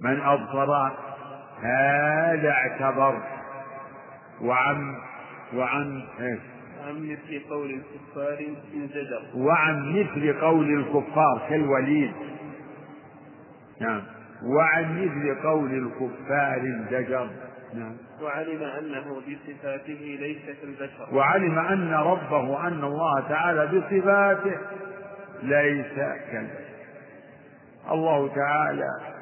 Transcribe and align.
من 0.00 0.20
أبصر 0.20 0.90
هذا 1.62 2.50
اعتبر. 2.50 3.22
وعن 4.42 4.96
وعن 5.54 6.02
إيه؟ 6.20 6.38
عن 6.86 7.02
مثل 7.10 7.48
قول 7.50 7.70
الكفار 7.70 8.46
انزجر 8.74 9.22
وعن 9.34 9.92
مثل 9.92 10.40
قول 10.40 10.80
الكفار 10.80 11.46
كالوليد. 11.48 12.12
نعم. 13.80 14.02
وعن 14.42 15.04
مثل 15.04 15.42
قول 15.42 15.70
الكفار 15.72 16.60
انزجر 16.60 17.30
نعم. 17.74 17.96
وعلم 18.22 18.62
أنه 18.62 19.20
بصفاته 19.20 20.18
ليس 20.20 20.58
كالبشر. 20.60 21.14
وعلم 21.14 21.58
أن 21.58 21.92
ربه 21.92 22.66
أن 22.66 22.84
الله 22.84 23.28
تعالى 23.28 23.66
بصفاته 23.66 24.56
ليس 25.42 25.94
كالبشر. 26.32 26.68
الله 27.90 28.34
تعالى 28.34 29.17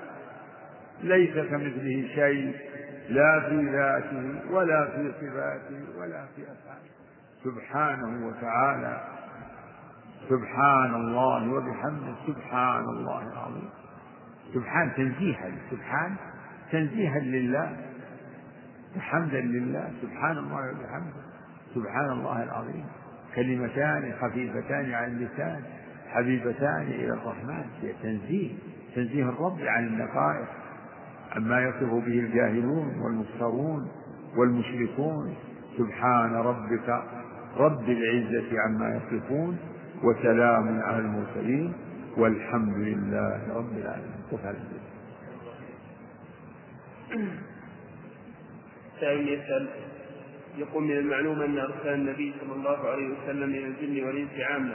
ليس 1.03 1.35
كمثله 1.35 2.09
شيء 2.15 2.57
لا 3.09 3.41
في 3.49 3.68
ذاته 3.73 4.53
ولا 4.53 4.87
في 4.87 5.13
صفاته 5.21 5.99
ولا 5.99 6.27
في 6.37 6.43
أفعاله. 6.43 6.96
سبحانه 7.45 8.27
وتعالى 8.27 9.01
سبحان 10.29 10.95
الله 10.95 11.53
وبحمده 11.53 12.14
سبحان 12.27 12.85
الله 12.85 13.32
العظيم. 13.32 13.71
سبحان 14.54 14.93
تنزيها 14.96 15.51
سبحان 15.71 16.17
تنزيها 16.73 17.18
لله 17.18 17.76
حمدا 19.01 19.40
لله 19.40 19.90
سبحان 20.03 20.39
الله 20.39 20.71
وبحمده 20.71 21.23
سبحان 21.75 22.11
الله 22.11 22.43
العظيم. 22.43 22.85
كلمتان 23.35 24.13
خفيفتان 24.21 24.93
على 24.95 25.07
اللسان 25.07 25.63
حبيبتان 26.09 26.82
إلى 26.82 27.13
الرحمن 27.13 27.65
تنزيه 28.03 28.54
تنزيه 28.95 29.25
الرب 29.29 29.61
عن 29.61 29.87
النقائص. 29.87 30.49
عما 31.36 31.61
يصف 31.61 31.90
به 31.90 32.19
الجاهلون 32.19 33.00
والمفترون 33.00 33.89
والمشركون 34.37 35.34
سبحان 35.79 36.34
ربك 36.34 37.03
رب 37.56 37.89
العزة 37.89 38.61
عما 38.61 38.97
يصفون 39.01 39.59
وسلام 40.03 40.81
على 40.83 40.98
المرسلين 40.98 41.73
والحمد 42.17 42.77
لله 42.77 43.41
رب 43.55 43.73
العالمين. 43.79 44.81
سائل 49.01 49.29
يسأل 49.29 49.69
يقول 50.59 50.84
من 50.84 50.97
المعلوم 50.97 51.42
أن 51.42 51.59
أرسال 51.59 51.95
النبي 51.95 52.34
صلى 52.41 52.53
الله 52.53 52.79
عليه 52.91 53.09
وسلم 53.09 53.51
إلى 53.51 53.67
الجن 53.67 54.07
والإنس 54.07 54.41
عامة 54.41 54.75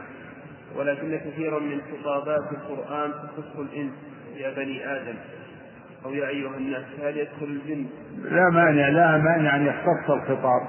ولكن 0.75 1.17
كثيرا 1.17 1.59
من 1.59 1.81
خطابات 1.81 2.51
القرآن 2.51 3.11
تخص 3.11 3.59
الإنس 3.59 3.93
يا 4.35 4.53
بني 4.55 4.85
آدم. 4.85 5.15
أو 6.05 6.13
يا 6.13 6.27
أيها 6.27 6.57
الناس 6.57 6.83
هل 7.03 7.17
يدخل 7.17 7.45
الجن؟ 7.45 7.85
لا 8.23 8.49
مانع 8.49 8.87
لا 8.87 9.17
مانع 9.17 9.55
أن 9.55 9.65
يختص 9.65 10.09
الخطاب. 10.09 10.61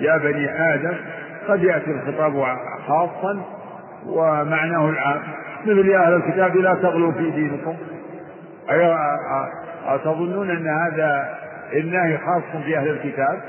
يا 0.00 0.16
بني 0.16 0.74
آدم 0.74 0.96
قد 1.48 1.62
يأتي 1.62 1.90
الخطاب 1.90 2.56
خاصا 2.86 3.44
ومعناه 4.06 4.88
العام. 4.88 5.22
مثل 5.62 5.88
يا 5.88 5.98
أهل 5.98 6.14
الكتاب 6.14 6.56
لا 6.56 6.74
تغلوا 6.74 7.12
في 7.12 7.30
دينكم. 7.30 7.76
أتظنون 9.86 10.50
أن 10.50 10.68
هذا 10.68 11.38
النهي 11.72 12.18
خاص 12.18 12.62
بأهل 12.66 12.88
الكتاب؟ 12.88 13.42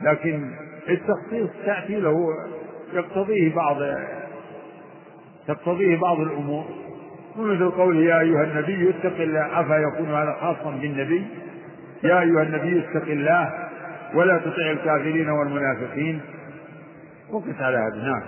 لكن 0.00 0.50
التخصيص 0.88 1.50
تأتي 1.66 2.00
له 2.00 2.28
يقتضيه 2.92 3.54
بعض 3.54 3.76
تقتضيه 5.48 6.00
بعض 6.00 6.20
الأمور. 6.20 6.64
ومثل 7.38 7.70
قوله 7.70 8.00
يا 8.00 8.20
أيها 8.20 8.44
النبي 8.44 8.90
اتق 8.90 9.20
الله. 9.20 9.60
أفا 9.60 9.74
يكون 9.74 10.14
هذا 10.14 10.36
خاصا 10.40 10.70
بالنبي؟ 10.70 11.26
يا 12.02 12.20
أيها 12.20 12.42
النبي 12.42 12.78
اتق 12.80 13.08
الله. 13.08 13.68
ولا 14.14 14.38
تطع 14.38 14.70
الكافرين 14.70 15.28
والمنافقين. 15.28 16.20
وقف 17.30 17.60
على 17.60 17.76
هذا 17.76 17.96
نعم. 17.96 18.22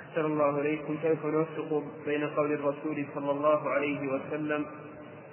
أحسن 0.00 0.24
الله 0.24 0.60
إليكم. 0.60 0.96
كيف 1.02 1.26
نوفق 1.26 1.82
بين 2.06 2.26
قول 2.26 2.52
الرسول 2.52 3.04
صلى 3.14 3.30
الله 3.30 3.70
عليه 3.70 4.08
وسلم؟ 4.12 4.64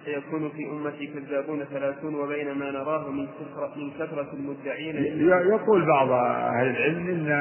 سيكون 0.06 0.50
في 0.50 0.69
أمتي 0.72 1.07
كذابون 1.07 1.63
ثلاثون 1.63 2.16
وبين 2.16 2.51
ما 2.51 2.72
نراه 2.72 3.09
من 3.12 3.28
كثرة 3.28 3.72
من 3.78 3.91
كثرة 3.91 4.28
المدعين. 4.34 4.95
يقول 5.30 5.85
بعض 5.85 6.12
أهل 6.12 6.68
العلم 6.68 7.07
إن 7.07 7.31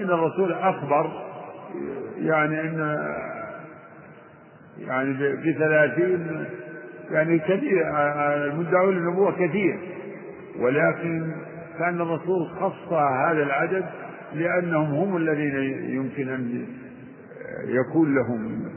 إن 0.00 0.10
الرسول 0.10 0.52
أخبر 0.52 1.10
يعني 2.18 2.60
إن 2.60 2.98
يعني 4.86 5.12
بثلاثين 5.36 6.46
يعني 7.10 7.38
كثير 7.38 7.86
المدعون 8.34 8.94
للنبوة 8.94 9.32
كثير. 9.32 9.78
ولكن 10.58 11.32
كان 11.78 12.00
الرسول 12.00 12.46
خص 12.46 12.92
هذا 12.92 13.42
العدد 13.42 13.84
لأنهم 14.34 14.94
هم 14.94 15.16
الذين 15.16 15.56
يمكن 15.94 16.28
أن 16.28 16.66
يكون 17.64 18.14
لهم 18.14 18.70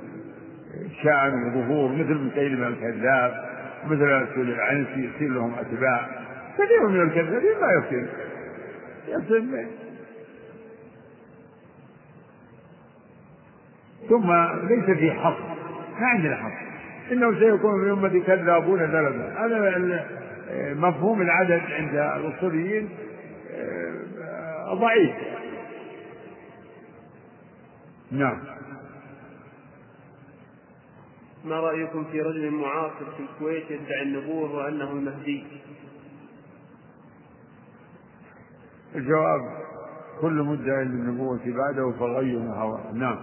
شأن 1.03 1.43
وظهور 1.43 1.91
مثل 1.91 2.13
مسيلمة 2.13 2.67
الكذاب 2.67 3.45
مثل 3.85 4.01
رسول 4.01 4.49
العنسي 4.49 5.09
يصير 5.15 5.29
لهم 5.29 5.53
أتباع. 5.53 6.09
كثير 6.57 6.87
من 6.87 7.01
الكذابين 7.01 7.59
ما 7.61 7.71
يصير. 7.73 8.07
يصير 9.07 9.67
ثم 14.09 14.33
ليس 14.67 14.97
في 14.97 15.11
حصر. 15.11 15.52
ما 15.99 16.07
عندنا 16.07 16.35
حصر 16.35 16.73
إنه 17.11 17.39
سيكون 17.39 17.79
من 17.79 17.89
أمتي 17.89 18.19
كذابون 18.19 18.79
ثلاثة. 18.79 19.45
هذا 19.45 20.05
مفهوم 20.73 21.21
العدد 21.21 21.61
عند 21.69 21.95
الأصوليين 21.95 22.89
آه، 23.51 24.73
ضعيف. 24.73 25.15
نعم. 28.11 28.39
ما 31.45 31.59
رأيكم 31.59 32.03
في 32.11 32.21
رجل 32.21 32.51
معاصر 32.51 33.11
في 33.17 33.23
الكويت 33.23 33.71
يدعي 33.71 34.01
النبوة 34.01 34.55
وأنه 34.55 34.91
المهدي؟ 34.91 35.43
الجواب 38.95 39.41
كل 40.21 40.33
مدعي 40.33 40.83
للنبوة 40.85 41.39
بعده 41.45 41.91
فغير 41.99 42.39
هوى 42.39 42.79
نعم. 42.93 43.17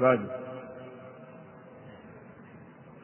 بعد 0.00 0.45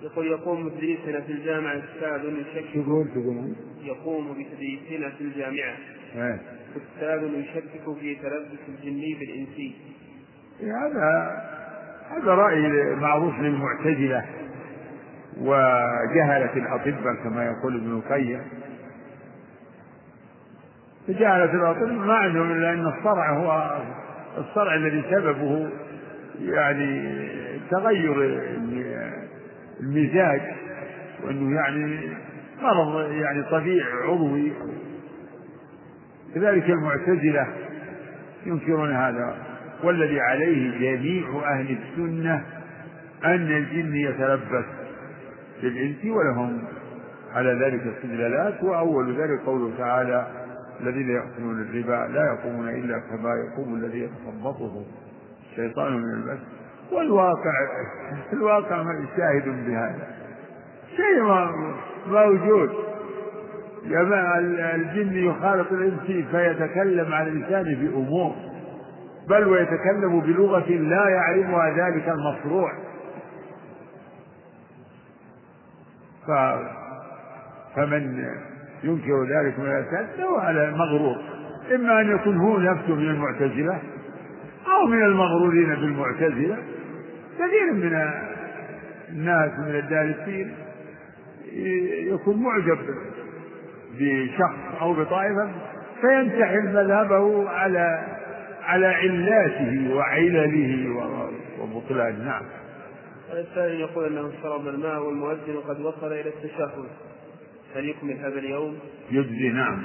يقول 0.02 0.26
يقوم 0.26 0.68
بتدريسنا 0.68 1.20
في 1.20 1.32
الجامعة 1.32 1.74
أستاذ 1.74 2.24
يشكك 2.24 2.72
تقول 2.74 3.08
تقول 3.08 3.54
يقوم 3.82 4.32
بتدريسنا 4.32 5.10
في 5.10 5.24
الجامعة. 5.24 5.74
أستاذ 6.76 7.34
يشكك 7.34 7.98
في 8.00 8.14
تلبس 8.14 8.60
الجني 8.68 9.14
بالإنسي. 9.14 9.74
هذا 10.60 11.42
هذا 12.10 12.34
رأي 12.34 12.94
معروف 12.94 13.34
للمعتزلة 13.38 14.24
وجهلة 15.40 16.56
الأطباء 16.56 17.14
كما 17.24 17.44
يقول 17.44 17.76
ابن 17.76 17.90
القيم. 17.96 18.42
جهلة 21.08 21.54
الأطباء 21.54 21.92
ما 21.92 22.14
عندهم 22.14 22.52
إلا 22.52 22.72
أن 22.72 22.86
الصرع 22.86 23.30
هو 23.30 23.80
الصرع 24.38 24.74
الذي 24.74 25.02
سببه 25.10 25.70
يعني 26.40 27.22
تغير 27.70 28.42
المزاج 29.82 30.40
وأنه 31.24 31.56
يعني 31.56 32.00
مرض 32.62 33.10
يعني 33.10 33.42
طبيعي 33.42 33.92
عضوي. 34.02 34.52
كذلك 36.34 36.70
المعتزلة 36.70 37.46
ينكرون 38.46 38.92
هذا 38.92 39.36
والذي 39.84 40.20
عليه 40.20 40.78
جميع 40.78 41.42
أهل 41.52 41.76
السنة 41.78 42.44
أن 43.24 43.52
الجن 43.56 43.94
يتلبس 43.96 44.64
بالإنس 45.62 46.04
ولهم 46.04 46.64
على 47.34 47.52
ذلك 47.64 47.82
استدلالات 47.96 48.62
وأول 48.62 49.20
ذلك 49.20 49.40
قوله 49.46 49.78
تعالى 49.78 50.26
الذين 50.80 51.10
يأكلون 51.10 51.62
الربا 51.62 52.12
لا 52.12 52.24
يقومون 52.26 52.68
إلا 52.68 52.98
كما 52.98 53.34
يقوم 53.34 53.74
الذي 53.74 53.98
يتخبطه 53.98 54.84
الشيطان 55.50 55.92
من 55.92 56.10
المس 56.14 56.40
والواقع 56.92 57.52
الواقع 58.32 58.84
شاهد 59.16 59.66
بهذا. 59.66 60.08
شيء 60.96 61.22
موجود. 62.06 62.70
جماعة 63.86 64.38
الجن 64.74 65.16
يخالط 65.16 65.72
الإنس 65.72 66.26
فيتكلم 66.30 67.12
عن 67.14 67.26
لسانه 67.26 67.80
بأمور 67.80 68.34
بل 69.28 69.48
ويتكلم 69.48 70.20
بلغة 70.20 70.70
لا 70.70 71.08
يعرفها 71.08 71.70
ذلك 71.70 72.08
المصروع 72.08 72.72
ف... 76.26 76.30
فمن 77.76 78.24
ينكر 78.84 79.24
ذلك 79.24 79.58
من 79.58 79.66
الأساس 79.66 80.16
فهو 80.16 80.36
على 80.36 80.70
مغرور 80.70 81.16
إما 81.74 82.00
أن 82.00 82.10
يكون 82.10 82.36
هو 82.36 82.58
نفسه 82.58 82.94
من 82.94 83.10
المعتزلة 83.10 83.78
أو 84.66 84.86
من 84.86 85.02
المغرورين 85.02 85.68
بالمعتزلة. 85.68 86.58
كثير 87.38 87.72
من 87.72 88.12
الناس 89.08 89.58
من 89.58 89.76
الدارسين 89.76 90.54
يكون 92.12 92.42
معجب 92.42 92.78
بشخص 94.00 94.80
أو 94.80 94.92
بطائفة 94.92 95.50
فينتحل 96.00 96.68
مذهبه 96.68 97.48
على 97.48 98.06
على 98.62 98.86
علاته 98.86 99.94
وعلله 99.94 100.88
وبطلان. 101.60 102.24
نعم. 102.24 102.42
الثاني 103.32 103.80
يقول 103.80 104.04
أنه 104.04 104.32
شرب 104.42 104.68
الماء 104.68 105.02
والمؤذن 105.02 105.56
قد 105.68 105.80
وصل 105.80 106.06
إلى 106.06 106.28
التشهد. 106.28 106.84
هل 107.76 107.88
يكمل 107.88 108.16
هذا 108.16 108.38
اليوم؟ 108.38 108.78
يجزي 109.10 109.48
نعم. 109.48 109.82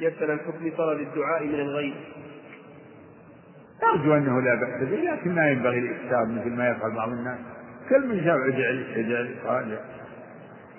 يسأل 0.00 0.30
عن 0.30 0.38
حكم 0.38 0.70
طلب 0.78 1.00
الدعاء 1.00 1.44
من 1.44 1.60
الغيب. 1.60 1.94
أرجو 3.82 4.16
أنه 4.16 4.40
لا 4.40 4.54
بأس 4.54 4.88
به 4.88 4.96
لكن 4.96 5.34
ما 5.34 5.50
ينبغي 5.50 5.78
الإكثار 5.78 6.26
مثل 6.26 6.50
ما 6.50 6.68
يفعل 6.68 6.90
بعض 6.90 7.08
الناس. 7.08 7.38
كل 7.88 8.08
من 8.08 8.24
شاف 8.24 8.36
اجعل 8.36 8.84
اجعل 8.96 9.34
راجع 9.44 9.80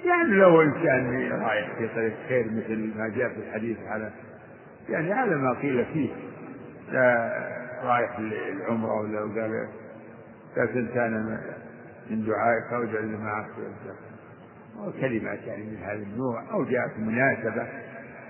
يعني 0.06 0.34
لو 0.34 0.62
إنسان 0.62 1.32
رايح 1.32 1.78
في 1.78 1.88
طريق 1.88 2.14
خير 2.30 2.46
مثل 2.46 2.94
ما 2.98 3.08
جاء 3.08 3.30
في 3.30 3.40
الحديث 3.40 3.78
على 3.88 4.10
يعني 4.90 5.14
على 5.14 5.36
ما 5.36 5.54
قيل 5.54 5.86
فيه. 5.86 6.10
لا 6.92 7.32
رايح 7.84 8.20
العمرة 8.20 9.02
ولا 9.02 9.20
قال 9.20 9.68
لا 10.58 10.66
تنسانا 10.66 11.42
من 12.10 12.26
دعائك 12.26 12.74
أو 12.74 12.84
اجعل 12.84 13.18
معك. 13.18 13.46
وكلمات 14.80 15.40
يعني 15.48 15.64
من 15.64 15.78
هذا 15.78 16.04
النوع 16.14 16.44
أو 16.52 16.64
جاءت 16.64 17.00
مناسبة 17.00 17.68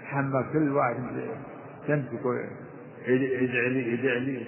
حمى 0.06 0.46
كل 0.54 0.72
واحد 0.72 0.96
تمسك 1.88 2.26
ادع 3.08 3.68
لي 3.68 3.94
ادع 3.94 4.14
لي 4.14 4.46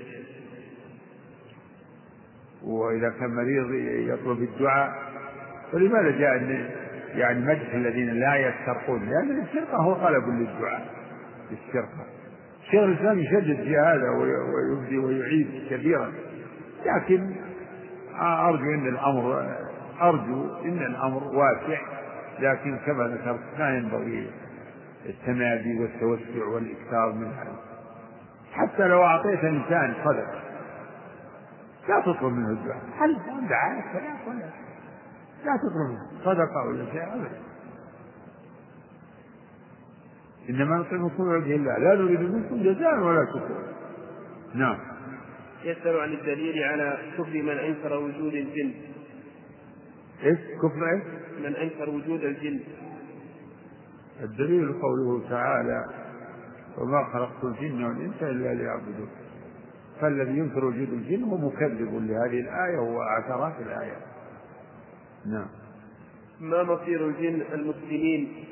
وإذا 2.63 3.09
كان 3.19 3.29
مريض 3.29 3.71
يطلب 4.09 4.41
الدعاء 4.41 5.13
ولماذا 5.73 6.11
جاء 6.11 6.33
يعني 7.15 7.39
مدح 7.45 7.73
الذين 7.73 8.09
لا 8.19 8.35
يسترقون؟ 8.35 9.09
لأن 9.09 9.43
السرقة 9.43 9.77
هو 9.77 9.93
طلب 9.93 10.23
للدعاء 10.27 10.85
السرقة 11.51 12.05
شيخ 12.71 12.83
الإسلام 12.83 13.19
يشدد 13.19 13.63
في 13.63 13.77
هذا 13.77 14.09
ويبدي 14.09 14.97
ويعيد 14.97 15.47
كثيرا. 15.69 16.11
لكن 16.85 17.35
أرجو 18.21 18.73
أن 18.73 18.87
الأمر 18.87 19.55
أرجو 20.01 20.55
أن 20.65 20.77
الأمر 20.77 21.23
واسع 21.23 21.81
لكن 22.39 22.77
كما 22.85 23.03
ذكرت 23.03 23.59
ما 23.59 23.77
ينبغي 23.77 24.27
التمادي 25.05 25.79
والتوسع 25.79 26.45
والإكثار 26.53 27.13
من 27.13 27.27
هذا. 27.27 27.72
حتى 28.53 28.87
لو 28.87 29.03
أعطيت 29.03 29.43
إنسان 29.43 29.93
صدقة 30.05 30.43
لا 31.89 31.99
تطلب 31.99 32.33
منه 32.33 32.49
الدعاء. 32.49 32.83
هل 32.97 33.17
دعاء 33.49 33.83
ولا 34.27 34.49
لا 35.45 35.57
تطلب 35.57 35.89
منه 35.89 36.23
صدقة 36.25 36.67
ولا 36.67 36.85
شيء 36.91 37.03
أبدا. 37.03 37.41
إنما 40.49 40.77
نطعمكم 40.77 41.23
لوجه 41.23 41.55
الله. 41.55 41.77
لا 41.77 41.95
نريد 41.95 42.21
منكم 42.21 42.63
جزاء 42.63 42.99
ولا 42.99 43.25
شكرا 43.25 43.63
نعم. 44.53 44.77
يسأل 45.63 45.99
عن 45.99 46.13
الدليل 46.13 46.63
على 46.63 46.97
كفر 47.17 47.41
من 47.41 47.57
أنكر 47.57 47.97
وجود 47.97 48.33
الجن. 48.33 48.73
إيش؟ 50.23 50.39
كفر 50.61 50.89
إيش؟ 50.93 51.03
من 51.39 51.55
أنكر 51.55 51.89
وجود 51.89 52.23
الجن. 52.23 52.59
الدليل 54.21 54.73
قوله 54.73 55.29
تعالى 55.29 56.02
وما 56.77 57.03
خلقت 57.13 57.43
الجن 57.43 57.83
والإنس 57.83 58.23
إلا 58.23 58.53
ليعبدون. 58.53 59.09
فالذي 60.01 60.37
ينكر 60.37 60.65
وجود 60.65 60.89
الجن 60.93 61.23
هو 61.23 61.37
مكذب 61.37 61.93
لهذه 61.93 62.39
الآية 62.39 62.77
وأعتراف 62.77 63.59
الآية. 63.59 63.97
نعم. 65.25 65.47
ما 66.41 66.63
مصير 66.63 67.07
الجن 67.07 67.41
المسلمين 67.53 68.45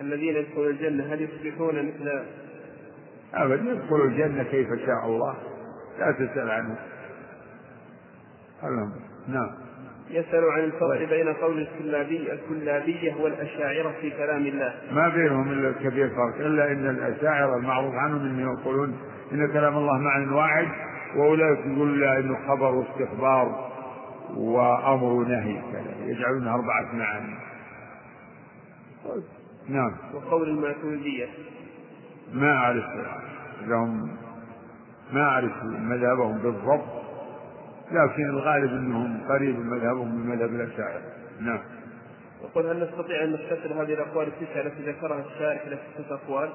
الذين 0.00 0.36
يدخلون 0.36 0.70
الجنة؟ 0.70 1.04
هل 1.04 1.22
يصبحون 1.22 1.86
مثل 1.86 2.24
أبدا 3.34 3.70
يدخل 3.72 4.02
الجنة 4.04 4.42
كيف 4.42 4.68
شاء 4.86 5.06
الله. 5.06 5.36
لا 5.98 6.12
تسأل 6.12 6.50
عنه. 6.50 6.78
نعم. 9.28 9.65
يسأل 10.10 10.44
عن 10.50 10.64
الفرق 10.64 11.08
بين 11.08 11.34
قول 11.34 11.58
الكلابي 11.58 12.32
الكلابية 12.32 13.14
والأشاعرة 13.14 13.94
في 14.00 14.10
كلام 14.10 14.46
الله. 14.46 14.74
ما 14.92 15.08
بينهم 15.08 15.52
إلا 15.52 15.72
كبير 15.72 16.08
فرق. 16.08 16.46
إلا 16.46 16.72
أن 16.72 16.90
الأشاعرة 16.90 17.56
المعروف 17.56 17.94
عنهم 17.94 18.20
أنهم 18.20 18.52
يقولون 18.52 18.96
إن 19.32 19.52
كلام 19.52 19.76
الله 19.76 19.98
معنى 19.98 20.32
واحد 20.32 20.66
وأولئك 21.16 21.58
يقول 21.66 22.00
لا 22.00 22.18
إنه 22.18 22.48
خبر 22.48 22.74
واستخبار 22.74 23.70
وأمر 24.36 25.04
ونهي. 25.04 25.62
يجعلونها 26.06 26.54
أربعة 26.54 26.94
معاني. 26.94 27.34
نعم. 29.68 29.92
وقول 30.14 30.48
الماتريدية. 30.48 31.26
ما 32.34 32.56
أعرف. 32.56 32.84
لهم 33.66 34.16
ما 35.12 35.22
أعرف 35.22 35.52
مذهبهم 35.64 36.38
بالضبط. 36.38 37.05
لكن 37.90 38.30
الغالب 38.30 38.70
أنهم 38.70 39.20
قريب 39.28 39.58
مذهبهم 39.58 40.16
من 40.16 40.26
مذهب 40.26 40.50
الأشاعرة. 40.50 41.02
نعم. 41.40 41.60
يقول 42.42 42.66
هل 42.66 42.82
نستطيع 42.82 43.24
أن 43.24 43.32
نختصر 43.32 43.82
هذه 43.82 43.94
الأقوال 43.94 44.28
التسعة 44.28 44.60
التي 44.60 44.90
ذكرها 44.90 45.24
الشارح 45.34 45.62
إلى 45.66 45.78
ستة 45.94 46.14
أقوال؟ 46.14 46.50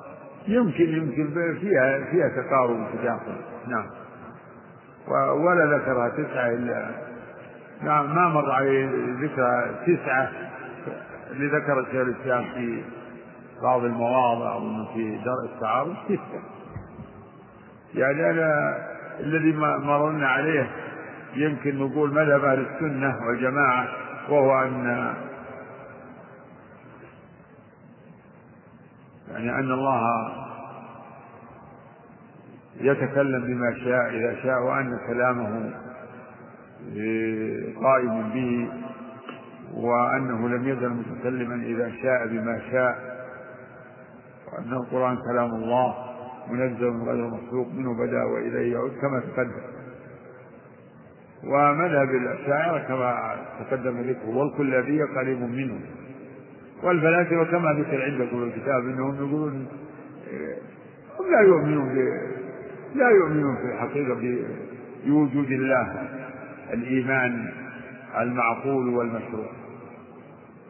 يمكن 0.47 0.89
يمكن. 0.89 1.33
فيها 1.59 2.05
فيها 2.11 2.29
تقارب 2.29 2.79
وتداخل 2.79 3.35
نعم. 3.67 3.85
ولا 5.45 5.77
ذكرها 5.77 6.09
تسعة 6.09 6.49
إلا 6.49 6.89
نعم 7.81 8.15
ما 8.15 8.27
مر 8.27 8.51
عليه 8.51 8.89
ذكر 9.21 9.75
تسعة 9.87 10.31
اللي 11.31 11.47
ذكر 11.47 11.79
الشيخ 11.79 11.95
الإسلام 11.95 12.43
في 12.53 12.83
بعض 13.63 13.83
المواضع 13.83 14.53
أو 14.53 14.85
في 14.93 15.17
درء 15.25 15.55
التعارض. 15.55 15.95
ستة 16.05 16.41
يعني 18.01 18.29
أنا 18.29 18.77
الذي 19.19 19.51
مررنا 19.57 20.27
عليه 20.27 20.69
يمكن 21.35 21.79
نقول 21.79 22.13
مذهب 22.13 22.45
أهل 22.45 22.59
السنة 22.59 23.15
والجماعة 23.27 23.87
وهو 24.29 24.63
أن 24.63 24.85
يعني 29.31 29.59
أن 29.59 29.71
الله 29.71 30.31
يتكلم 32.81 33.43
بما 33.43 33.73
شاء 33.83 34.09
إذا 34.09 34.35
شاء 34.43 34.61
وأن 34.63 34.99
كلامه 35.07 35.73
قائم 37.83 38.29
به 38.29 38.69
وأنه 39.73 40.49
لم 40.49 40.67
يزل 40.67 40.89
متكلما 40.89 41.55
إذا 41.55 41.91
شاء 42.03 42.27
بما 42.27 42.61
شاء 42.71 43.11
وأن 44.53 44.73
القرآن 44.73 45.17
كلام 45.17 45.49
الله 45.49 45.95
منزل 46.49 46.91
من 46.91 47.03
غير 47.09 47.27
مخلوق 47.27 47.67
منه 47.67 47.93
بدأ 47.93 48.23
وإليه 48.23 48.73
يعود 48.73 48.91
كما 49.01 49.19
تقدم. 49.19 49.70
ومذهب 51.43 52.09
الأشاعرة 52.09 52.79
كما 52.79 53.35
تقدم 53.59 54.01
ذكره 54.01 54.29
والكلابية 54.29 55.05
قريب 55.15 55.41
منه. 55.41 55.79
والفلاسفة 56.83 57.43
كما 57.43 57.73
ذكر 57.73 58.03
عندكم 58.03 58.49
في 58.49 58.57
الكتاب 58.57 58.79
أنهم 58.85 59.15
يقولون 59.15 59.67
هم 61.19 61.31
لا 61.31 61.41
يؤمنون 61.41 61.95
لا 62.95 63.09
يؤمنون 63.09 63.55
في 63.55 63.65
الحقيقة 63.73 64.17
بوجود 65.05 65.51
الله 65.51 66.09
الإيمان 66.73 67.51
المعقول 68.19 68.89
والمشروع. 68.89 69.45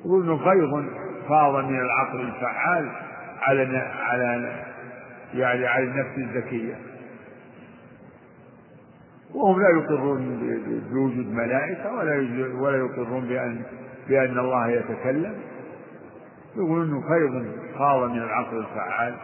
يقول 0.06 0.24
إنه 0.24 0.38
فيض 0.38 0.86
فاض 1.30 1.66
من 1.66 1.80
العقل 1.80 2.22
الفعال 2.22 2.90
على 3.42 3.78
على 4.00 4.52
يعني 5.34 5.68
على 5.68 5.84
النفس 5.84 6.18
الذكية. 6.18 6.74
وهم 9.34 9.62
لا 9.62 9.70
يقرون 9.70 10.40
بوجود 10.92 11.28
ملائكة 11.34 11.94
ولا 11.94 12.16
ولا 12.62 12.78
يقرون 12.78 13.28
بأن 13.28 13.62
بأن 14.08 14.40
الله 14.40 14.68
يتكلم. 14.68 15.36
يقول 16.56 16.84
إنه 16.84 17.02
فيض 17.08 17.46
فاض 17.78 18.10
من 18.10 18.18
العقل 18.18 18.58
الفعال. 18.58 19.16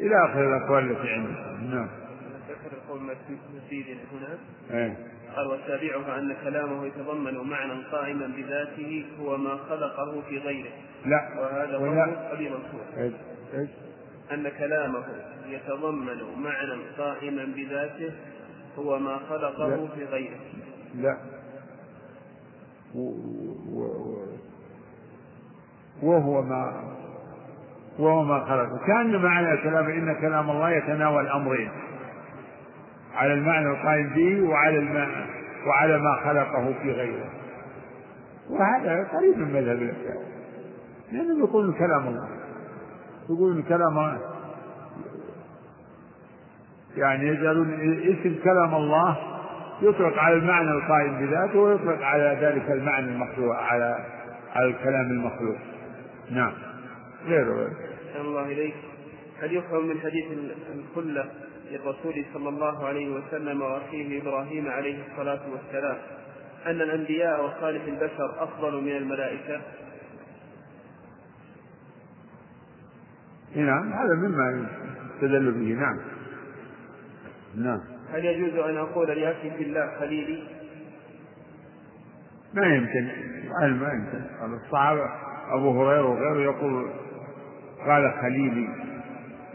إلى 0.00 0.24
آخر 0.24 0.56
الأقوال 0.56 0.90
التي 0.90 1.10
عندهم. 1.10 1.70
نعم. 1.70 1.88
ذكر 2.48 2.76
القول 2.76 3.00
مزيد 3.54 3.86
هنا. 4.12 4.38
إيه. 4.70 4.96
قال 5.36 5.46
وسابعها 5.46 6.18
أن 6.18 6.36
كلامه 6.44 6.86
يتضمن 6.86 7.50
معنى 7.50 7.82
قائما 7.92 8.26
بذاته 8.26 9.06
هو 9.20 9.36
ما 9.36 9.56
خلقه 9.56 10.22
في 10.28 10.38
غيره. 10.38 10.70
لا. 11.06 11.40
وهذا 11.40 11.76
قول 11.76 11.98
أبي 12.32 12.50
منصور. 12.50 12.84
إيش 12.98 13.12
إيش 13.54 13.83
أن 14.32 14.48
كلامه 14.48 15.04
يتضمن 15.46 16.42
معنى 16.42 16.82
قائما 16.98 17.44
بذاته 17.44 18.12
هو 18.78 18.98
ما 18.98 19.18
خلقه 19.28 19.68
لا. 19.68 19.88
في 19.94 20.04
غيره. 20.04 20.38
لا. 20.94 21.16
وهو 26.02 26.42
ما 26.42 26.94
وهو 27.98 28.24
ما 28.24 28.44
خلق 28.44 28.86
كأن 28.86 29.22
معنى 29.22 29.56
كلام 29.56 29.86
إن 29.86 30.14
كلام 30.20 30.50
الله 30.50 30.70
يتناول 30.70 31.28
أمرين. 31.28 31.70
على 33.14 33.32
المعنى 33.34 33.66
القائم 33.66 34.08
به 34.08 34.48
وعلى 34.48 34.78
المعنى 34.78 35.26
وعلى 35.66 35.98
ما 35.98 36.16
خلقه 36.24 36.74
في 36.82 36.92
غيره. 36.92 37.30
وهذا 38.50 39.08
قريب 39.12 39.38
من 39.38 39.52
مذهب 39.52 39.82
الأشاعرة 39.82 40.24
لأنهم 41.12 41.38
يقولون 41.38 41.72
كلام 41.74 42.06
الله. 42.08 42.28
يقولون 43.30 43.62
كلام 43.62 44.18
يعني 46.96 47.28
يجعلون 47.28 47.72
اسم 48.02 48.36
كلام 48.44 48.74
الله 48.74 49.16
يطلق 49.82 50.18
على 50.18 50.34
المعنى 50.34 50.70
القائم 50.70 51.26
بذاته 51.26 51.58
ويطلق 51.58 52.02
على 52.02 52.38
ذلك 52.40 52.70
المعنى 52.70 53.06
المخلوق 53.08 53.56
على 53.56 53.98
على 54.54 54.66
الكلام 54.66 55.10
المخلوق. 55.10 55.56
نعم. 56.30 56.52
غيره 57.26 57.70
الله 58.20 58.44
إليك. 58.44 58.74
هل 59.42 59.52
يفهم 59.56 59.86
من 59.86 60.00
حديث 60.00 60.24
الخلة 60.74 61.24
للرسول 61.70 62.24
صلى 62.34 62.48
الله 62.48 62.86
عليه 62.86 63.08
وسلم 63.08 63.62
وأخيه 63.62 64.22
إبراهيم 64.22 64.68
عليه 64.68 64.98
الصلاة 65.10 65.40
والسلام 65.52 65.96
أن 66.66 66.80
الأنبياء 66.80 67.44
وصالح 67.44 67.82
البشر 67.84 68.34
أفضل 68.38 68.82
من 68.82 68.96
الملائكة؟ 68.96 69.60
نعم 73.56 73.92
هذا 73.92 74.14
مما 74.14 74.68
يستدل 75.14 75.52
به 75.52 75.80
نعم. 75.80 75.98
نعم. 77.56 77.80
هل 78.12 78.24
يجوز 78.24 78.58
أن 78.58 78.76
أقول 78.76 79.08
لأخي 79.08 79.50
في 79.50 79.62
الله 79.62 79.98
خليلي؟ 79.98 80.42
ما 82.54 82.66
يمكن 82.66 83.08
ما 83.60 83.92
يمكن. 83.92 84.54
الصحابة 84.54 85.10
أبو 85.50 85.82
هريرة 85.82 86.06
وغيره 86.06 86.40
يقول 86.40 86.90
قال 87.86 88.12
خليلي 88.22 88.68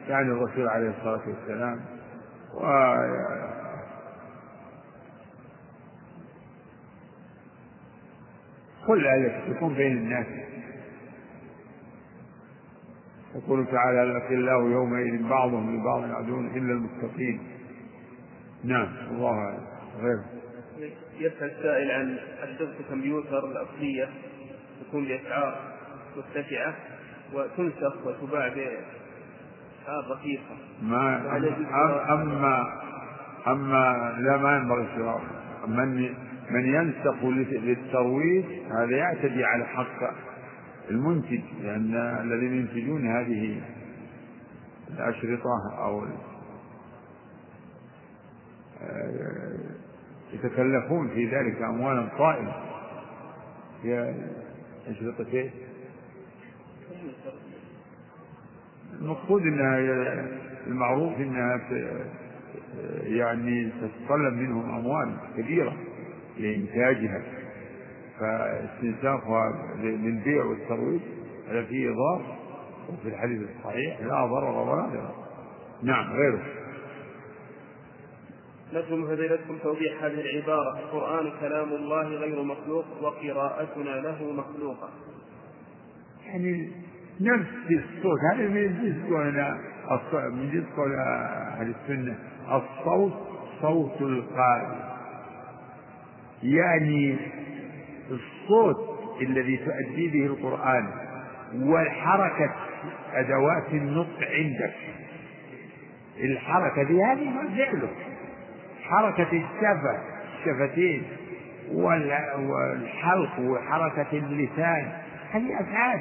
يعني 0.07 0.31
الرسول 0.31 0.67
عليه 0.67 0.89
الصلاة 0.89 1.21
والسلام. 1.27 1.79
و 2.53 2.61
كل 8.87 9.07
ذلك 9.07 9.43
يكون 9.47 9.73
بين 9.73 9.97
الناس. 9.97 10.25
يقول 13.35 13.65
تعالى 13.65 14.03
الأخلاء 14.03 14.59
يومئذ 14.59 15.29
بعضهم 15.29 15.75
لبعض 15.75 16.03
عدو 16.03 16.39
إلا 16.39 16.73
المتقين. 16.73 17.39
نعم 18.63 18.87
الله 19.11 19.31
أعلم. 19.31 19.63
غير. 20.01 20.19
يسأل 21.19 21.51
السائل 21.51 21.91
عن 21.91 22.17
أجهزة 22.41 22.73
الكمبيوتر 22.79 23.51
الأصلية 23.51 24.09
تكون 24.81 25.05
بأسعار 25.05 25.55
مرتفعة 26.17 26.75
وتنسخ 27.33 27.95
وتباع 28.05 28.47
بأسعار 28.47 30.11
رخيصة. 30.11 30.55
ما 30.83 31.37
أما 32.09 32.81
أما 33.47 34.15
لا 34.19 34.37
ما 34.37 34.57
ينبغي 34.57 34.87
شراء 34.95 35.21
من 35.67 36.13
من 36.49 36.65
ينسخ 36.65 37.23
للترويج 37.23 38.45
هذا 38.79 38.97
يعتدي 38.97 39.45
على 39.45 39.65
حق 39.65 40.28
المنتج 40.89 41.41
لأن 41.63 41.95
الذين 42.21 42.53
ينتجون 42.53 43.07
هذه 43.07 43.61
الأشرطة 44.89 45.77
أو 45.77 46.05
يتكلفون 50.33 51.07
في 51.09 51.25
ذلك 51.25 51.61
أموالا 51.61 52.07
طائلة 52.17 52.55
هي 53.83 54.15
أشرطة؟ 54.87 55.49
المقصود 59.01 59.41
إنها 59.41 59.77
المعروف 60.67 61.17
إنها 61.17 61.61
يعني 63.03 63.69
تتطلب 63.81 64.33
منهم 64.33 64.69
أموال 64.75 65.17
كبيرة 65.37 65.77
لإنتاجها 66.37 67.21
فاستنساخها 68.19 69.75
للبيع 69.77 70.45
والترويج 70.45 71.01
هذا 71.49 71.63
فيه 71.63 71.89
ضار 71.89 72.21
وفي 72.89 73.07
الحديث 73.07 73.41
الصحيح 73.49 74.01
لا 74.01 74.25
ضرر 74.25 74.51
ولا 74.51 74.81
ضرر. 74.81 75.11
نعم 75.83 76.13
غيره. 76.13 76.43
نرجو 78.73 79.07
فضيلتكم 79.07 79.57
توضيح 79.63 80.03
هذه 80.03 80.21
العبارة. 80.21 80.79
القرآن 80.79 81.31
كلام 81.39 81.69
الله 81.69 82.03
غير 82.03 82.43
مخلوق 82.43 82.85
وقراءتنا 83.01 83.89
له 83.89 84.31
مخلوقة. 84.33 84.89
يعني 86.25 86.71
نفس 87.21 87.49
الصوت 87.71 88.19
هذا 88.33 88.47
من 88.47 88.81
جنس 88.81 89.11
قولنا 89.11 89.57
من 90.13 90.51
جنس 90.51 90.65
قول 90.77 90.93
أهل 90.93 91.73
السنة. 91.75 92.15
الصوت 92.51 93.13
صوت 93.61 94.01
القارئ. 94.01 94.89
يعني 96.43 97.17
الصوت 98.49 98.99
الذي 99.21 99.57
تؤدي 99.57 100.07
به 100.07 100.25
القرآن 100.25 100.89
والحركة 101.53 102.51
أدوات 103.13 103.67
النطق 103.73 104.19
عندك. 104.21 104.73
الحركة 106.19 106.83
دي 106.83 107.03
هذه 107.03 107.29
ما 107.29 107.49
فعله. 107.57 107.89
حركة 108.83 109.23
الشفة 109.23 109.99
الشفتين 110.39 111.03
والحلق 111.73 113.39
وحركة 113.39 114.07
اللسان 114.13 114.91
هذه 115.31 115.59
أفعال. 115.59 115.99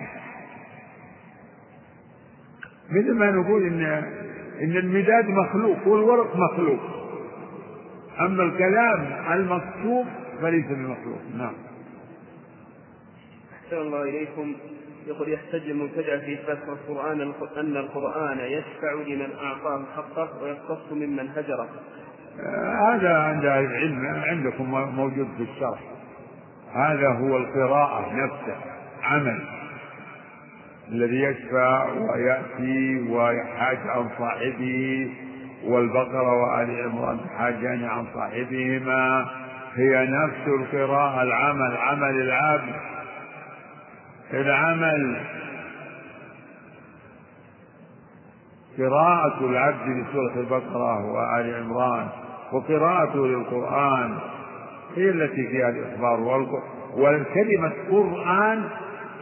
مثل 2.91 3.15
ما 3.15 3.31
نقول 3.31 3.67
إن 3.67 3.83
إن 4.63 4.77
المداد 4.77 5.29
مخلوق 5.29 5.89
والورق 5.89 6.37
مخلوق. 6.37 6.81
أما 8.21 8.43
الكلام 8.43 9.07
المكتوب 9.33 10.07
فليس 10.43 10.67
بمخلوق. 10.67 11.21
نعم. 11.39 11.68
أحسن 13.69 13.81
الله 13.81 14.03
إليكم 14.03 14.55
يقول 15.07 15.33
يحتج 15.33 15.71
المبتدع 15.71 16.19
في 16.19 16.35
إثبات 16.35 16.59
القرآن 16.69 17.21
أن 17.57 17.77
القرآن 17.77 18.39
يشفع 18.39 18.93
لمن 18.93 19.29
أعطاه 19.43 19.85
حقه 19.97 20.43
ويقتص 20.43 20.93
ممن 20.93 21.29
هجره. 21.37 21.69
هذا 22.91 23.19
عند 23.19 23.45
العلم 23.45 24.07
عندكم 24.07 24.71
موجود 24.97 25.29
في 25.37 25.43
الشرح. 25.43 25.81
هذا 26.75 27.09
هو 27.09 27.37
القراءة 27.37 28.13
نفسه 28.13 28.57
عمل 29.03 29.43
الذي 30.89 31.23
يشفع 31.23 31.93
ويأتي 31.93 33.07
ويحاج 33.11 33.79
عن 33.87 34.09
صاحبه 34.19 35.11
والبقرة 35.65 36.43
وآل 36.43 36.83
عمران 36.85 37.21
تحاجان 37.25 37.85
عن 37.85 38.07
صاحبهما. 38.15 39.27
هي 39.75 40.07
نفس 40.07 40.49
القراءة 40.49 41.23
العمل 41.23 41.77
عمل 41.77 42.21
العبد. 42.21 42.98
العمل 44.33 45.21
قراءة 48.79 49.45
العبد 49.45 49.89
لسورة 49.89 50.35
البقرة 50.37 51.13
وآل 51.13 51.55
عمران 51.55 52.09
وقراءته 52.53 53.27
للقرآن 53.27 54.19
هي 54.97 55.11
التي 55.11 55.47
فيها 55.47 55.69
الإخبار 55.69 56.21
والكلمة 56.97 57.73
قرآن 57.91 58.65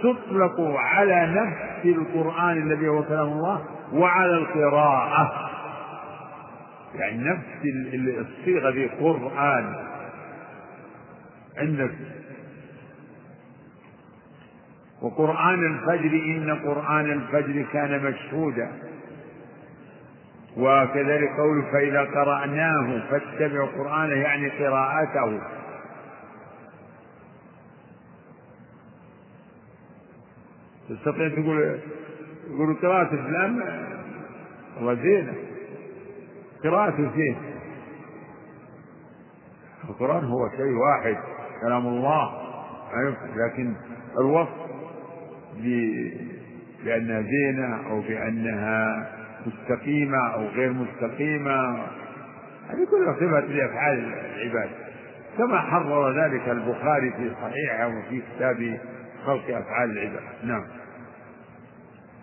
تطلق 0.03 0.61
على 0.61 1.27
نفس 1.27 1.97
القرآن 1.97 2.63
الذي 2.63 2.89
هو 2.89 3.03
كلام 3.03 3.29
الله 3.29 3.63
وعلى 3.93 4.35
القراءة. 4.39 5.51
يعني 6.95 7.19
نفس 7.19 7.47
الصيغة 8.19 8.71
دي 8.71 8.87
قرآن. 8.87 9.75
عندك 11.59 11.91
وقرآن 15.03 15.67
الفجر 15.75 16.11
إن 16.11 16.59
قرآن 16.65 17.11
الفجر 17.13 17.67
كان 17.73 18.05
مشهودا. 18.05 18.73
وكذلك 20.57 21.31
قول 21.39 21.63
فإذا 21.73 22.01
قرأناه 22.01 23.11
فاتبع 23.11 23.67
قرآنه 23.67 24.15
يعني 24.15 24.49
قراءته. 24.49 25.41
تستطيع 30.89 31.29
تقول 31.29 31.81
يقول 32.51 32.77
قراءة 32.83 33.09
فلان 33.09 33.63
والله 34.77 34.95
زينة. 34.95 35.35
قراءة 36.65 36.97
زين 37.17 37.37
القرآن 39.89 40.25
هو 40.25 40.49
شيء 40.57 40.73
واحد 40.73 41.17
كلام 41.61 41.87
الله. 41.87 42.47
لكن 43.37 43.75
الوصف 44.19 44.66
بأنها 46.85 47.23
زينة 47.23 47.91
أو 47.91 48.01
بأنها 48.01 49.09
مستقيمة 49.47 50.35
أو 50.35 50.47
غير 50.47 50.73
مستقيمة. 50.73 51.79
هذه 52.69 52.87
كلها 52.91 53.15
صفة 53.15 53.41
لأفعال 53.41 53.99
العباد. 54.37 54.71
كما 55.39 55.61
حرر 55.61 56.25
ذلك 56.25 56.49
البخاري 56.49 57.11
في 57.11 57.31
صحيحه 57.43 57.89
وفي 57.89 58.23
كتاب 58.37 58.81
خلق 59.27 59.57
أفعال 59.57 59.91
العباد. 59.91 60.23
نعم. 60.45 60.65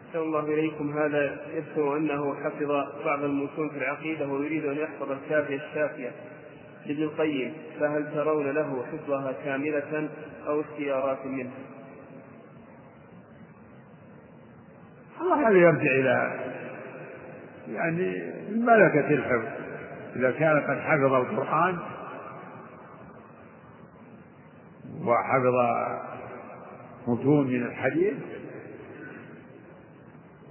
أحسن 0.07 0.19
الله 0.19 0.45
إليكم. 0.45 0.97
هذا 0.97 1.37
يذكر 1.55 1.97
أنه 1.97 2.35
حفظ 2.35 2.71
بعض 3.05 3.23
المتون 3.23 3.69
في 3.69 3.77
العقيدة 3.77 4.27
ويريد 4.27 4.65
أن 4.65 4.77
يحفظ 4.77 5.11
الكافية 5.11 5.55
الشافية 5.55 6.11
لابن 6.85 7.03
القيم. 7.03 7.53
فهل 7.79 8.13
ترون 8.13 8.47
له 8.47 8.85
حفظها 8.91 9.33
كاملة 9.45 10.09
أو 10.47 10.61
اختيارات 10.61 11.25
منه؟ 11.25 11.51
الله 15.23 15.49
هذا 15.49 15.57
يرجع 15.57 15.91
إلى 15.91 16.39
يعني 17.67 18.33
ملكة 18.51 19.07
الحفظ. 19.07 19.47
إذا 20.15 20.31
كان 20.31 20.61
قد 20.61 20.79
حفظ 20.79 21.13
القرآن 21.13 21.77
وحفظ 25.01 25.55
متون 27.07 27.47
من 27.47 27.63
الحديث 27.63 28.13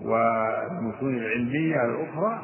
والمتون 0.00 1.14
العلمية 1.14 1.84
الأخرى 1.84 2.42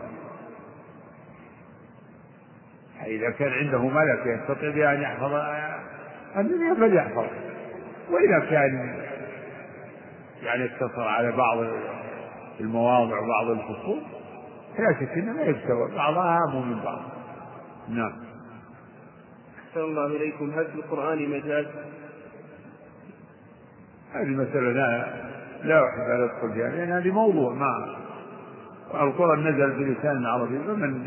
إذا 3.06 3.30
كان 3.30 3.52
عنده 3.52 3.88
ملكة 3.88 4.42
يستطيع 4.42 4.70
بها 4.70 4.94
أن 4.94 5.02
يحفظ 5.02 5.32
الدنيا 6.36 6.74
فليحفظ 6.74 7.26
وإذا 8.10 8.50
كان 8.50 9.02
يعني 10.42 10.64
اقتصر 10.64 11.02
على 11.02 11.32
بعض 11.32 11.58
المواضع 12.60 13.18
وبعض 13.18 13.50
الفصول 13.50 13.98
لا 14.78 15.00
شك 15.00 15.18
إنه 15.18 15.32
لا 15.32 15.44
يستوى 15.44 15.94
بعضها 15.96 16.38
اهم 16.48 16.70
من 16.70 16.80
بعض. 16.84 17.00
نعم. 17.88 18.12
أحسن 19.68 19.80
الله 19.80 20.06
إليكم. 20.06 20.50
هل 20.50 20.64
في 20.66 20.74
القرآن 20.74 21.28
مجاز؟ 21.28 21.66
هذه 24.12 24.22
المسألة 24.22 24.72
لا 24.72 25.06
لا 25.64 25.84
أحب 25.88 26.00
أن 26.00 26.22
أدخل 26.22 26.54
فيها 26.54 26.68
لأن 26.68 26.92
هذه 26.92 27.10
موضوع 27.10 27.54
ما. 27.54 27.96
القرآن 28.94 29.48
نزل 29.48 29.70
بلسان 29.70 30.16
العربي 30.16 30.58
فمن 30.58 31.06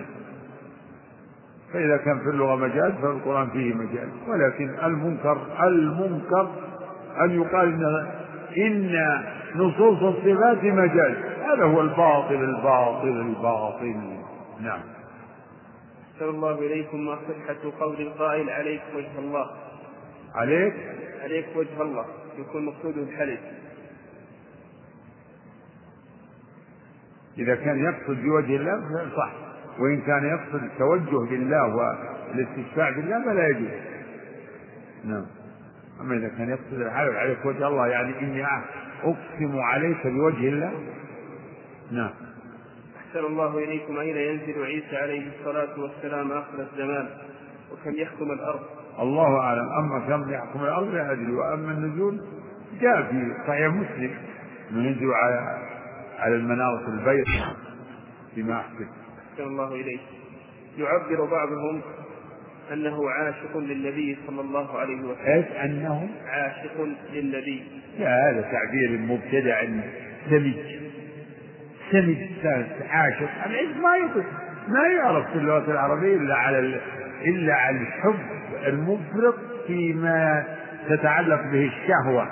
فإذا 1.73 1.97
كان 1.97 2.19
في 2.19 2.29
اللغة 2.29 2.55
مجاز 2.55 2.91
فالقرآن 3.01 3.49
فيه 3.49 3.73
مجاز. 3.73 4.09
ولكن 4.27 4.69
المنكر 4.83 5.37
المنكر 5.63 6.49
أن 7.21 7.41
يقال 7.41 7.67
إن 7.73 8.07
إن 8.57 9.23
نصوص 9.55 10.03
الصفات 10.03 10.63
مجاز. 10.63 11.30
هذا 11.53 11.63
هو 11.63 11.81
الباطل 11.81 12.35
الباطل 12.35 13.07
الباطل. 13.07 13.95
نعم. 14.61 14.81
أحسن 16.13 16.29
الله 16.29 16.59
إليكم 16.59 17.05
ما 17.05 17.15
صحة 17.15 17.71
قول 17.79 18.01
القائل 18.01 18.49
عليك 18.49 18.81
وجه 18.95 19.19
الله. 19.19 19.51
عليك؟ 20.35 20.73
عليك 21.23 21.45
وجه 21.55 21.81
الله. 21.81 22.05
يكون 22.37 22.65
مقصوده 22.65 23.01
الحلف. 23.01 23.39
إذا 27.37 27.55
كان 27.55 27.83
يقصد 27.83 28.21
بوجه 28.23 28.55
الله 28.55 29.09
صح. 29.17 29.31
وإن 29.79 30.01
كان 30.01 30.25
يقصد 30.25 30.63
التوجه 30.63 31.29
بالله 31.29 31.75
والاستشفاع 31.75 32.89
بالله 32.89 33.25
فلا 33.25 33.47
يجوز. 33.47 33.69
نعم. 35.05 35.25
أما 36.01 36.15
إذا 36.15 36.27
كان 36.27 36.49
يقصد 36.49 36.81
الحلف 36.81 37.15
عليك 37.15 37.45
وجه 37.45 37.67
الله 37.67 37.87
يعني 37.87 38.19
إني 38.19 38.45
أقسم 39.03 39.59
عليك 39.59 40.07
بوجه 40.07 40.49
الله 40.49 40.71
نعم. 41.91 42.11
أحسن 42.97 43.25
الله 43.25 43.57
إليكم 43.57 43.97
أين 43.99 44.17
ينزل 44.17 44.63
عيسى 44.63 44.97
عليه 44.97 45.27
الصلاة 45.39 45.79
والسلام 45.79 46.31
آخر 46.31 46.59
الزمان 46.59 47.09
وكم 47.71 47.95
يحكم 47.95 48.31
الأرض؟ 48.31 48.59
الله 48.99 49.39
أعلم. 49.39 49.69
أما 49.79 49.99
كم 50.07 50.33
يحكم 50.33 50.63
الأرض 50.63 50.93
لا 50.93 51.11
أدري. 51.11 51.31
وأما 51.31 51.71
النزول 51.71 52.21
جاء 52.81 53.03
في 53.03 53.33
صحيح 53.47 53.73
مسلم. 53.73 54.11
أنه 54.71 54.87
ينزل 54.87 55.11
على 55.13 55.57
على 56.19 56.35
المنارة 56.35 56.87
البيض 56.87 57.25
بما 58.35 58.59
أحسن 58.59 58.87
أحسن 59.31 59.43
الله 59.43 59.73
إليك. 59.75 60.01
يعبر 60.77 61.25
بعضهم 61.25 61.81
أنه 62.73 63.09
عاشق 63.09 63.57
للنبي 63.57 64.17
صلى 64.27 64.41
الله 64.41 64.79
عليه 64.79 65.01
وسلم. 65.01 65.25
إيش؟ 65.25 65.45
أنه؟ 65.45 66.09
عاشق 66.25 66.87
للنبي. 67.13 67.63
لا 67.99 68.29
هذا 68.29 68.41
تعبير 68.41 68.99
مبتدع 68.99 69.63
سمج 70.29 70.81
سمج 71.91 72.17
عاشق 72.89 73.29
العشق 73.45 73.77
ما 73.81 73.95
يطلق 73.95 74.25
ما 74.67 74.87
يعرف 74.87 75.31
في 75.31 75.35
اللغة 75.35 75.71
العربية 75.71 76.15
إلا 76.15 76.35
على 76.35 76.79
إلا 77.25 77.53
على 77.53 77.77
الحب 77.77 78.19
المفرط 78.67 79.35
فيما 79.67 80.43
تتعلق 80.89 81.41
به 81.41 81.65
الشهوة. 81.65 82.27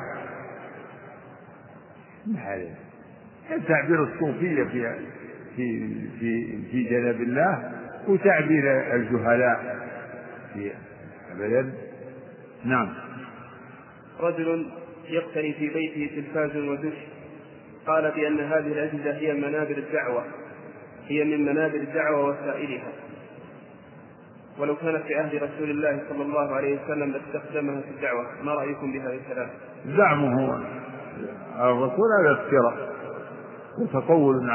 تعبير 3.67 4.03
الصوفية 4.03 4.63
في 4.63 4.95
في 5.55 5.93
في 6.19 6.57
في 6.71 6.83
جناب 6.83 7.21
الله 7.21 7.71
وتعبير 8.07 8.95
الجهلاء 8.95 9.77
في 10.53 10.71
أبدا؟ 11.31 11.73
نعم. 12.65 12.93
رجل 14.19 14.65
يقتني 15.09 15.53
في 15.53 15.69
بيته 15.69 16.15
تلفاز 16.15 16.57
ودش. 16.57 17.18
قال 17.87 18.11
بأن 18.11 18.39
هذه 18.39 18.67
الأجهزة 18.67 19.17
هي 19.17 19.33
منابر 19.33 19.77
الدعوة 19.77 20.23
هي 21.07 21.23
من 21.23 21.45
منابر 21.45 21.75
الدعوة 21.75 22.25
وسائلها 22.25 22.91
ولو 24.59 24.75
كانت 24.75 25.03
في 25.03 25.15
عهد 25.15 25.35
رسول 25.35 25.69
الله 25.69 26.01
صلى 26.09 26.23
الله 26.23 26.55
عليه 26.55 26.79
وسلم 26.83 27.11
لاستخدمها 27.11 27.81
في 27.81 27.89
الدعوة 27.89 28.25
ما 28.43 28.53
رأيكم 28.53 28.91
بهذا 28.91 29.13
الكلام؟ 29.13 29.49
زعمه 29.85 30.45
هو. 30.45 30.59
الرسول 31.59 32.07
هذا 32.21 32.31
افتراء 32.31 32.89
وتطول 33.81 34.49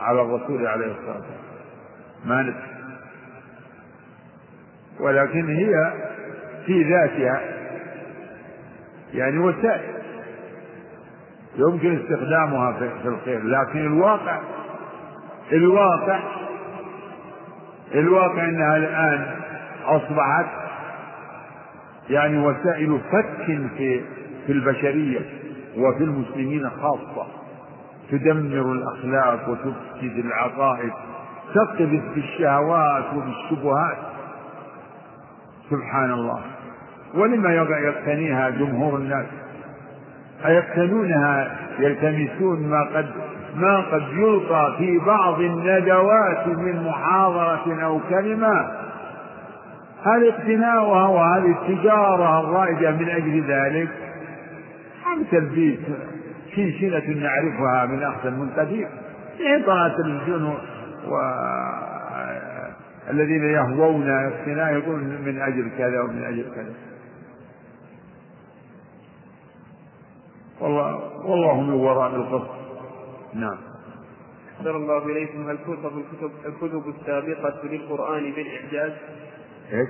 على 0.00 0.22
الرسول 0.22 0.66
عليه 0.66 0.86
الصلاة 0.86 1.14
والسلام. 1.16 1.42
ما 2.24 2.42
ندري. 2.42 2.72
ولكن 5.00 5.48
هي 5.56 5.92
في 6.66 6.82
ذاتها 6.82 7.40
يعني 9.14 9.38
وسائل. 9.38 10.01
يمكن 11.56 11.98
استخدامها 12.00 12.72
في 12.72 13.08
الخير 13.08 13.42
لكن 13.44 13.78
الواقع 13.86 14.40
الواقع 15.52 16.20
الواقع 17.94 18.44
إنها 18.44 18.76
الآن 18.76 19.26
أصبحت 19.84 20.46
يعني 22.10 22.38
وسائل 22.38 23.00
فك 23.12 23.46
في 23.76 24.00
في 24.46 24.52
البشرية 24.52 25.20
وفي 25.76 26.04
المسلمين 26.04 26.70
خاصة 26.70 27.26
تدمر 28.10 28.72
الأخلاق 28.72 29.48
وتفسد 29.48 30.18
العقائد 30.18 30.92
تقذف 31.54 32.02
بالشهوات 32.14 33.04
وبالشبهات 33.16 33.96
سبحان 35.70 36.12
الله. 36.12 36.40
ولما 37.14 37.54
يقتنيها 37.54 38.50
جمهور 38.50 38.98
الناس؟ 38.98 39.26
أيقتنونها 40.46 41.56
يلتمسون 41.78 42.68
ما 42.68 42.82
قد 42.82 43.06
ما 43.56 43.76
قد 43.80 44.02
يلقى 44.12 44.74
في 44.78 44.98
بعض 44.98 45.40
الندوات 45.40 46.46
من 46.46 46.82
محاضرة 46.84 47.84
أو 47.84 48.00
كلمة. 48.10 48.70
هل 50.04 50.28
اقتناؤها 50.28 51.08
وهذه 51.08 51.56
التجارة 51.60 52.40
الرائجة 52.40 52.90
من 52.90 53.08
أجل 53.08 53.44
ذلك؟ 53.48 53.88
أم 55.12 55.24
تلبيس 55.30 55.78
شنشنة 56.56 57.22
نعرفها 57.22 57.86
من 57.86 58.02
أخذ 58.02 58.30
من 58.30 58.50
قديم 58.56 58.88
حين 59.38 59.62
طلع 59.66 59.86
التلفزيون 59.86 60.54
و 61.08 61.16
الذين 63.10 63.44
يهوون 63.44 64.10
اقتناء 64.10 64.72
يقول 64.72 65.00
من 65.00 65.40
أجل 65.42 65.70
كذا 65.78 66.00
ومن 66.00 66.24
أجل 66.24 66.44
كذا. 66.54 66.91
والله 70.62 71.00
والله 71.26 71.60
من 71.60 71.72
وراء 71.74 72.16
القصر 72.16 72.54
نعم 73.34 73.58
أحسن 74.58 74.70
الله 74.70 75.06
إليكم 75.06 75.50
هل 75.50 75.58
توصف 75.66 75.92
الكتب 75.96 76.30
الكتب 76.46 76.88
السابقة 76.88 77.66
للقرآن 77.66 78.32
بالإعجاز؟ 78.32 78.92
إيش؟ 79.72 79.88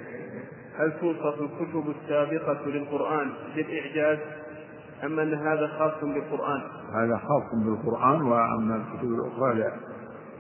هل 0.79 0.93
توصف 1.01 1.41
الكتب 1.41 1.95
السابقة 2.01 2.67
للقرآن 2.67 3.31
بالإعجاز 3.57 4.19
أم 5.05 5.21
أن 5.21 5.35
هذا 5.35 5.67
خاص 5.67 6.05
بالقرآن؟ 6.05 6.63
هذا 6.95 7.17
خاص 7.17 7.65
بالقرآن 7.65 8.23
وأما 8.23 8.77
الكتب 8.77 9.09
الأخرى 9.09 9.55
لا 9.55 9.73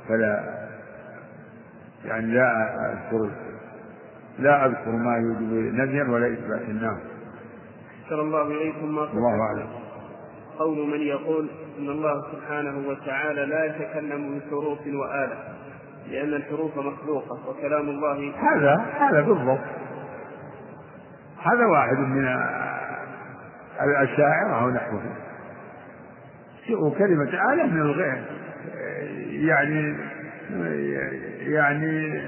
فلا 0.08 0.62
يعني 2.04 2.26
لا 2.26 2.74
أذكر 2.92 3.30
لا 4.38 4.66
أذكر 4.66 4.90
ما 4.90 5.16
يوجب 5.16 5.74
نفيا 5.74 6.04
ولا 6.12 6.32
إثبات 6.32 6.68
نعم. 6.68 6.98
أحسن 8.04 8.20
الله 8.20 8.42
إليكم 8.46 8.94
ما 8.94 9.02
الله 9.04 9.40
أعلم. 9.40 9.81
قول 10.58 10.88
من 10.88 11.00
يقول 11.00 11.48
إن 11.78 11.88
الله 11.88 12.22
سبحانه 12.32 12.88
وتعالى 12.88 13.46
لا 13.46 13.64
يتكلم 13.64 14.38
بحروف 14.38 14.78
وآلة 14.86 15.38
لأن 16.10 16.34
الحروف 16.34 16.78
مخلوقة 16.78 17.48
وكلام 17.48 17.88
الله 17.88 18.32
هذا 18.36 18.84
هذا 18.98 19.20
بالضبط. 19.20 19.60
هذا 21.42 21.66
واحد 21.66 21.98
من 21.98 22.36
الأشاعرة 23.82 24.66
ونحوه 24.66 25.02
وكلمة 26.70 27.38
أعلى 27.38 27.64
من 27.64 27.80
الغير. 27.80 28.24
يعني 29.30 29.96
يعني 31.40 32.22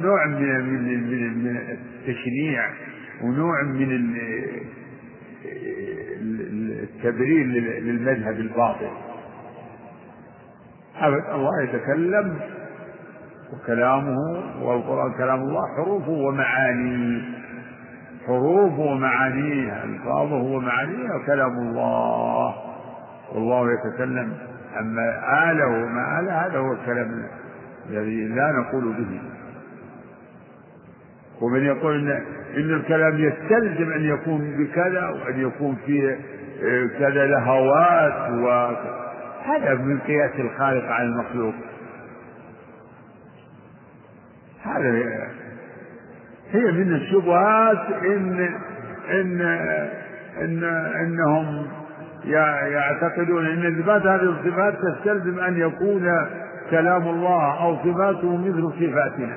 نوع 0.00 0.26
من 0.26 0.60
من 0.60 1.44
من 1.44 1.56
التشنيع 1.56 2.70
ونوع 3.22 3.62
من 3.62 4.14
التبرير 6.82 7.46
للمذهب 7.80 8.34
الباطل. 8.40 8.90
أبد 11.00 11.24
الله 11.34 11.62
يتكلم 11.62 12.38
وكلامه 13.52 14.16
والقرآن 14.62 15.12
كلام 15.12 15.40
الله 15.40 15.62
حروفه 15.76 16.10
ومعانيه 16.10 17.22
حروفه 18.26 18.80
ومعانيه 18.80 19.84
ألفاظه 19.84 20.42
ومعانيه 20.42 21.10
وكلام 21.14 21.58
الله. 21.58 22.54
والله 23.34 23.68
يتكلم 23.72 24.32
أما 24.80 25.20
آله 25.50 25.66
وما 25.66 26.20
آله 26.20 26.46
هذا 26.46 26.58
هو 26.58 26.72
الكلام 26.72 27.24
الذي 27.90 28.24
لا 28.28 28.52
نقول 28.52 28.92
به. 28.92 29.20
ومن 31.40 31.64
يقول 31.64 31.94
إن, 32.10 32.22
إن 32.56 32.74
الكلام 32.74 33.18
يستلزم 33.18 33.92
أن 33.92 34.04
يكون 34.04 34.56
بكذا 34.58 35.08
وأن 35.08 35.40
يكون 35.40 35.76
فيه 35.86 36.18
كذا 36.98 37.26
لهوات 37.26 38.30
وهذا 38.30 39.74
من 39.74 39.98
قياس 39.98 40.32
الخالق 40.38 40.84
على 40.84 41.08
المخلوق. 41.08 41.54
هذا 44.62 44.90
هي 46.50 46.72
من 46.72 46.94
الشبهات 46.94 47.86
إن 48.02 48.56
إن 49.10 49.40
إن 50.40 50.64
إنهم 51.00 51.66
يعتقدون 52.72 53.46
إن 53.46 53.66
اثبات 53.66 54.02
هذه 54.02 54.22
الصفات 54.22 54.74
تستلزم 54.74 55.40
أن 55.40 55.56
يكون 55.60 56.26
كلام 56.70 57.08
الله 57.08 57.62
أو 57.62 57.76
صفاته 57.76 58.36
مثل 58.36 58.72
صفاتنا. 58.72 59.36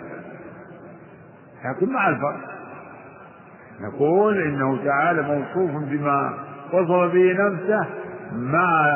لكن 1.66 1.94
مع 1.94 2.10
الفرق. 2.10 2.52
نقول 3.82 4.42
إنه 4.42 4.86
تعالى 4.86 5.22
موصوف 5.22 5.72
بما 5.84 6.34
وصف 6.74 7.14
به 7.14 7.34
نفسه 7.34 7.88
مع 8.34 8.88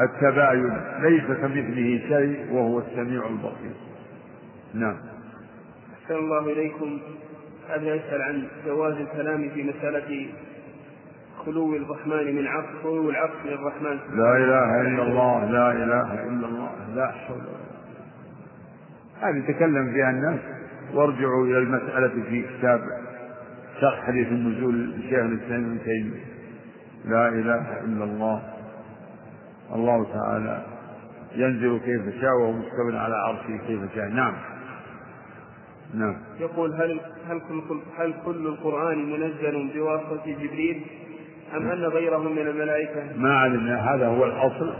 التباين 0.00 0.80
ليس 1.00 1.24
كمثله 1.24 2.00
شيء 2.08 2.52
وهو 2.52 2.78
السميع 2.78 3.26
البصير. 3.26 3.74
نعم. 4.74 4.96
أحسن 6.02 6.14
الله 6.14 6.52
إليكم 6.52 6.98
هذا 7.70 7.94
يسأل 7.94 8.22
عن 8.22 8.42
جواز 8.66 8.94
الكلام 8.94 9.50
في 9.54 9.62
مسألة 9.62 10.26
خلو 11.46 11.76
الرحمن 11.76 12.36
من 12.36 12.46
عطف 12.46 12.82
خلو 12.82 13.10
العطف 13.10 13.46
للرحمن 13.46 13.98
لا 14.16 14.36
إله 14.36 14.80
إلا 14.80 15.02
الله 15.02 15.44
لا 15.44 15.72
إله 15.72 16.12
إلا 16.28 16.46
الله 16.46 16.70
لا 16.94 17.06
حول 17.10 17.40
هذه 19.22 19.52
تكلم 19.52 19.92
فيها 19.92 20.10
الناس. 20.10 20.40
وارجعوا 20.94 21.46
إلى 21.46 21.58
المسألة 21.58 22.22
في 22.30 22.42
كتاب 22.42 22.80
شرح 23.80 24.06
حديث 24.06 24.28
النزول 24.28 24.90
لشيخ 24.90 25.18
الإسلام 25.18 25.64
ابن 25.64 25.78
تيمية. 25.84 26.33
لا 27.04 27.28
إله 27.28 27.80
إلا 27.80 28.04
الله. 28.04 28.42
الله 29.74 30.04
تعالى 30.12 30.66
ينزل 31.34 31.78
كيف 31.78 32.20
شاء 32.20 32.30
وهو 32.34 32.52
مستوى 32.52 32.98
على 32.98 33.14
عرشه 33.14 33.66
كيف 33.66 33.80
شاء. 33.94 34.08
نعم. 34.08 34.34
نعم. 35.94 36.16
يقول 36.40 36.74
هل 36.74 37.00
هل 37.28 37.40
كل 37.48 37.80
هل 37.98 38.14
كل 38.24 38.46
القرآن 38.46 39.10
منزل 39.10 39.70
بواسطة 39.74 40.26
جبريل 40.26 40.86
أم 41.56 41.70
أن 41.70 41.84
غيرهم 41.84 42.32
من 42.32 42.46
الملائكة؟ 42.46 43.16
ما 43.16 43.38
علمنا 43.38 43.94
هذا 43.94 44.06
هو 44.06 44.24
الأصل. 44.24 44.74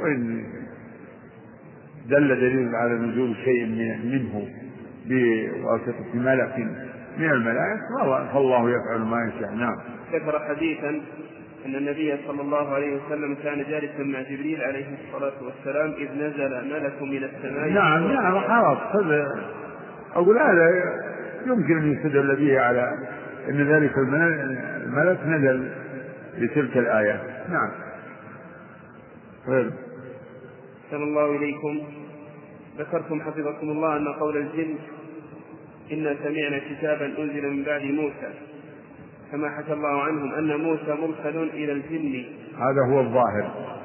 وإن 0.00 0.44
دل 2.08 2.28
دليل 2.28 2.74
على 2.74 2.94
نزول 2.94 3.36
شيء 3.44 3.66
منه 4.04 4.48
بواسطة 5.06 6.14
ملك 6.14 6.58
من 7.18 7.30
الملائكة 7.30 7.82
فالله 8.32 8.70
يفعل 8.70 9.00
ما 9.00 9.32
يشاء. 9.32 9.54
نعم. 9.54 9.76
ذكر 10.12 10.38
حديثا 10.48 11.00
أن 11.66 11.74
النبي 11.74 12.16
صلى 12.26 12.42
الله 12.42 12.74
عليه 12.74 12.96
وسلم 12.96 13.34
كان 13.34 13.64
جالسا 13.70 14.02
مع 14.02 14.22
جبريل 14.22 14.62
عليه 14.62 14.86
الصلاة 15.04 15.32
والسلام 15.42 15.92
إذ 15.92 16.08
نزل 16.12 16.68
ملك 16.72 17.02
من 17.02 17.24
السماء. 17.24 17.68
نعم 17.68 18.12
نعم 18.12 18.40
خلاص 18.40 18.78
هذا 18.96 19.50
أقول 20.14 20.38
هذا 20.38 20.94
يمكن 21.46 21.78
أن 21.78 21.92
يستدل 21.92 22.36
به 22.36 22.60
على 22.60 22.92
أن 23.48 23.68
ذلك 23.68 23.98
الملك 23.98 25.18
نزل 25.26 25.70
لتلك 26.38 26.76
الآيات 26.76 27.20
نعم. 27.48 27.70
غير 29.48 29.70
صلى 30.90 31.04
الله 31.04 31.36
إليكم. 31.36 31.82
ذكرتم 32.78 33.20
حفظكم 33.20 33.70
الله 33.70 33.96
أن 33.96 34.08
قول 34.08 34.36
الجن 34.36 34.74
إنا 35.92 36.16
سمعنا 36.24 36.60
كتابا 36.70 37.06
أنزل 37.06 37.50
من 37.50 37.62
بعد 37.62 37.82
موسى. 37.82 38.30
كما 39.32 39.50
حكى 39.50 39.72
الله 39.72 40.02
عنهم 40.02 40.34
أن 40.34 40.60
موسى 40.60 40.94
مرسل 40.94 41.36
إلى 41.36 41.72
الجن. 41.72 42.24
هذا 42.58 42.92
هو 42.92 43.00
الظاهر. 43.00 43.76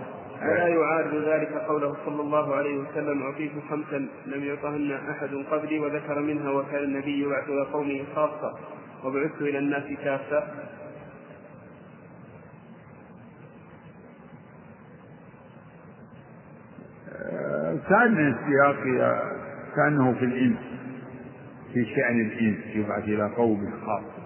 ولا 0.42 0.68
يعارض 0.68 1.16
ذلك 1.16 1.54
قوله 1.54 1.96
صلى 2.06 2.22
الله 2.22 2.56
عليه 2.56 2.78
وسلم 2.78 3.24
أعطيت 3.24 3.52
خمسا 3.70 4.08
لم 4.26 4.44
يعطهن 4.44 4.92
أحد 4.92 5.30
قبلي 5.52 5.80
وذكر 5.80 6.20
منها 6.20 6.50
وكان 6.50 6.84
النبي 6.84 7.24
يبعث 7.24 7.50
إلى 7.50 7.66
قومه 7.74 8.04
خاصة 8.16 8.54
وبعثت 9.04 9.42
إلى 9.42 9.58
الناس 9.58 9.84
كافة. 10.04 10.44
كان 17.90 18.34
السياق 18.34 18.84
كأنه 19.76 20.14
في 20.14 20.26
الإنس 20.26 20.60
في 21.74 21.86
شأن 21.86 22.22
الإنس 22.22 22.76
يبعث 22.76 23.04
إلى 23.04 23.36
قوم 23.38 23.72
خاص. 23.86 24.21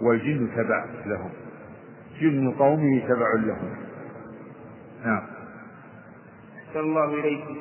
والجن 0.00 0.50
تبع 0.56 0.84
لهم. 1.06 1.30
جن 2.20 2.50
قومه 2.50 3.00
تبع 3.08 3.32
لهم. 3.34 3.76
نعم. 5.04 5.22
أحسن 6.68 6.80
الله 6.80 7.14
إليكم. 7.14 7.56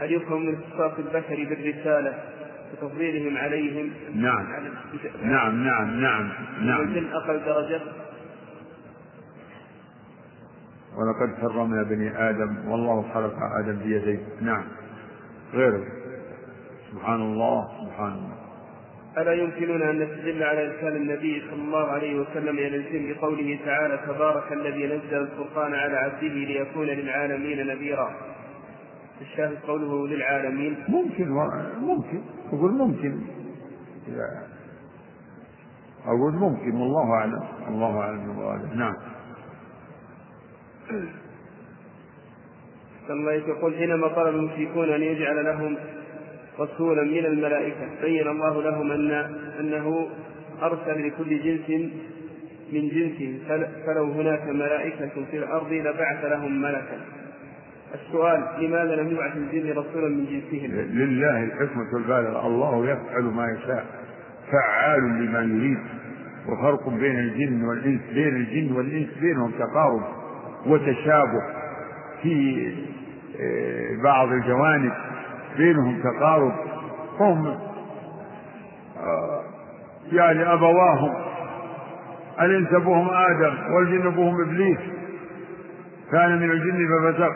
هل 0.00 0.12
يفهم 0.12 0.46
من 0.46 0.54
اختصاص 0.54 0.98
البشر 0.98 1.48
بالرسالة 1.48 2.24
وتفضيلهم 2.72 3.36
عليهم. 3.36 3.90
نعم. 4.14 4.46
نعم 5.22 5.64
نعم 5.64 6.00
نعم 6.00 6.32
نعم. 6.60 6.80
والجن 6.80 7.06
أقل 7.12 7.44
درجة. 7.44 7.80
ولقد 10.96 11.40
كرمنا 11.40 11.82
بني 11.82 12.30
آدم 12.30 12.68
والله 12.68 13.02
خلق 13.14 13.34
آدم 13.58 13.78
بيديه. 13.78 14.20
نعم. 14.40 14.64
غيره. 15.54 15.84
سبحان 16.92 17.20
الله 17.20 17.68
سبحان 17.86 18.12
الله. 18.12 18.41
ألا 19.18 19.32
يمكننا 19.32 19.90
أن 19.90 19.98
نستدل 19.98 20.42
على 20.42 20.66
إرسال 20.66 20.96
النبي 20.96 21.42
صلى 21.50 21.62
الله 21.62 21.86
عليه 21.86 22.20
وسلم 22.20 22.58
إلى 22.58 22.76
الجن 22.76 23.12
بقوله 23.12 23.58
تعالى 23.64 24.00
تبارك 24.06 24.52
الذي 24.52 24.86
نزل 24.86 25.14
الفرقان 25.14 25.74
على 25.74 25.96
عبده 25.96 26.28
ليكون 26.28 26.86
للعالمين 26.86 27.66
نذيرا. 27.66 28.10
الشاهد 29.20 29.58
قوله 29.66 30.08
للعالمين. 30.08 30.76
ممكن 30.88 31.30
و... 31.32 31.48
ممكن. 31.80 32.22
أقول 32.52 32.72
ممكن. 32.72 33.20
أقول 36.06 36.32
ممكن 36.34 36.74
والله 36.74 37.12
أعلم. 37.12 37.42
الله 37.68 38.00
أعلم 38.00 38.70
نعم. 38.74 38.94
الله 43.10 43.32
يقول 43.32 43.74
حينما 43.74 44.08
طلب 44.08 44.34
المشركون 44.34 44.88
أن 44.88 45.02
يجعل 45.02 45.44
لهم 45.44 45.76
رسولا 46.60 47.02
من 47.02 47.26
الملائكة. 47.26 47.88
بين 48.02 48.28
الله 48.28 48.62
لهم 48.62 48.92
أن 48.92 49.10
أنه 49.60 50.08
أرسل 50.62 51.06
لكل 51.06 51.42
جنس 51.42 51.92
من 52.72 52.88
جنسه 52.88 53.38
فلو 53.86 54.12
هناك 54.12 54.46
ملائكة 54.46 55.24
في 55.30 55.36
الأرض 55.36 55.72
لبعث 55.72 56.24
لهم 56.24 56.62
ملكا. 56.62 56.98
السؤال 57.94 58.44
لماذا 58.60 58.96
لم 58.96 59.10
يبعث 59.10 59.36
الجن 59.36 59.70
رسولا 59.70 60.08
من 60.08 60.24
جنسهم؟ 60.24 60.70
لله 60.70 61.44
الحكمة 61.44 61.96
البالغة 61.96 62.46
الله 62.46 62.86
يفعل 62.90 63.22
ما 63.22 63.46
يشاء. 63.50 63.86
فعال 64.52 65.02
لما 65.02 65.40
يريد. 65.40 65.78
وفرق 66.48 66.88
بين 66.88 67.18
الجن 67.18 67.64
والإنس. 67.64 68.00
بين 68.14 68.36
الجن 68.36 68.72
والإنس 68.72 69.08
بينهم 69.20 69.50
تقارب 69.50 70.02
وتشابه 70.66 71.42
في 72.22 72.66
آه، 73.40 74.02
بعض 74.04 74.28
الجوانب. 74.32 74.92
بينهم 75.56 76.02
تقارب. 76.02 76.52
هم 77.20 77.46
آه، 78.96 79.42
يعني 80.12 80.52
أبواهم. 80.52 81.14
الإنس 82.40 82.72
أبوهم 82.72 83.10
آدم 83.10 83.74
والجن 83.74 84.06
أبوهم 84.06 84.40
إبليس؟ 84.40 84.78
كان 86.12 86.38
من 86.38 86.50
الجن 86.50 86.88
ففسق 86.88 87.34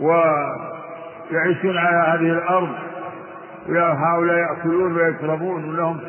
ويعيشون 0.00 1.76
على 1.76 1.96
هذه 1.96 2.32
الأرض. 2.32 2.74
وهؤلاء 3.68 4.36
يأكلون 4.36 4.92
ويشربون 4.92 5.64
ولهم 5.64 6.00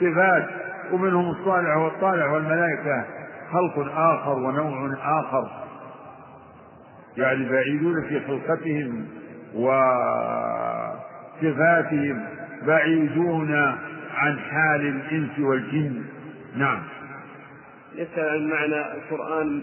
صفات. 0.00 0.48
ومنهم 0.92 1.30
الصالح 1.30 1.76
والطالح 1.76 2.32
والملائكة. 2.32 3.04
خلق 3.52 3.92
آخر 3.96 4.38
ونوع 4.38 4.94
آخر. 5.20 5.50
يعني 7.16 7.48
بعيدون 7.48 8.02
في 8.08 8.20
خلقتهم. 8.20 9.06
وصفاتهم 11.40 12.26
بعيدون 12.66 13.54
عن 14.14 14.38
حال 14.38 14.80
الإنس 14.86 15.38
والجن. 15.38 16.04
نعم. 16.56 16.82
يسأل 17.94 18.28
عن 18.28 18.48
معنى 18.48 18.92
القرآن 18.92 19.62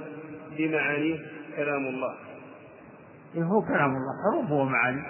بمعانيه 0.57 1.19
كلام 1.55 1.87
الله. 1.87 2.15
إيه 3.35 3.43
هو 3.43 3.61
كلام 3.61 3.89
الله 3.89 4.13
حروف 4.23 4.51
ومعاني 4.51 5.01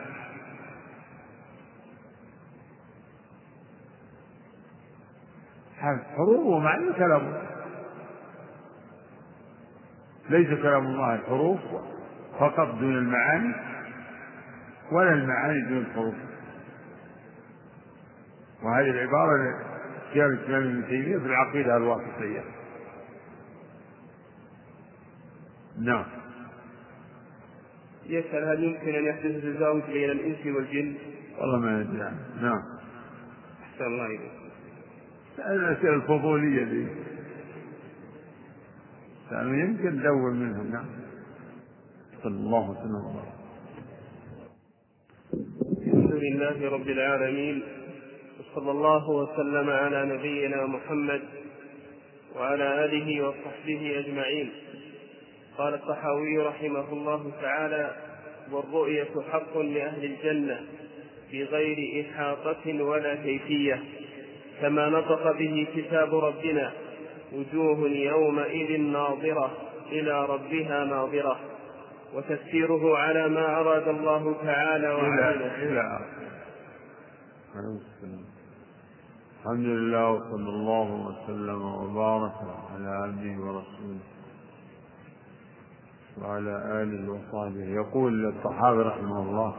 حروف 6.15 6.45
ومعاني 6.45 6.93
كلام 6.93 7.21
الله. 7.21 7.49
ليس 10.29 10.61
كلام 10.61 10.85
الله 10.85 11.15
الحروف 11.15 11.59
فقط 12.39 12.75
دون 12.79 12.97
المعاني. 12.97 13.68
ولا 14.91 15.13
المعاني 15.13 15.69
دون 15.69 15.77
الحروف 15.77 16.15
وهذه 18.63 18.89
العبارة 18.89 19.69
شيخ 20.13 20.23
الإسلام 20.23 20.63
ابن 20.63 20.87
تيمية 20.87 21.17
في 21.17 21.25
العقيدة 21.25 21.77
الواسطية 21.77 22.43
نعم. 25.79 26.05
يسأل 28.05 28.43
هل 28.43 28.63
يمكن 28.63 28.95
أن 28.95 29.05
يحدث 29.05 29.43
تزاوج 29.43 29.81
بين 29.83 30.09
الإنس 30.09 30.45
والجن؟ 30.45 30.95
والله 31.37 31.59
ما 31.59 31.83
ندري 31.83 32.11
نعم. 32.41 32.63
أحسن 33.63 33.85
الله 33.85 34.05
إليك. 34.05 34.31
الأسئلة 35.39 35.93
الفضولية 35.93 36.63
دي. 36.63 36.87
يعني 39.31 39.59
يمكن 39.59 39.99
ندور 39.99 40.31
منهم؟ 40.31 40.71
نعم. 40.71 40.85
صلى 42.23 42.35
الله 42.35 42.69
وسلم. 42.69 42.95
الحمد 42.95 43.38
لله 46.19 46.69
رب 46.69 46.89
العالمين 46.89 47.63
وصلى 48.39 48.71
الله 48.71 49.09
وسلم 49.09 49.69
على 49.69 50.05
نبينا 50.05 50.65
محمد 50.65 51.21
وعلى 52.35 52.85
آله 52.85 53.27
وصحبه 53.27 53.99
أجمعين. 53.99 54.49
قال 55.57 55.73
الطحاوي 55.73 56.37
رحمه 56.37 56.93
الله 56.93 57.31
تعالى 57.41 57.95
والرؤية 58.51 59.07
حق 59.31 59.57
لأهل 59.57 60.05
الجنة 60.05 60.59
بغير 61.33 62.05
إحاطة 62.05 62.83
ولا 62.83 63.15
كيفية 63.15 63.83
كما 64.61 64.89
نطق 64.89 65.31
به 65.31 65.67
كتاب 65.75 66.15
ربنا 66.15 66.71
وجوه 67.33 67.89
يومئذ 67.89 68.81
ناظرة 68.81 69.51
إلى 69.91 70.25
ربها 70.25 70.85
ناظرة. 70.85 71.39
وتفسيره 72.13 72.97
على 72.97 73.29
ما 73.29 73.59
أراد 73.59 73.87
الله 73.87 74.33
تعالى 74.43 74.89
وعلمه 74.89 75.55
إلى 75.55 75.99
الحمد 79.39 79.65
لله 79.65 80.09
وصلى 80.11 80.49
الله 80.49 80.87
وسلم 81.07 81.61
وبارك 81.61 82.33
على 82.73 82.89
عبده 82.89 83.41
ورسوله 83.43 83.99
وعلى 86.21 86.83
آله 86.83 87.11
وصحبه. 87.11 87.63
يقول 87.65 88.25
الصحابي 88.25 88.81
رحمه 88.81 89.21
الله 89.21 89.55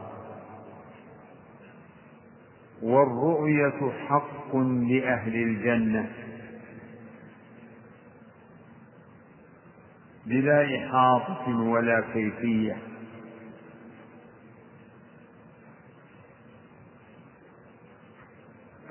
والرؤية 2.83 3.91
حق 4.09 4.57
لأهل 4.57 5.35
الجنة 5.35 6.11
بلا 10.31 10.79
إحاطة 10.79 11.61
ولا 11.61 12.01
كيفية. 12.13 12.77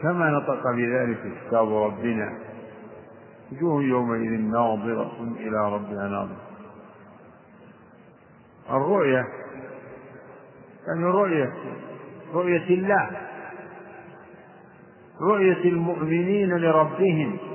كما 0.01 0.31
نطق 0.31 0.71
بذلك 0.71 1.33
كتاب 1.47 1.73
ربنا 1.73 2.39
وجوه 3.51 3.83
يومئذ 3.83 4.41
ناظرة 4.41 5.35
إلى 5.39 5.73
ربها 5.73 6.07
ناظرة. 6.07 6.41
الرؤية 8.69 9.27
يعني 10.87 11.03
رؤية 11.03 11.53
رؤية 12.33 12.69
الله 12.69 13.09
رؤية 15.21 15.69
المؤمنين 15.69 16.49
لربهم. 16.49 17.48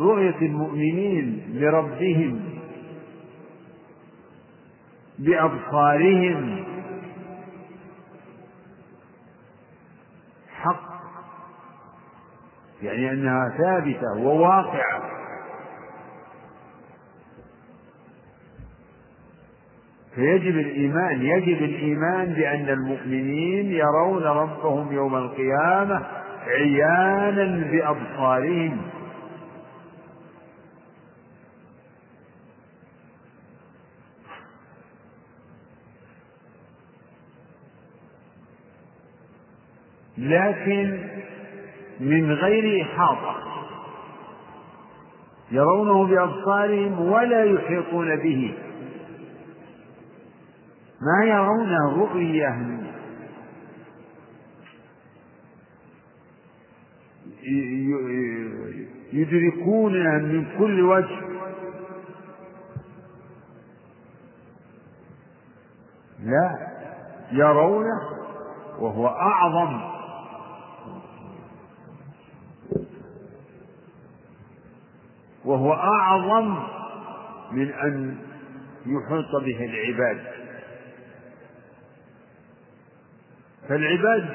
رؤية 0.00 0.36
المؤمنين 0.42 1.44
لربهم 1.54 2.40
بأبصارهم. 5.18 6.64
حق 10.60 10.90
يعني 12.82 13.10
أنها 13.10 13.48
ثابتة 13.58 14.16
وواقعة. 14.18 15.02
فيجب 20.14 20.58
الإيمان 20.58 21.22
يجب 21.22 21.62
الإيمان 21.62 22.32
بأن 22.32 22.68
المؤمنين 22.68 23.72
يرون 23.72 24.22
ربهم 24.22 24.92
يوم 24.92 25.16
القيامة 25.16 26.06
عيانا 26.46 27.70
بأبصارهم. 27.70 28.80
لكن 40.20 40.98
من 42.00 42.32
غير 42.32 42.82
إحاطة. 42.82 43.36
يرونه 45.50 46.06
بأبصارهم 46.06 47.00
ولا 47.00 47.44
يحيطون 47.44 48.16
به. 48.16 48.54
ما 51.00 51.24
يرون 51.24 51.76
رؤية 52.00 52.80
يدركونها 59.12 60.18
من 60.18 60.46
كل 60.58 60.80
وجه. 60.80 61.20
لا 66.24 66.58
يرونه 67.32 68.00
وهو 68.78 69.06
أعظم. 69.06 69.99
وهو 75.50 75.72
أعظم 75.72 76.62
من 77.52 77.72
أن 77.72 78.16
يحيط 78.86 79.36
به 79.44 79.64
العباد. 79.64 80.20
فالعباد 83.68 84.26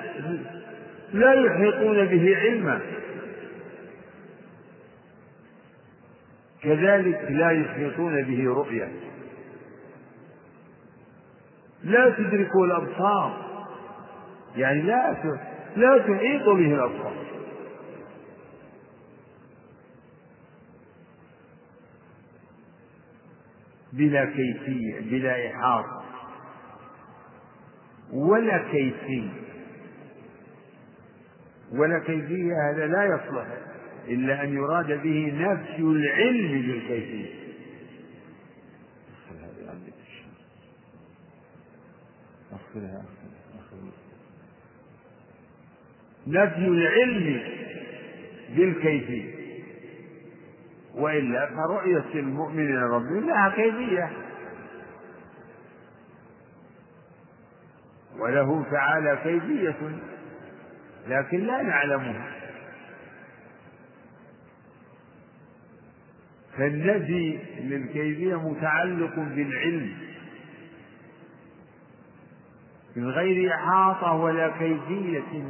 لا 1.13 1.33
يحيطون 1.33 2.05
به 2.05 2.37
علما. 2.37 2.81
كذلك 6.63 7.27
لا 7.29 7.51
يحيطون 7.51 8.23
به 8.23 8.45
رؤية 8.47 8.91
لا 11.83 12.09
تدركه 12.09 12.63
الأبصار. 12.63 13.45
يعني 14.55 14.81
لا 14.81 15.15
لا 15.75 15.97
تحيط 15.97 16.45
به 16.45 16.73
الأبصار. 16.73 17.34
بلا 23.97 24.25
كيفية 24.25 24.99
بلا 24.99 25.47
إحاطة. 25.47 26.03
ولا 28.11 28.57
كيفية. 28.71 29.29
ولا 31.71 31.99
كيفية 31.99 32.53
هذا 32.69 32.87
لا 32.87 33.03
يصلح 33.03 33.47
إلا 34.07 34.43
أن 34.43 34.53
يراد 34.53 34.87
به 35.03 35.33
نفي 35.35 35.81
العلم 35.81 36.61
بالكيفية. 36.61 37.45
نفي 46.27 46.67
العلم 46.67 47.41
بالكيفية. 48.55 49.34
وإلا 50.95 51.49
فرؤية 51.49 52.19
المؤمن 52.19 52.75
لربه 52.75 53.19
لها 53.19 53.49
كيفية. 53.49 54.11
وله 58.19 58.65
تعالى 58.71 59.19
كيفية 59.23 59.75
لكن 61.07 61.39
لا 61.39 61.61
نعلمها. 61.61 62.31
فالنفي 66.57 67.39
للكيفية 67.59 68.49
متعلق 68.49 69.15
بالعلم 69.15 69.97
من 72.95 73.09
غير 73.09 73.53
إحاطة 73.55 74.13
ولا 74.13 74.49
كيفية 74.49 75.43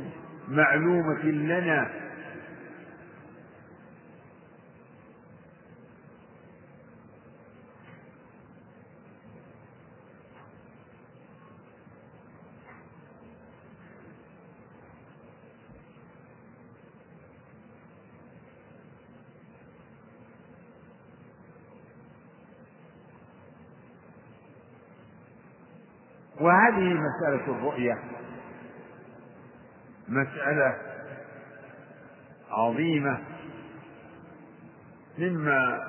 معلومة 0.47 1.23
لنا. 1.23 2.04
وهذه 26.75 26.93
مسألة 26.93 27.57
الرؤية. 27.57 27.99
مسألة 30.07 30.77
عظيمة. 32.51 33.19
مما 35.17 35.87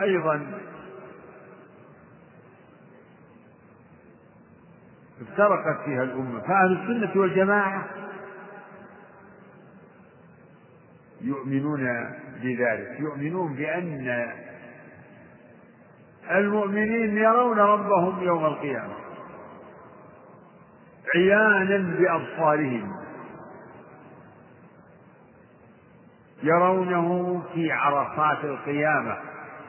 أيضا 0.00 0.60
افترقت 5.20 5.84
فيها 5.84 6.02
الأمة. 6.02 6.40
فأهل 6.40 6.72
السنة 6.72 7.20
والجماعة 7.20 7.86
يؤمنون 11.20 11.84
بذلك. 12.42 13.00
يؤمنون 13.00 13.54
بأن 13.54 14.32
المؤمنين 16.30 17.16
يرون 17.16 17.58
ربهم 17.58 18.22
يوم 18.22 18.44
القيامة. 18.44 19.01
عيانا 21.14 21.96
بأبصارهم. 21.98 22.96
يرونه 26.42 27.42
في 27.54 27.72
عرصات 27.72 28.44
القيامة. 28.44 29.16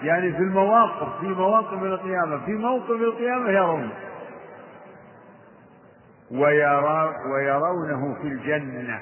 يعني 0.02 0.32
في 0.32 0.38
المواقف 0.38 1.20
في 1.20 1.28
مواقف 1.28 1.84
القيامة 1.84 2.46
في 2.46 2.52
موقف 2.52 2.92
القيامة 2.92 3.50
يرونه. 3.50 3.94
ويرى 6.32 7.16
ويرونه 7.34 8.16
في 8.22 8.28
الجنة. 8.28 9.02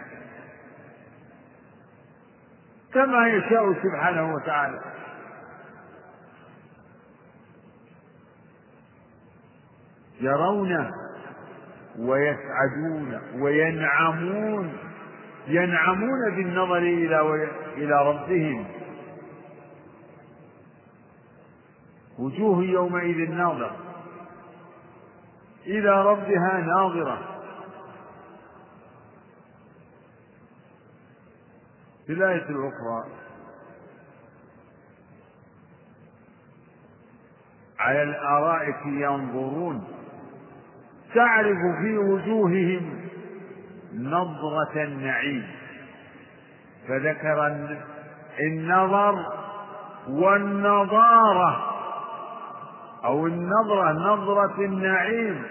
كما 2.93 3.27
يشاء 3.27 3.73
سبحانه 3.73 4.33
وتعالى. 4.33 4.79
يرونه 10.21 10.91
ويسعدون 11.99 13.21
وينعمون 13.41 14.77
ينعمون 15.47 16.35
بالنظر 16.35 16.77
إلى 16.77 17.49
إلى 17.77 18.09
ربهم. 18.09 18.65
وجوه 22.19 22.63
يومئذ 22.63 23.31
ناظرة. 23.31 23.75
إلى 25.65 26.03
ربها 26.03 26.61
ناظرة. 26.61 27.27
في 32.07 32.13
الآية 32.13 32.49
الأخرى 32.49 33.05
على 37.79 38.03
الآرائك 38.03 38.85
ينظرون. 38.85 40.00
تعرف 41.15 41.57
في 41.81 41.97
وجوههم 41.97 42.99
نظرة 43.93 44.83
النعيم. 44.83 45.47
فذكر 46.87 47.47
النظر 48.39 49.25
والنضارة 50.09 51.67
أو 53.05 53.27
النظرة 53.27 53.91
نظرة 53.91 54.65
النعيم. 54.65 55.43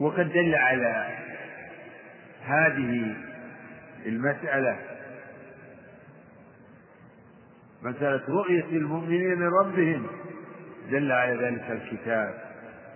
وقد 0.00 0.32
دل 0.32 0.54
على 0.54 1.23
هذه 2.44 3.16
المسألة 4.06 4.78
مسألة 7.82 8.22
رؤية 8.28 8.64
المؤمنين 8.64 9.40
لربهم 9.40 10.06
دل 10.90 11.12
على 11.12 11.46
ذلك 11.46 11.70
الكتاب. 11.70 12.34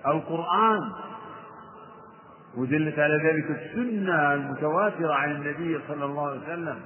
القرآن 0.07 0.93
ودلت 2.57 2.99
على 2.99 3.17
ذلك 3.17 3.51
السنة 3.51 4.35
المتواترة 4.35 5.15
عن 5.15 5.31
النبي 5.31 5.81
صلى 5.89 6.05
الله 6.05 6.31
عليه 6.31 6.41
وسلم. 6.41 6.81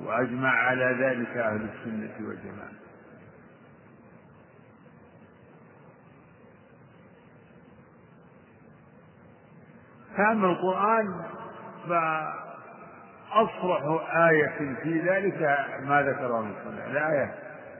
وأجمع 0.00 0.48
على 0.48 0.84
ذلك 0.84 1.36
أهل 1.36 1.68
السنة 1.74 2.28
والجماعة. 2.28 2.72
فأما 10.16 10.46
القرآن 10.50 11.35
فأصرح 11.88 13.82
آية 14.16 14.74
في 14.82 15.00
ذلك 15.00 15.58
ما 15.82 16.02
ذكره 16.02 16.40
السنة 16.40 16.86
الآية 16.86 17.34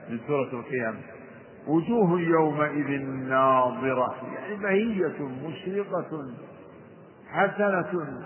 من 0.09 0.19
سورة 0.27 0.59
القيامة. 0.59 0.99
وجوه 1.67 2.19
يومئذ 2.19 3.01
ناظرة 3.29 4.15
يعني 4.33 4.55
بهية 4.55 5.27
مشرقة 5.47 6.31
حسنة. 7.31 8.21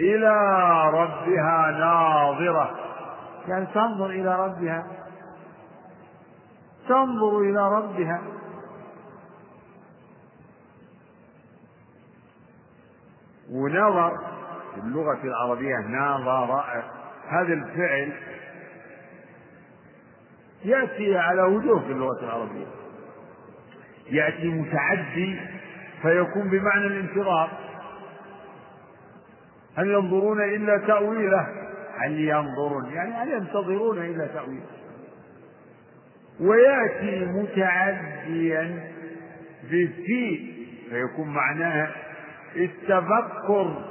إلى 0.00 0.34
ربها 0.90 1.70
ناظرة. 1.70 2.70
يعني 3.48 3.66
تنظر 3.66 4.06
إلى 4.06 4.46
ربها. 4.46 4.86
تنظر 6.88 7.38
إلى 7.38 7.68
ربها. 7.68 8.22
ونظر 13.56 14.18
في 14.74 14.80
اللغة 14.80 15.18
العربية 15.24 15.76
ناظر 15.76 16.62
هذا 17.28 17.52
الفعل 17.52 18.12
يأتي 20.64 21.18
على 21.18 21.42
وجوه 21.42 21.80
في 21.80 21.92
اللغة 21.92 22.24
العربية. 22.24 22.66
يأتي 24.10 24.48
متعدي 24.48 25.40
فيكون 26.02 26.48
بمعنى 26.48 26.86
الانتظار. 26.86 27.50
هل 29.76 29.90
ينظرون 29.90 30.40
إلا 30.40 30.78
تأويله؟ 30.78 31.46
هل 31.98 32.20
ينظرون؟ 32.20 32.92
يعني 32.92 33.14
هل 33.14 33.32
ينتظرون 33.32 33.98
إلا 33.98 34.26
تأويله؟ 34.26 34.66
ويأتي 36.40 37.24
متعديا 37.24 38.90
بفي 39.64 40.52
فيكون 40.90 41.28
معناها 41.28 42.05
التفكر 42.56 43.84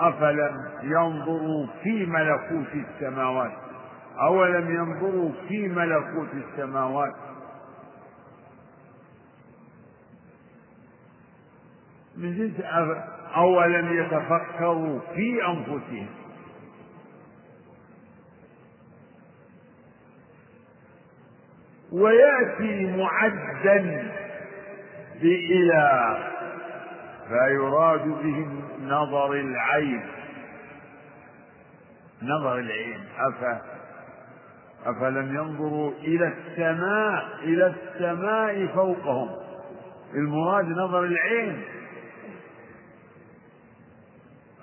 أفلم 0.00 0.68
ينظروا 0.82 1.66
في 1.82 2.06
ملكوت 2.06 2.74
السماوات؟ 2.74 3.52
أولم 4.20 4.70
ينظروا 4.74 5.32
في 5.48 5.68
ملكوت 5.68 6.28
السماوات؟ 6.34 7.14
من 12.16 12.36
جنس 12.36 12.60
أولم 13.36 13.98
يتفكروا 13.98 15.00
في 15.14 15.46
أنفسهم؟ 15.46 16.06
ويأتي 21.92 22.96
معدا 22.96 24.12
بإلى 25.22 26.18
فيراد 27.28 28.02
بهم 28.02 28.62
نظر 28.82 29.32
العين. 29.32 30.06
نظر 32.22 32.58
العين. 32.58 33.00
أف 33.18 33.60
أفلم 34.86 35.36
ينظروا 35.36 35.92
إلى 35.92 36.26
السماء 36.26 37.24
إلى 37.42 37.66
السماء 37.66 38.66
فوقهم. 38.66 39.28
المراد 40.14 40.64
نظر 40.66 41.04
العين. 41.04 41.62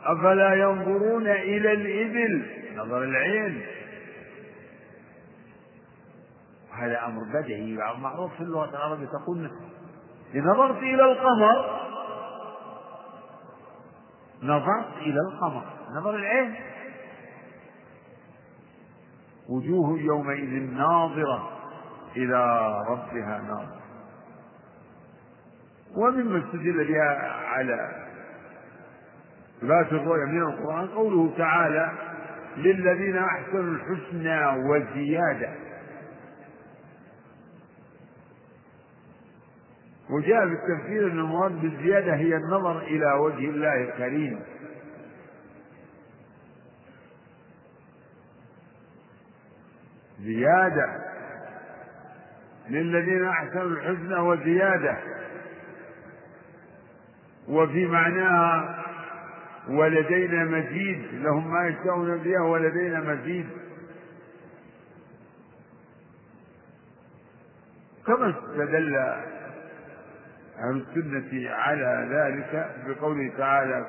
أفلا 0.05 0.53
ينظرون 0.53 1.27
إلى 1.27 1.71
الإبل؟ 1.71 2.45
نظر 2.75 3.03
العين. 3.03 3.61
هذا 6.73 7.05
أمر 7.05 7.23
بديهي 7.33 7.77
معروف 8.01 8.33
في 8.33 8.41
اللغة 8.41 8.69
العربية 8.69 9.05
تقول 9.05 9.51
نظرت 10.33 10.77
إلى 10.77 11.11
القمر. 11.11 11.81
نظرت 14.43 14.97
إلى 14.97 15.19
القمر. 15.19 15.63
نظر 15.91 16.15
العين. 16.15 16.55
وجوه 19.49 19.99
يومئذ 19.99 20.73
ناظرة 20.77 21.49
إلى 22.17 22.71
ربها 22.89 23.41
ناظرة. 23.47 23.81
ومما 25.97 26.43
استدل 26.45 26.87
بها 26.87 27.31
على 27.31 28.05
إثبات 29.57 29.91
الرؤيا 29.91 30.25
من 30.25 30.41
القرآن 30.41 30.87
قوله 30.87 31.33
تعالى 31.37 31.91
للذين 32.57 33.17
أحسنوا 33.17 33.75
الحسنى 33.75 34.69
وزيادة. 34.69 35.49
وجاء 40.09 40.45
بالتفسير 40.47 41.11
أن 41.11 41.19
المراد 41.19 41.61
بالزيادة 41.61 42.15
هي 42.15 42.35
النظر 42.35 42.79
إلى 42.79 43.13
وجه 43.13 43.49
الله 43.49 43.73
الكريم. 43.83 44.39
زيادة 50.21 51.05
للذين 52.69 53.25
أحسنوا 53.25 53.63
الحسنى 53.63 54.15
وزيادة. 54.19 54.97
وفي 57.47 57.85
معناها 57.85 58.85
ولدينا 59.69 60.43
مزيد 60.43 61.05
لهم 61.13 61.53
ما 61.53 61.67
يشتهون 61.67 62.19
فيها 62.23 62.41
ولدينا 62.41 62.99
مزيد. 62.99 63.47
كما 68.07 68.29
استدل 68.29 68.95
أهل 70.59 70.85
السنة 70.87 71.49
على 71.49 72.07
ذلك 72.11 72.69
بقوله 72.87 73.31
تعالى 73.37 73.85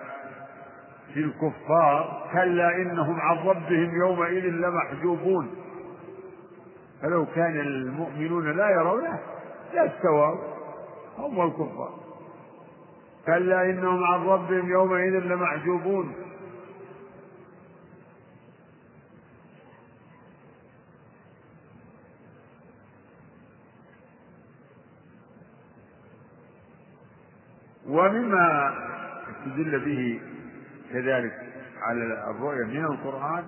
في 1.14 1.20
الكفار 1.20 2.28
كلا 2.32 2.76
إنهم 2.76 3.20
عن 3.20 3.36
ربهم 3.36 4.00
يومئذ 4.00 4.44
لمحجوبون. 4.44 5.50
فلو 7.02 7.26
كان 7.26 7.60
المؤمنون 7.60 8.56
لا 8.56 8.70
يرونه 8.70 9.18
لا 9.74 9.86
استووا 9.86 10.34
هم 11.18 11.46
الكفار. 11.46 11.94
كلا 13.26 13.70
إنهم 13.70 14.04
عن 14.04 14.26
ربهم 14.26 14.70
يومئذ 14.70 15.18
لمحجوبون. 15.18 16.14
ومما 27.88 28.74
استدل 29.30 29.78
به 29.84 30.20
كذلك 30.92 31.32
على 31.82 32.30
الرؤيا 32.30 32.64
من 32.66 32.84
القرآن 32.84 33.44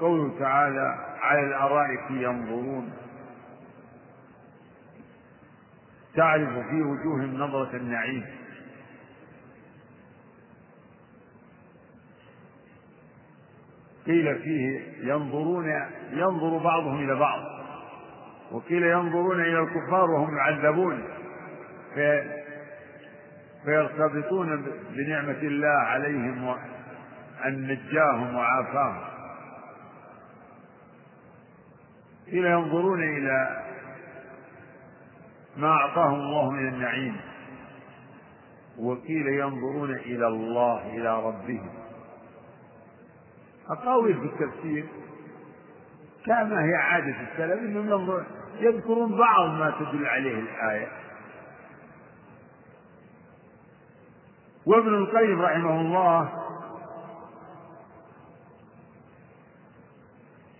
قوله 0.00 0.38
تعالى 0.38 0.96
على 1.20 1.40
الأرائك 1.46 2.10
ينظرون 2.10 2.92
تعرف 6.14 6.48
في 6.48 6.82
وجوههم 6.82 7.34
نظرة 7.34 7.76
النعيم. 7.76 8.24
قيل 14.06 14.38
فيه 14.38 14.80
ينظرون 15.02 15.66
ينظر 16.12 16.58
بعضهم 16.58 17.04
إلى 17.04 17.14
بعض 17.14 17.40
وقيل 18.52 18.82
ينظرون 18.82 19.40
إلى 19.40 19.58
الكفار 19.60 20.10
وهم 20.10 20.36
يعذبون 20.36 21.04
فيرتبطون 23.68 24.64
بنعمة 24.90 25.38
الله 25.42 25.78
عليهم 25.78 26.56
أن 27.44 27.66
نجاهم 27.66 28.34
وعافاهم. 28.34 29.04
قيل 32.26 32.44
ينظرون 32.44 33.02
إلى 33.02 33.62
ما 35.56 35.68
أعطاهم 35.68 36.14
الله 36.14 36.50
من 36.50 36.68
النعيم. 36.68 37.16
وقيل 38.78 39.26
ينظرون 39.28 39.90
إلى 39.90 40.26
الله 40.26 40.86
إلى 40.86 41.22
ربهم. 41.24 41.70
أقاويل 43.70 44.20
في 44.20 44.24
التفسير 44.24 44.86
كما 46.26 46.64
هي 46.64 46.74
عادة 46.74 47.16
السلف 47.20 47.60
أنهم 47.60 48.24
يذكرون 48.60 49.18
بعض 49.18 49.50
ما 49.50 49.74
تدل 49.80 50.06
عليه 50.06 50.40
الآية. 50.40 50.88
وابن 54.68 54.94
القيم 54.94 55.42
رحمه 55.42 55.80
الله 55.80 56.28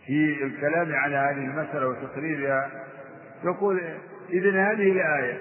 في 0.07 0.43
الكلام 0.45 0.93
على 0.95 1.17
هذه 1.17 1.45
المسألة 1.45 1.89
وتقريرها 1.89 2.71
يقول 3.45 3.81
إذن 4.33 4.57
هذه 4.57 4.93
الآية 4.93 5.39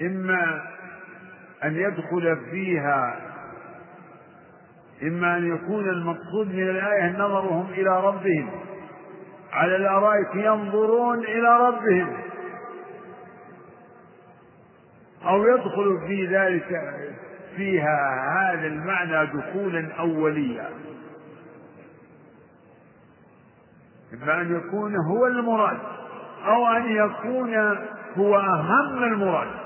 إما 0.00 0.64
أن 1.64 1.76
يدخل 1.76 2.38
فيها 2.50 3.20
إما 5.02 5.36
أن 5.36 5.54
يكون 5.54 5.88
المقصود 5.88 6.48
من 6.54 6.68
الآية 6.70 7.12
نظرهم 7.12 7.66
إلى 7.70 8.00
ربهم 8.06 8.50
على 9.52 9.76
الأرائك 9.76 10.34
ينظرون 10.34 11.18
إلى 11.18 11.58
ربهم 11.68 12.23
أو 15.26 15.44
يدخل 15.46 16.06
في 16.06 16.26
ذلك 16.26 16.80
فيها 17.56 18.30
هذا 18.38 18.66
المعنى 18.66 19.26
دخولا 19.26 19.94
أوليا. 19.98 20.70
إما 24.12 24.40
أن 24.40 24.56
يكون 24.56 24.96
هو 24.96 25.26
المراد 25.26 25.78
أو 26.44 26.66
أن 26.66 26.96
يكون 26.96 27.54
هو 28.16 28.36
أهم 28.38 29.02
المراد. 29.02 29.64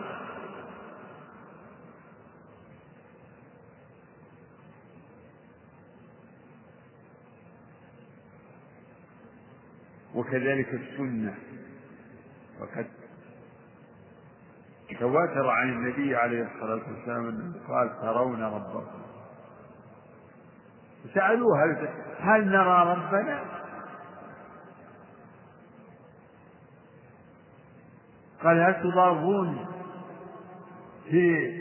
وكذلك 10.15 10.75
السنة. 10.75 11.35
وقد 12.61 12.87
تواتر 14.95 15.51
عن 15.51 15.69
النبي 15.69 16.17
عليه 16.17 16.49
الصلاة 16.55 16.81
والسلام 16.89 17.29
أنه 17.29 17.53
قال 17.69 18.01
ترون 18.01 18.43
ربكم. 18.43 19.03
سألوه 21.15 21.65
هل, 21.65 21.89
هل 22.21 22.49
نرى 22.49 22.93
ربنا؟ 22.93 23.45
قال 28.43 28.61
هل 28.61 28.83
تضارون 28.83 29.67
في 31.11 31.61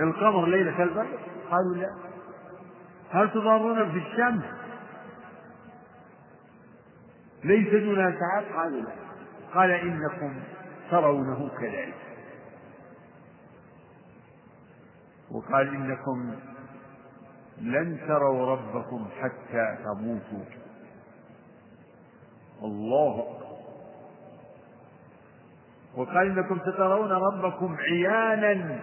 القمر 0.00 0.46
ليلة 0.46 0.82
البدر؟ 0.82 1.18
قالوا 1.50 1.74
لا. 1.74 1.94
هل 3.10 3.30
تضارون 3.30 3.92
في 3.92 3.98
الشمس؟ 3.98 4.44
ليس 7.44 7.68
دونها 7.84 8.10
سحاب 8.10 8.56
قالوا 8.56 8.80
لا. 8.80 8.92
قال 9.54 9.70
إنكم 9.70 10.34
ترونه 10.90 11.50
كذلك. 11.60 12.13
وقال 15.34 15.68
إنكم 15.68 16.34
لن 17.60 17.98
تروا 18.08 18.46
ربكم 18.46 19.06
حتى 19.20 19.78
تموتوا. 19.84 20.44
الله 22.62 23.40
وقال 25.96 26.26
إنكم 26.26 26.58
سترون 26.58 27.12
ربكم 27.12 27.76
عيانا 27.76 28.80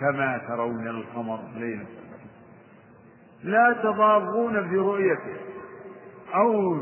كما 0.00 0.38
ترون 0.48 0.88
القمر 0.88 1.40
ليلة 1.54 1.86
لا 3.42 3.76
تضارون 3.82 4.68
في 4.68 4.76
رؤيته 4.76 5.36
أو 6.34 6.76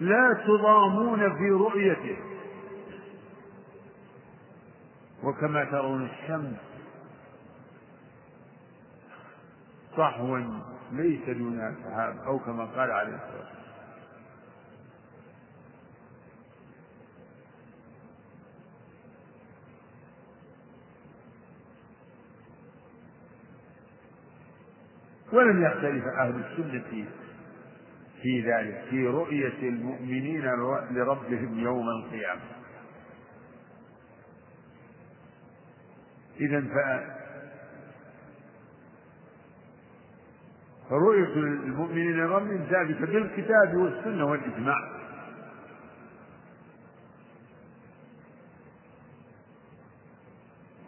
لا 0.00 0.42
تضامون 0.46 1.36
في 1.38 1.50
رؤيته 1.50 2.29
وكما 5.22 5.64
ترون 5.64 6.06
الشمس 6.06 6.56
صحوا 9.96 10.38
ليس 10.92 11.30
دونها 11.30 11.74
سحاب 11.84 12.18
أو 12.18 12.38
كما 12.38 12.64
قال 12.64 12.90
عليه 12.90 13.14
الصلاة 13.14 13.38
والسلام. 13.38 13.60
ولم 25.32 25.64
يختلف 25.64 26.04
أهل 26.06 26.44
السنة 26.44 27.04
في 28.22 28.40
ذلك 28.40 28.84
في 28.90 29.06
رؤية 29.06 29.68
المؤمنين 29.68 30.44
لربهم 30.90 31.58
يوم 31.58 31.88
القيامة. 31.88 32.59
إذا 36.40 36.60
فرؤية 40.90 41.34
المؤمنين 41.34 42.16
لربهم 42.16 42.66
ثابتة 42.70 43.06
بالكتاب 43.12 43.74
والسنة 43.76 44.24
والإجماع. 44.24 45.00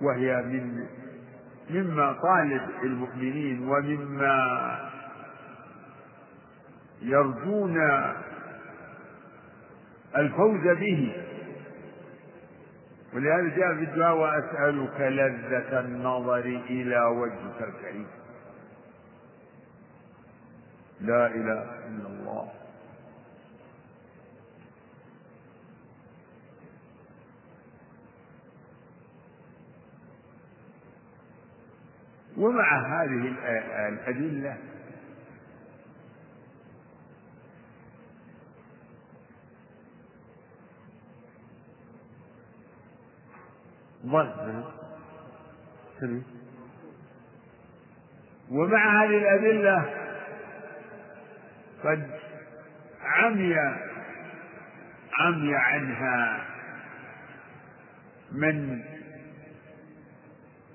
وهي 0.00 0.36
من 0.36 0.86
مما 1.70 2.12
طالب 2.12 2.62
المؤمنين 2.82 3.68
ومما 3.68 4.90
يرجون 7.03 7.76
الفوز 10.16 10.61
به. 10.78 11.32
ولهذا 13.14 13.56
جاء 13.56 13.74
في 13.74 13.84
الدعاء 13.84 14.16
وأسألك 14.16 15.00
لذة 15.00 15.80
النظر 15.80 16.44
إلى 16.70 17.04
وجهك 17.04 17.62
الكريم. 17.62 18.06
لا 21.00 21.26
إله 21.26 21.62
إلا 21.62 22.06
الله. 22.08 22.48
ومع 32.36 33.02
هذه 33.02 33.34
الأدلة 33.88 34.56
ظن 44.07 44.64
ومع 48.50 49.05
هذه 49.05 49.18
الأدلة 49.18 49.94
قد 51.84 52.11
عمي 53.03 53.57
عمي 55.20 55.57
عنها 55.57 56.44
من 58.32 58.82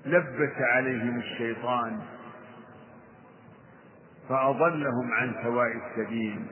لبس 0.06 0.56
عليهم 0.58 1.18
الشيطان 1.18 2.00
فأضلهم 4.28 5.12
عن 5.12 5.34
سواء 5.42 5.68
السبيل. 5.76 6.46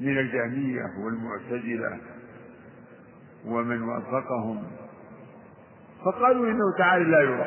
من 0.00 0.18
الجهمية 0.18 0.82
والمعتزلة 0.98 2.00
ومن 3.46 3.82
وافقهم. 3.82 4.62
فقالوا 6.04 6.46
إنه 6.46 6.76
تعالى 6.78 7.04
لا 7.04 7.20
يرى. 7.20 7.46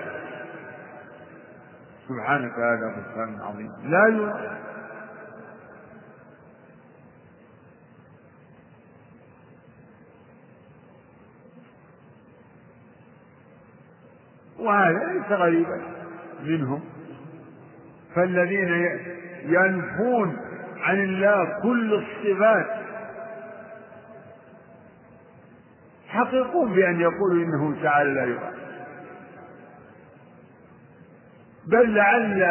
سبحانك 2.08 2.52
هذا 2.52 2.88
بهتان 2.96 3.42
عظيم 3.42 3.72
لا 3.84 4.08
يرى. 4.08 4.58
وهذا 14.60 15.14
ليس 15.14 15.32
غريبا 15.32 15.82
منهم. 16.44 16.82
فالذين 18.16 18.70
ينفون 19.46 20.38
عن 20.78 21.04
الله 21.04 21.60
كل 21.62 21.94
الصفات 21.94 22.83
حقيقون 26.14 26.74
بأن 26.74 27.02
يقولوا 27.02 27.46
إنه 27.46 27.84
تعالى 27.84 28.14
لا 28.14 28.24
يرى 28.24 28.52
بل 31.68 31.96
لعل 31.96 32.44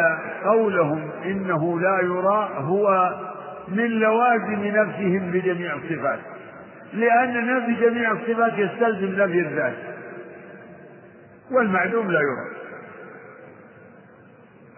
قولهم 0.43 1.09
إنه 1.25 1.79
لا 1.79 1.99
يرى 2.03 2.49
هو 2.57 3.15
من 3.67 3.87
لوازم 3.87 4.65
نفسهم 4.65 5.31
بجميع 5.31 5.75
الصفات. 5.75 6.19
لأن 6.93 7.55
نفي 7.55 7.73
جميع 7.81 8.11
الصفات 8.11 8.53
يستلزم 8.57 9.21
نفي 9.21 9.39
الذات. 9.39 9.75
والمعلوم 11.51 12.11
لا 12.11 12.19
يرى. 12.19 12.49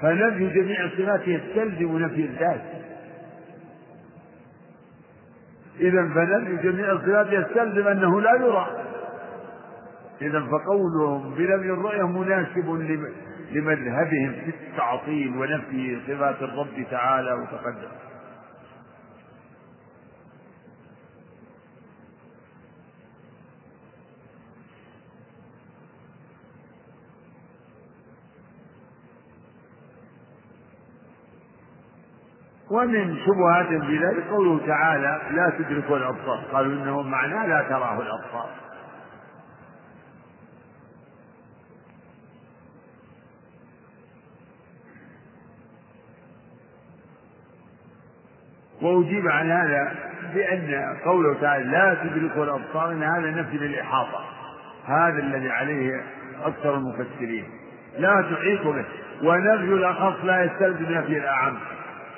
فنفي 0.02 0.48
جميع 0.48 0.84
الصفات 0.84 1.28
يستلزم 1.28 1.98
نفي 1.98 2.22
الذات. 2.22 2.62
إذا 5.80 6.10
فنفي 6.16 6.56
جميع 6.64 6.92
الصفات 6.92 7.28
يستلزم 7.28 7.88
أنه 7.88 8.22
لا 8.22 8.36
يرى. 8.36 8.68
إذا 10.22 10.40
فقولهم 10.52 11.36
بنفي 11.36 11.70
الرؤية 11.70 12.08
مناسب 12.08 12.70
لمذهبهم 13.52 14.32
في 14.32 14.50
التعطيل 14.50 15.38
ونفي 15.38 16.00
صفات 16.08 16.42
الرب 16.42 16.86
تعالى 16.92 17.34
وتقدم. 17.34 18.05
ومن 32.76 33.18
شبهات 33.26 33.68
في 33.68 33.98
ذلك 33.98 34.28
قوله 34.30 34.68
تعالى 34.68 35.22
لا 35.32 35.54
تدركوا 35.60 35.98
الأبصار. 35.98 36.44
قالوا 36.54 36.74
إنه 36.74 37.02
معناه 37.02 37.48
لا 37.48 37.62
تراه 37.70 38.02
الأبصار. 38.02 38.50
وأجيب 48.82 49.28
عن 49.28 49.52
هذا 49.52 49.96
بأن 50.34 50.98
قوله 51.06 51.42
تعالى 51.42 51.64
لا 51.64 51.98
تدركه 52.04 52.44
الأبصار 52.44 52.92
أن 52.92 53.04
هذا 53.04 53.32
نفي 53.42 53.58
للإحاطة. 53.58 54.26
هذا 54.86 55.20
الذي 55.20 55.50
عليه 55.50 56.04
أكثر 56.44 56.76
المفسرين. 56.76 57.46
لا 57.98 58.22
تحيط 58.22 58.68
به. 58.68 58.86
ونفي 59.24 59.74
الأخص 59.74 60.24
لا 60.24 60.44
يستلزم 60.44 60.92
نفي 60.92 61.18
الأعم. 61.18 61.58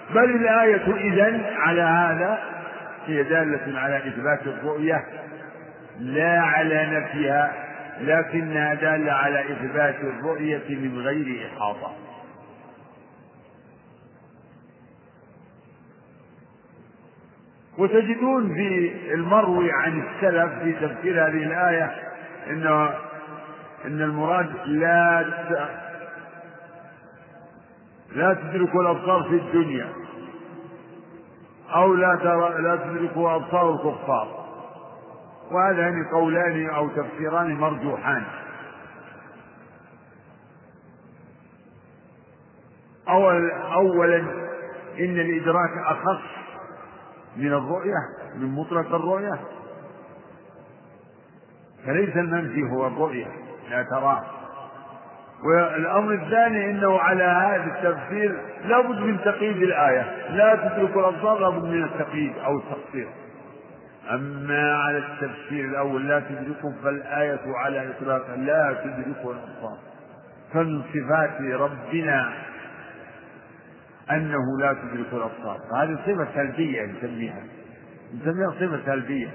بل 0.09 0.35
الآية 0.35 0.95
إذن 0.95 1.45
على 1.57 1.81
هذا 1.81 2.39
هي 3.05 3.23
دالة 3.23 3.79
على 3.79 3.97
إثبات 3.97 4.47
الرؤية 4.47 5.05
لا 5.99 6.41
على 6.41 6.85
نفيها 6.85 7.53
لكنها 8.01 8.73
دالة 8.73 9.11
على 9.11 9.41
إثبات 9.41 9.95
الرؤية 9.95 10.63
من 10.69 10.99
غير 10.99 11.47
إحاطة. 11.47 11.95
وتجدون 17.77 18.53
في 18.53 18.91
المروي 19.13 19.71
عن 19.71 20.03
السلف 20.03 20.53
في 20.63 20.73
تفسير 20.73 21.27
هذه 21.27 21.43
الآية 21.43 21.91
إن 22.49 22.89
إن 23.85 24.01
المراد 24.01 24.49
لا 24.65 25.25
لا 28.11 28.33
تدرك 28.33 28.75
الأبصار 28.75 29.23
في 29.23 29.35
الدنيا. 29.35 29.93
أو 31.75 31.93
لا 31.93 32.15
ترى 32.15 32.61
لا 32.61 32.75
تدرك 32.75 33.17
أبصار 33.17 33.71
الكفار. 33.73 34.47
وهذان 35.51 36.05
قولان 36.11 36.69
أو 36.69 36.89
تفسيران 36.89 37.55
مرجوحان. 37.55 38.23
أول 43.09 43.51
أولا 43.51 44.17
إن 44.99 45.19
الإدراك 45.19 45.71
أخص 45.85 46.21
من 47.37 47.53
الرؤية 47.53 47.97
من 48.35 48.55
مطلق 48.55 48.95
الرؤية. 48.95 49.39
فليس 51.85 52.17
المنفي 52.17 52.61
هو 52.71 52.87
الرؤية 52.87 53.27
لا 53.69 53.83
تراه. 53.83 54.36
والأمر 55.43 56.13
الثاني 56.13 56.71
أنه 56.71 56.99
على 56.99 57.23
هذا 57.23 57.63
التفسير 57.65 58.39
لابد 58.65 58.99
من 58.99 59.17
تقييد 59.21 59.57
الآية. 59.57 60.29
لا 60.29 60.55
تترك 60.55 60.97
الأبصار 60.97 61.39
لابد 61.39 61.63
من 61.63 61.83
التقييد 61.83 62.38
أو 62.38 62.57
التقصير. 62.57 63.07
أما 64.11 64.75
على 64.75 64.97
التفسير 64.97 65.65
الأول 65.65 66.07
لا 66.07 66.19
تدركه 66.19 66.73
فالآية 66.83 67.39
على 67.55 67.89
إطلاق 67.89 68.35
لا 68.35 68.75
تدركه 68.83 69.31
الأبصار. 69.31 69.77
فمن 70.53 70.81
صفات 70.93 71.41
ربنا 71.41 72.33
أنه 74.11 74.59
لا 74.59 74.73
تدرك 74.73 75.13
الأبصار. 75.13 75.59
فهذه 75.71 75.99
صفة 76.05 76.27
سلبية 76.35 76.81
نسميها. 76.85 77.43
نسميها 78.15 78.51
صفة 78.51 78.79
سلبية. 78.85 79.27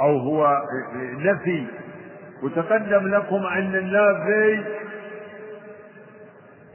أو 0.00 0.18
هو 0.18 0.62
نفي 0.96 1.66
وتقدم 2.44 3.08
لكم 3.08 3.46
أن 3.46 3.74
النافي 3.74 4.64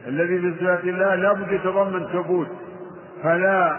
الذي 0.07 0.39
في 0.39 0.53
صفات 0.59 0.83
الله 0.83 1.15
لابد 1.15 1.51
يتضمن 1.51 2.07
ثبوت. 2.07 2.47
فلا 3.23 3.75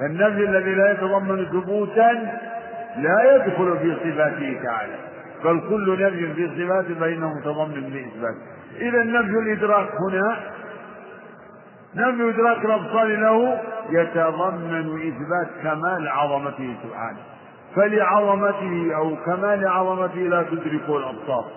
فالنفي 0.00 0.44
الذي 0.44 0.74
لا 0.74 0.92
يتضمن 0.92 1.44
ثبوتا 1.44 2.12
لا 2.96 3.34
يدخل 3.36 3.78
في 3.78 3.94
صفاته 3.94 4.60
تعالى 4.62 4.94
بل 5.44 5.60
كل 5.68 6.04
نفي 6.04 6.34
في 6.34 6.64
صفاته 6.64 7.00
فإنه 7.00 7.34
متضمن 7.38 7.80
لإثبات. 7.80 8.34
إذا 8.76 9.02
نفي 9.02 9.38
الإدراك 9.38 9.88
هنا 10.00 10.36
نفي 11.94 12.28
إدراك 12.28 12.64
الأبصار 12.64 13.06
له 13.06 13.60
يتضمن 13.90 15.08
إثبات 15.08 15.48
كمال 15.62 16.08
عظمته 16.08 16.74
سبحانه. 16.82 17.18
فلعظمته 17.76 18.96
أو 18.96 19.16
كمال 19.16 19.68
عظمته 19.68 20.20
لا 20.20 20.42
تدرك 20.42 20.88
الأبصار. 20.88 21.50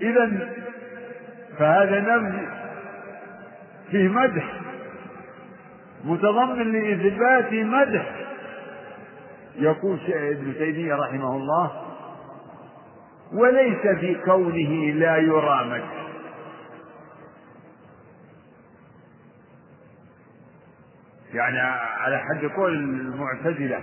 إذا 0.00 0.48
فهذا 1.58 2.00
نفي 2.00 2.48
فيه 3.90 4.08
مدح 4.08 4.60
متضمن 6.04 6.72
لإثبات 6.72 7.52
مدح. 7.52 8.16
يقول 9.56 9.98
ابن 10.08 10.54
تيمية 10.54 10.94
رحمه 10.94 11.36
الله 11.36 11.70
وليس 13.32 13.98
في 14.00 14.14
كونه 14.14 14.92
لا 14.94 15.16
يرى 15.16 15.64
مدح. 15.64 15.99
يعني 21.34 21.60
على 22.00 22.18
حد 22.18 22.44
قول 22.56 22.74
المعتزلة 22.74 23.80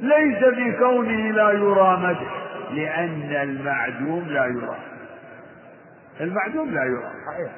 ليس 0.00 0.44
في 0.44 0.72
كونه 0.78 1.30
لا 1.30 1.50
يرى 1.50 1.96
مدح 2.02 2.44
لأن 2.70 3.30
المعدوم 3.42 4.24
لا 4.28 4.44
يرى. 4.46 4.76
المعدوم 6.20 6.70
لا 6.70 6.84
يرى 6.84 7.10
صحيح. 7.26 7.52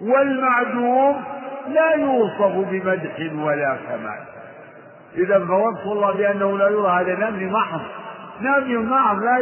والمعدوم 0.00 1.24
لا 1.68 1.94
يوصف 1.94 2.68
بمدح 2.70 3.44
ولا 3.44 3.76
كمال. 3.88 4.24
إذا 5.16 5.38
فوصف 5.46 5.86
الله 5.86 6.12
بأنه 6.12 6.58
لا 6.58 6.68
يرى 6.68 6.88
هذا 6.88 7.30
نمي 7.30 7.46
محض 7.46 7.80
نمي 8.40 8.76
محض 8.76 9.22
لا 9.22 9.38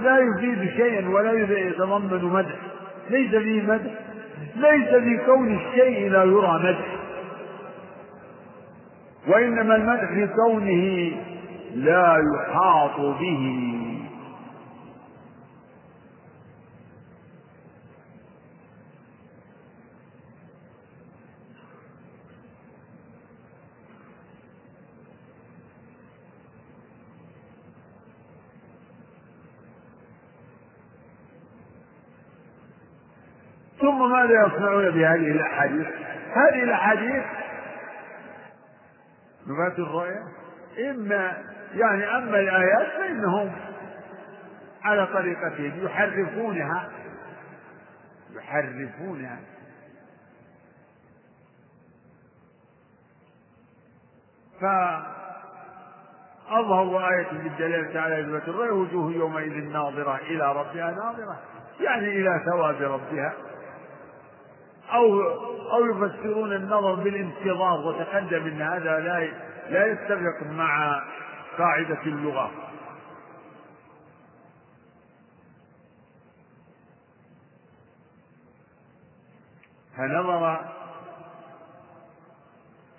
لا 0.00 0.18
يفيد 0.18 0.70
شيئا 0.76 1.08
ولا 1.08 1.32
يتضمن 1.32 2.24
مدح. 2.24 2.54
ليس 3.10 3.30
فيه 3.30 3.62
مدح 3.62 3.90
ليس 4.56 4.88
في 4.88 5.18
كون 5.26 5.54
الشيء 5.54 6.10
لا 6.10 6.24
يرى 6.24 6.60
مدح. 6.64 6.97
وإنما 9.26 9.76
المدح 9.76 10.08
في 10.14 10.26
كونه 10.26 11.12
لا 11.74 12.16
يحاط 12.34 13.00
به 13.00 13.64
ثم 33.80 34.10
ماذا 34.12 34.46
يصنعون 34.46 34.90
بهذه 34.90 35.30
الأحاديث؟ 35.30 35.86
هذه 36.34 36.62
الأحاديث 36.62 37.24
نبات 39.48 39.78
الرؤيا 39.78 40.22
إما 40.90 41.42
يعني 41.74 42.16
أما 42.16 42.40
الآيات 42.40 42.86
فإنهم 42.98 43.52
على 44.82 45.06
طريقتهم 45.06 45.84
يحرفونها. 45.84 46.90
يحرفونها. 48.34 49.38
فأظهر 56.48 57.08
آية 57.08 57.28
بالدلالة 57.32 58.00
على 58.00 58.20
إثبات 58.20 58.48
الرؤيا 58.48 58.72
وجوه 58.72 59.12
يومئذ 59.12 59.64
ناظرة 59.72 60.16
إلى 60.16 60.52
ربها 60.52 60.90
ناظرة 60.90 61.38
يعني 61.80 62.08
إلى 62.08 62.42
ثواب 62.44 62.82
ربها. 62.82 63.32
أو 64.92 65.22
أو 65.72 65.86
يفسرون 65.86 66.52
النظر 66.52 66.94
بالانتظار 66.94 67.80
وتقدم 67.80 68.46
أن 68.46 68.62
هذا 68.62 68.98
لا 68.98 69.30
لا 69.70 69.86
يتفق 69.86 70.46
مع 70.46 71.02
قاعدة 71.58 72.02
اللغة. 72.06 72.50
فنظر 79.96 80.60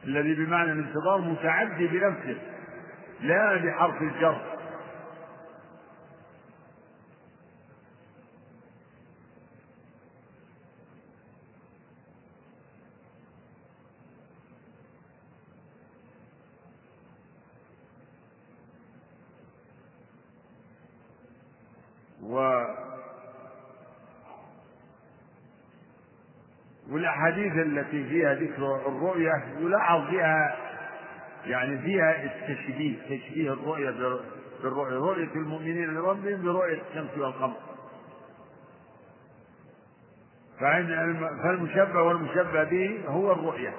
الذي 0.03 0.45
بمعنى 0.45 0.71
الانتظار 0.71 1.21
متعدي 1.21 1.87
بنفسه 1.87 2.37
لا 3.21 3.55
بحرف 3.55 4.01
الجر 4.01 4.41
و 22.21 22.63
والأحاديث 27.19 27.53
التي 27.53 28.03
فيها 28.09 28.33
ذكر 28.33 28.75
الرؤية 28.87 29.31
يلاحظ 29.59 30.07
فيها 30.09 30.55
يعني 31.45 31.77
فيها 31.77 32.23
التشبيه 32.23 32.97
تشبيه 33.03 33.53
الرؤية 33.53 33.89
بالرؤية 34.63 34.95
رؤية 34.95 35.35
المؤمنين 35.35 35.93
لربهم 35.93 36.43
برؤية 36.43 36.81
الشمس 36.89 37.17
والقمر. 37.17 37.57
فالمشبه 41.43 42.01
والمشبه 42.01 42.63
به 42.63 43.03
هو 43.07 43.31
الرؤية 43.31 43.73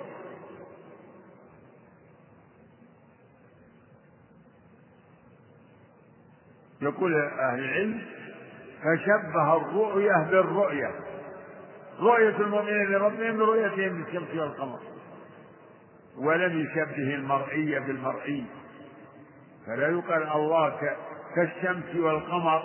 يقول 6.82 7.14
أهل 7.14 7.58
العلم 7.58 8.00
فشبه 8.82 9.56
الرؤية 9.56 10.30
بالرؤية 10.30 11.09
رؤية 12.00 12.36
المؤمنين 12.36 12.92
لربهم 12.92 13.36
برؤيتهم 13.36 14.02
بالشمس 14.02 14.34
والقمر. 14.34 14.78
ولم 16.18 16.60
يشبه 16.60 17.14
المرئي 17.14 17.80
بالمرئي. 17.80 18.44
فلا 19.66 19.88
يقال 19.88 20.32
الله 20.32 20.96
كالشمس 21.36 21.96
والقمر. 21.96 22.62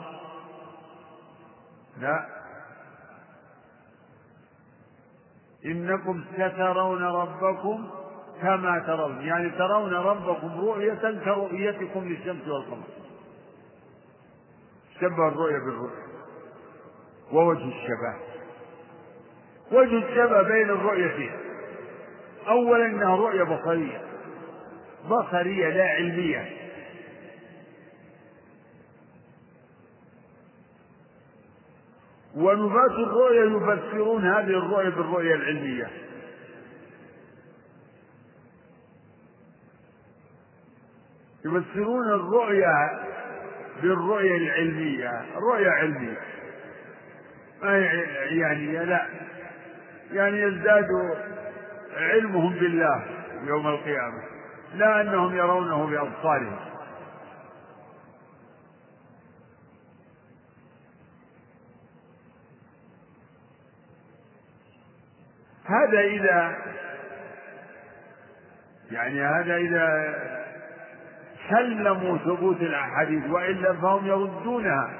لا. 1.98 2.26
إنكم 5.66 6.24
سترون 6.34 7.04
ربكم 7.04 7.90
كما 8.42 8.80
ترون. 8.88 9.22
يعني 9.22 9.50
ترون 9.50 9.94
ربكم 9.94 10.60
رؤية 10.60 11.24
كرؤيتكم 11.26 12.04
للشمس 12.04 12.48
والقمر. 12.48 12.88
شبه 15.02 15.28
الرؤيا 15.28 15.60
بالرؤيا 15.60 16.06
ووجه 17.32 17.68
الشبه. 17.68 18.35
وجه 19.72 19.98
الشبه 19.98 20.42
بين 20.42 20.70
الرؤيتين 20.70 21.32
أولا 22.48 22.86
أنها 22.86 23.16
رؤية 23.16 23.44
بصرية. 23.44 24.02
بصرية 25.10 25.70
لا 25.70 25.84
علمية. 25.84 26.50
ونبات 32.36 32.92
الرؤيا 32.92 33.44
يفسرون 33.46 34.26
هذه 34.26 34.58
الرؤيا 34.58 34.90
بالرؤيا 34.90 35.36
العلمية. 35.36 35.88
يفسرون 41.46 42.08
الرؤيا 42.08 43.04
بالرؤية 43.82 44.38
العلمية. 44.38 45.26
رؤية 45.36 45.70
علمية. 45.70 46.18
ما 47.62 47.78
يعني؟ 48.32 48.86
لا. 48.86 49.08
يعني 50.12 50.42
يزداد 50.42 50.88
علمهم 51.98 52.54
بالله 52.54 53.04
يوم 53.44 53.68
القيامة 53.68 54.24
لا 54.74 55.02
أنهم 55.02 55.36
يرونه 55.36 55.86
بأبصارهم. 55.86 56.58
هذا 65.66 66.00
إذا 66.00 66.56
يعني 68.92 69.22
هذا 69.22 69.58
إذا 69.58 70.16
سلموا 71.50 72.18
ثبوت 72.18 72.62
الأحاديث 72.62 73.30
وإلا 73.30 73.74
فهم 73.74 74.08
يردونها. 74.08 74.94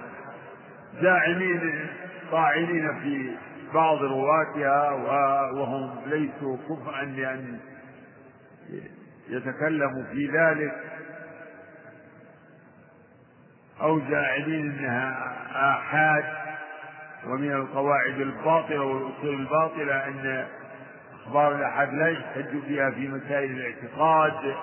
زاعمين 1.02 1.88
طاعنين 2.32 3.00
في 3.00 3.36
بعض 3.76 4.04
رواتها 4.04 4.92
وهم 5.52 5.96
ليسوا 6.06 6.58
كفءا 6.70 7.04
لأن 7.06 7.60
يتكلموا 9.30 10.04
في 10.12 10.28
ذلك 10.28 10.74
أو 13.82 14.00
جاعلين 14.00 14.72
أنها 14.72 15.34
آحاد 15.72 16.24
ومن 17.28 17.52
القواعد 17.52 18.20
الباطلة 18.22 18.82
والأصول 18.82 19.36
الباطلة 19.36 20.08
أن 20.08 20.48
أخبار 21.26 21.56
الآحاد 21.56 21.94
لا 21.94 22.08
يحتج 22.10 22.60
فيها 22.68 22.90
في 22.92 23.08
مسائل 23.08 23.52
الاعتقاد 23.52 24.56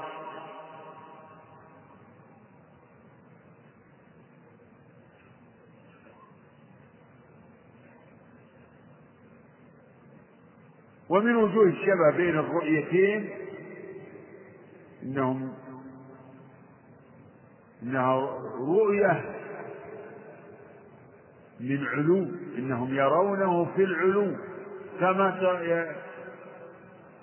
ومن 11.12 11.36
وجوه 11.36 11.64
الشبه 11.64 12.16
بين 12.16 12.38
الرؤيتين 12.38 13.30
إنهم 15.02 15.52
إنها 17.82 18.16
رؤية 18.58 19.24
من 21.60 21.86
علو 21.86 22.26
إنهم 22.58 22.94
يرونه 22.94 23.64
في 23.76 23.84
العلو. 23.84 24.36
كما 25.00 25.30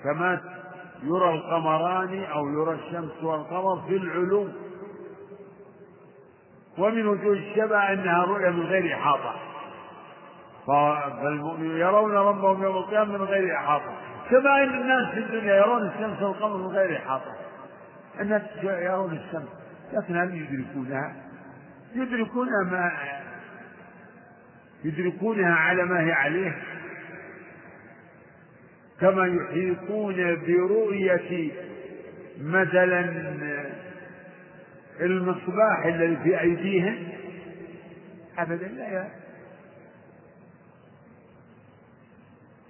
كما 0.03 0.41
يرى 1.03 1.33
القمران 1.35 2.23
أو 2.23 2.49
يرى 2.49 2.73
الشمس 2.73 3.23
والقمر 3.23 3.81
في 3.87 3.95
العلو. 3.95 4.47
ومن 6.77 7.07
وجوه 7.07 7.33
الشبه 7.33 7.93
إنها 7.93 8.23
رؤية 8.25 8.49
من 8.49 8.63
غير 8.63 8.93
إحاطة. 8.93 9.48
فالمؤمنون 10.70 11.78
يرون 11.78 12.11
ربهم 12.13 12.63
يوم 12.63 12.78
القيامة 12.78 13.17
من 13.17 13.24
غير 13.24 13.55
إحاطة. 13.55 13.97
كما 14.30 14.63
أن 14.63 14.82
الناس 14.82 15.13
في 15.13 15.20
الدنيا 15.20 15.55
يرون 15.55 15.88
الشمس 15.88 16.22
والقمر 16.22 16.57
من 16.57 16.67
غير 16.67 16.97
إحاطة. 16.97 17.36
الناس 18.20 18.41
يرون 18.63 19.13
الشمس 19.13 19.49
لكن 19.93 20.17
هل 20.17 20.34
يدركونها؟ 20.36 21.15
يدركون 21.95 22.47
ما 22.72 22.91
يدركونها 24.84 25.53
على 25.53 25.86
ما 25.86 25.99
هي 25.99 26.11
عليه؟ 26.11 26.57
كما 29.01 29.28
يحيطون 29.28 30.15
برؤية 30.47 31.51
مثلا 32.41 32.99
المصباح 35.01 35.86
الذي 35.86 36.17
في 36.24 36.41
أيديهم؟ 36.41 37.07
أبدا 38.38 38.67
لا 38.67 39.18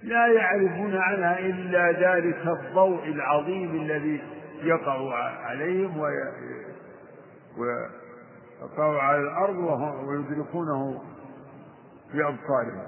لا 0.02 0.26
يعرفون 0.26 0.96
عنها 0.96 1.38
إلا 1.38 1.92
ذلك 1.92 2.46
الضوء 2.46 3.04
العظيم 3.08 3.82
الذي 3.82 4.20
يقع 4.62 5.14
عليهم 5.44 5.98
ويقع 7.58 9.02
على 9.02 9.20
الأرض 9.20 9.56
ويدركونه 10.08 11.02
بأبصارهم 12.14 12.86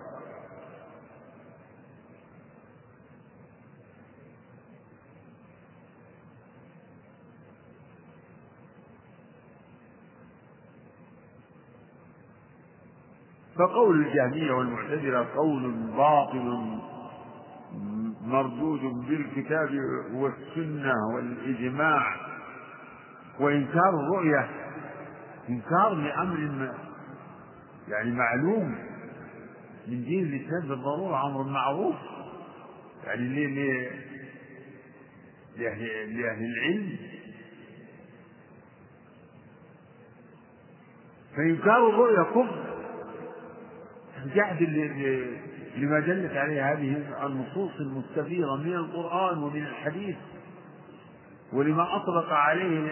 فقول 13.58 14.06
الجهمية 14.06 14.52
والمعتزلة 14.52 15.26
قول 15.36 15.70
باطل 15.96 16.78
مردود 18.22 18.80
بالكتاب 18.80 19.70
والسنة 20.12 20.92
والإجماع 21.14 22.16
وإنكار 23.40 23.90
الرؤية 23.90 24.48
إنكار 25.48 25.94
لأمر 25.94 26.38
يعني 27.88 28.10
معلوم 28.10 28.74
من 29.88 30.04
دين 30.04 30.24
الإسلام 30.24 30.68
بالضرورة 30.68 31.26
أمر 31.26 31.42
معروف 31.42 31.94
يعني 33.04 33.46
لأهل, 35.56 36.20
لأهل 36.20 36.44
العلم. 36.44 36.96
فإنكار 41.36 41.88
الرؤيا 41.90 42.22
كفر 42.22 42.64
جعد 44.34 44.62
لما 45.76 46.00
دلت 46.00 46.36
عليه 46.36 46.72
هذه 46.72 47.02
النصوص 47.26 47.70
المستفيضة 47.80 48.56
من 48.56 48.72
القرآن 48.74 49.38
ومن 49.38 49.62
الحديث 49.62 50.16
ولما 51.52 51.96
أطلق 51.96 52.32
عليه 52.32 52.90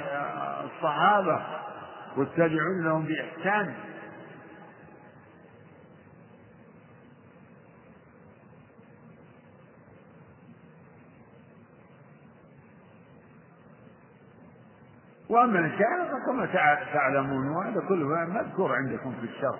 الصحابة 0.64 1.42
والتابعون 2.16 2.84
لهم 2.84 3.04
بإحسان. 3.04 3.74
وأما 15.28 15.58
الأشاعرة 15.58 16.26
كما 16.26 16.46
تعلمون 16.92 17.48
وهذا 17.48 17.80
كله 17.88 18.06
مذكور 18.24 18.72
عندكم 18.76 19.12
في 19.20 19.26
الشرع 19.26 19.58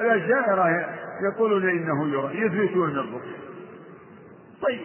الأشاعرة 0.00 0.86
يقولون 1.22 1.68
إنه 1.68 2.08
يرى 2.08 2.40
يثبتون 2.40 2.90
الرؤيا 2.90 3.40
طيب. 4.62 4.80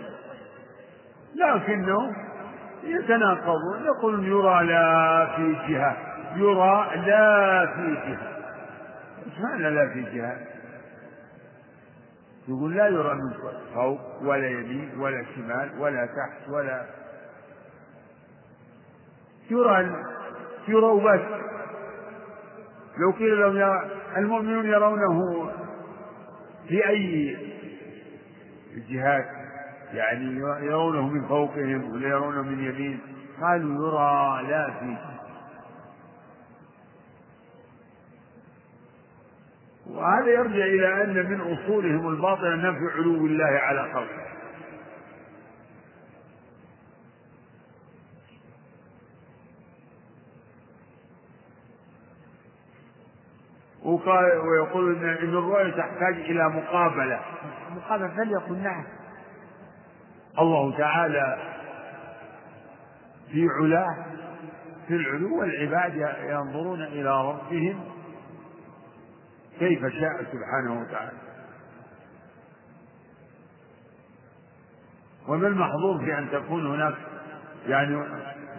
لكنهم 1.36 2.16
يتناقضون 2.84 3.86
يقولون 3.86 4.26
يرى 4.26 4.64
لا 4.66 5.26
في 5.36 5.56
جهة 5.68 5.98
يرى 6.36 6.90
لا 6.96 7.66
في 7.66 7.94
جهة. 7.94 8.36
إيش 9.26 9.40
معنى 9.40 9.70
لا 9.70 9.90
في 9.94 10.02
جهة؟ 10.02 10.38
يقول 12.48 12.76
لا 12.76 12.88
يرى 12.88 13.14
من 13.14 13.34
فوق 13.74 14.22
ولا 14.24 14.48
يمين 14.48 14.92
ولا 15.00 15.26
شمال 15.36 15.72
ولا 15.80 16.06
تحت 16.06 16.50
ولا. 16.50 16.86
يرى 19.52 20.04
يرى 20.68 21.02
بس 21.04 21.22
لو 22.98 23.12
قيل 23.12 23.40
لهم 23.40 23.58
المؤمنون 24.18 24.66
يرونه 24.66 25.50
في 26.68 26.88
أي 26.90 27.38
الجهات 28.74 29.26
يعني 29.94 30.40
يرونه 30.66 31.08
من 31.10 31.28
فوقهم 31.28 31.92
ولا 31.92 32.08
يرونه 32.08 32.42
من 32.42 32.64
يمين. 32.64 33.00
قالوا 33.42 33.88
يرى 33.88 34.50
لا 34.50 34.72
في. 34.80 34.98
وهذا 39.90 40.28
يرجع 40.28 40.66
إلى 40.66 41.04
أن 41.04 41.30
من 41.30 41.42
أصولهم 41.42 42.08
الباطلة 42.08 42.56
نفي 42.56 42.94
علو 42.96 43.26
الله 43.26 43.46
على 43.46 43.94
خلقه 43.94 44.35
وقال 53.86 54.26
ويقول 54.38 55.06
إن 55.06 55.30
الرؤيا 55.30 55.72
تحتاج 55.72 56.14
إلى 56.14 56.50
مقابلة. 56.50 57.20
مقابلة 57.76 58.08
فليقل 58.08 58.58
نعم. 58.58 58.86
الله 60.40 60.78
تعالى 60.78 61.38
في 63.32 63.48
علاه 63.60 64.06
في 64.88 64.96
العلو 64.96 65.40
والعباد 65.40 66.16
ينظرون 66.30 66.82
إلى 66.82 67.28
ربهم 67.30 67.84
كيف 69.60 69.80
شاء 69.80 70.24
سبحانه 70.24 70.82
وتعالى. 70.82 71.18
وما 75.28 75.48
المحظور 75.48 76.06
في 76.06 76.18
أن 76.18 76.30
تكون 76.32 76.68
هناك 76.68 76.96
يعني 77.68 77.98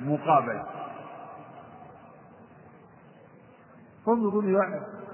مقابلة؟ 0.00 0.64
هم 4.06 4.28
يقولون 4.28 4.54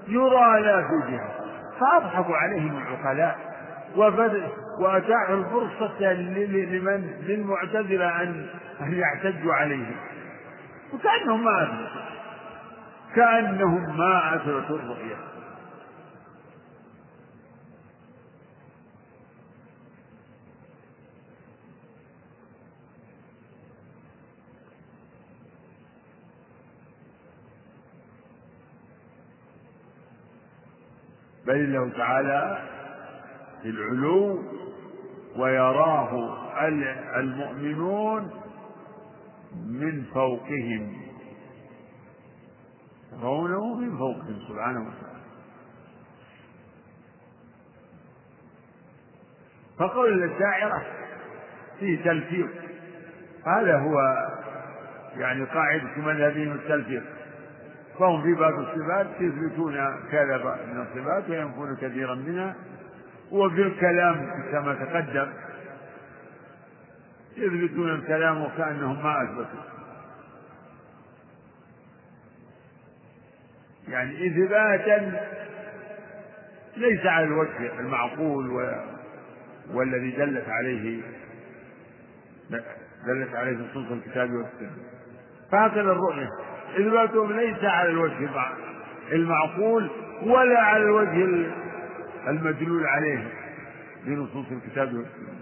يرى 0.07 0.61
لا 0.61 0.81
في 0.81 1.11
جهة 1.11 1.29
فأضحكوا 1.79 2.35
عليهم 2.35 2.77
العقلاء 2.77 3.37
وأتاحوا 4.79 5.35
الفرصة 5.35 6.13
لمن؟ 6.13 7.13
للمعتزلة 7.27 8.21
أن 8.21 8.45
أن 8.81 8.93
يعتدوا 8.93 9.53
عليهم. 9.53 9.95
وكأنهم 10.93 11.43
ما 11.43 11.63
أثبتوا 11.63 12.01
كأنهم 13.15 13.97
ما 13.97 14.35
أثبتوا 14.35 14.77
الرؤية. 14.77 15.15
بل 31.47 31.55
الله 31.55 31.97
تعالى 31.97 32.57
في 33.61 33.69
العلو 33.69 34.43
ويراه 35.37 36.39
المؤمنون 37.19 38.31
من 39.67 40.03
فوقهم. 40.13 40.93
يرونه 43.13 43.75
من 43.75 43.97
فوقهم 43.97 44.39
سبحانه 44.47 44.79
وتعالى. 44.79 45.13
فقول 49.79 50.23
الشاعرة 50.23 50.85
فيه 51.79 52.03
تلفيق 52.03 52.49
هذا 53.45 53.77
هو 53.79 53.99
يعني 55.17 55.43
قاعدة 55.43 55.97
مذهبهم 55.97 56.51
التلفيق. 56.51 57.03
فهم 57.99 58.23
في 58.23 58.33
باب 58.33 58.59
الصفات 58.59 59.07
يثبتون 59.19 59.73
كذا 60.11 60.37
من 60.73 60.81
الصفات 60.81 61.29
وينفون 61.29 61.75
كثيرا 61.75 62.15
منها. 62.15 62.55
وفي 63.31 63.61
الكلام 63.61 64.29
كما 64.51 64.73
تقدم 64.73 65.33
يثبتون 67.37 67.89
الكلام 67.89 68.41
وكأنهم 68.41 69.03
ما 69.03 69.23
أثبتوا. 69.23 69.63
يعني 73.87 74.27
إثباتا 74.27 75.27
ليس 76.77 77.05
على 77.05 77.25
الوجه 77.25 77.79
المعقول 77.79 78.71
والذي 79.73 80.11
دلت 80.11 80.49
عليه 80.49 81.01
دلت 83.07 83.35
عليه 83.35 83.57
نصوص 83.57 83.91
الكتاب 83.91 84.31
والسنة. 84.31 84.77
فهكذا 85.51 85.81
الرؤية. 85.91 86.29
إثباتهم 86.77 87.31
ليس 87.31 87.63
على 87.63 87.89
الوجه 87.89 88.29
المعقول 89.11 89.89
ولا 90.23 90.59
على 90.59 90.83
الوجه 90.83 91.47
المدلول 92.27 92.85
عليه 92.85 93.27
بنصوص 94.05 94.45
الكتاب 94.51 94.93
والسنة. 94.93 95.33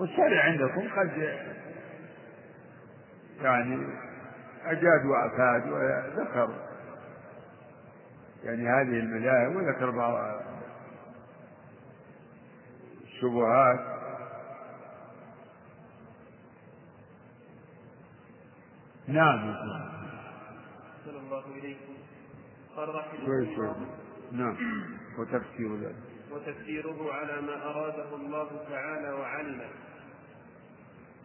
والشارع 0.00 0.42
عندكم 0.44 0.88
قد 0.96 1.38
يعني 3.42 3.86
أجاد 4.70 5.06
وأفاد 5.06 5.68
وذكر. 5.68 6.54
يعني 8.44 8.68
هذه 8.68 8.98
المذاهب 8.98 9.56
وذكر 9.56 9.90
بعض 9.90 10.40
الشبهات. 13.04 13.96
نعم. 19.08 19.54
صلى 21.04 21.18
الله 21.18 21.44
إليكم 21.46 21.94
قال 22.76 22.94
رحمه 22.94 23.26
الله 23.26 23.76
نعم. 24.32 24.56
وتفسير 25.18 25.76
ذلك. 25.76 25.96
وتفسيره 26.32 27.12
على 27.12 27.40
ما 27.40 27.70
أراده 27.70 28.16
الله 28.16 28.48
تعالى 28.70 29.12
وعلمه. 29.12 29.68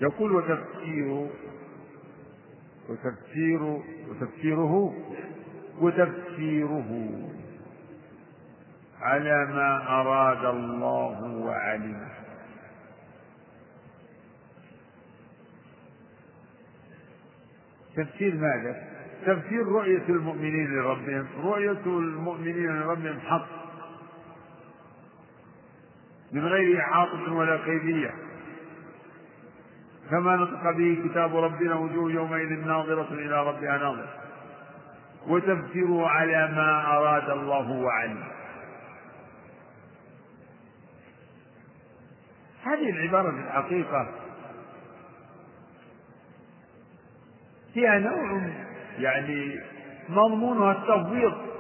يقول 0.02 0.32
وتفسير 0.32 1.30
وتفسير 2.90 3.64
وتفسيره 4.10 4.94
وتفسيره 5.80 7.10
على 9.02 9.46
ما 9.46 9.88
أراد 9.88 10.46
الله 10.46 11.36
وعلمه. 11.38 12.12
تفسير 17.96 18.36
ماذا؟ 18.36 18.88
تفسير 19.26 19.66
رؤية 19.68 20.04
المؤمنين 20.10 20.76
لربهم. 20.76 21.28
رؤية 21.44 21.86
المؤمنين 21.86 22.80
لربهم 22.80 23.20
حق. 23.20 23.48
من 26.32 26.46
غير 26.46 26.80
إحاطة 26.80 27.34
ولا 27.34 27.58
كيفية. 27.58 28.14
كما 30.12 30.36
نطق 30.36 30.72
به 30.78 30.98
كتاب 31.06 31.36
ربنا 31.36 31.76
وجوه 31.76 32.12
يومئذ 32.12 32.68
ناظرة 32.68 33.14
إلى 33.14 33.48
ربها 33.48 33.78
ناظرة. 33.78 34.14
وتفسيره 35.28 36.08
على 36.08 36.52
ما 36.56 36.98
أراد 36.98 37.30
الله 37.30 37.72
وعلم. 37.72 38.24
هذه 42.64 42.90
العبارة 42.90 43.32
في 43.32 43.38
الحقيقة 43.38 44.08
فيها 47.74 48.00
نوع 48.00 48.50
يعني 49.00 49.60
مضمونها 50.10 50.72
التفويض. 50.72 51.51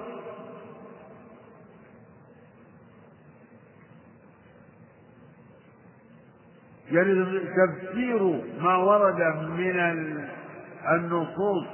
يعني 6.91 7.39
تفسير 7.39 8.41
ما 8.61 8.75
ورد 8.75 9.21
من 9.49 9.79
النصوص 10.91 11.67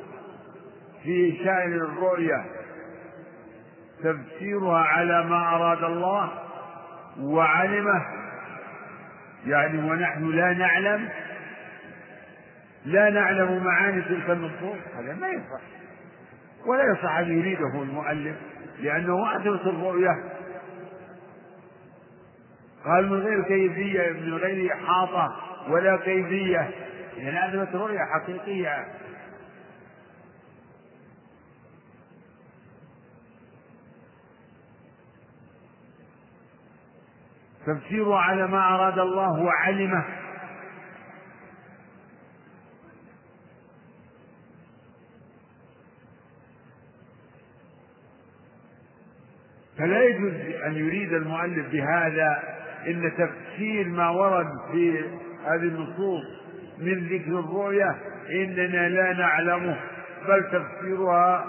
في 1.04 1.38
شأن 1.44 1.74
الرؤية 1.74 2.46
تفسيرها 4.04 4.80
على 4.80 5.24
ما 5.24 5.56
أراد 5.56 5.84
الله 5.84 6.32
وعلمه. 7.20 8.02
يعني 9.46 9.92
ونحن 9.92 10.30
لا 10.30 10.54
نعلم 10.54 11.10
لا 12.86 13.10
نعلم 13.10 13.64
معاني 13.64 14.02
تلك 14.02 14.30
النصوص. 14.30 14.78
هذا 14.98 15.14
ما 15.14 15.28
يصح. 15.28 15.62
ولا 16.66 16.84
يصح 16.84 17.18
أن 17.18 17.40
يريده 17.40 17.82
المؤلف 17.82 18.36
لأنه 18.80 19.36
أثبت 19.36 19.68
الرؤية 19.68 20.37
قال 22.88 23.10
من 23.10 23.20
غير 23.20 23.44
كيفية 23.44 24.12
من 24.12 24.34
غير 24.34 24.74
إحاطة 24.74 25.36
ولا 25.70 25.98
كيفية. 25.98 26.70
يعني 27.18 27.64
أثبت 27.64 27.76
رؤية 27.76 28.00
حقيقية. 28.14 28.86
تفسيره 37.66 38.16
على 38.16 38.48
ما 38.48 38.76
أراد 38.76 39.00
الله 39.00 39.40
وعلمه. 39.40 40.06
فلا 49.78 50.04
يجوز 50.04 50.34
أن 50.66 50.76
يريد 50.76 51.14
المؤلف 51.14 51.68
بهذا 51.72 52.57
إن 52.88 53.12
تفسير 53.18 53.88
ما 53.88 54.10
ورد 54.10 54.48
في 54.72 55.00
هذه 55.46 55.56
النصوص 55.56 56.24
من 56.78 57.08
ذكر 57.08 57.40
الرؤية 57.40 57.96
إننا 58.30 58.90
لا 58.90 59.14
نعلمه 59.14 59.78
بل 60.28 60.44
تفسيرها 60.44 61.46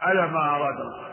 على 0.00 0.26
ما 0.26 0.56
أراد 0.56 0.80
الله. 0.80 1.06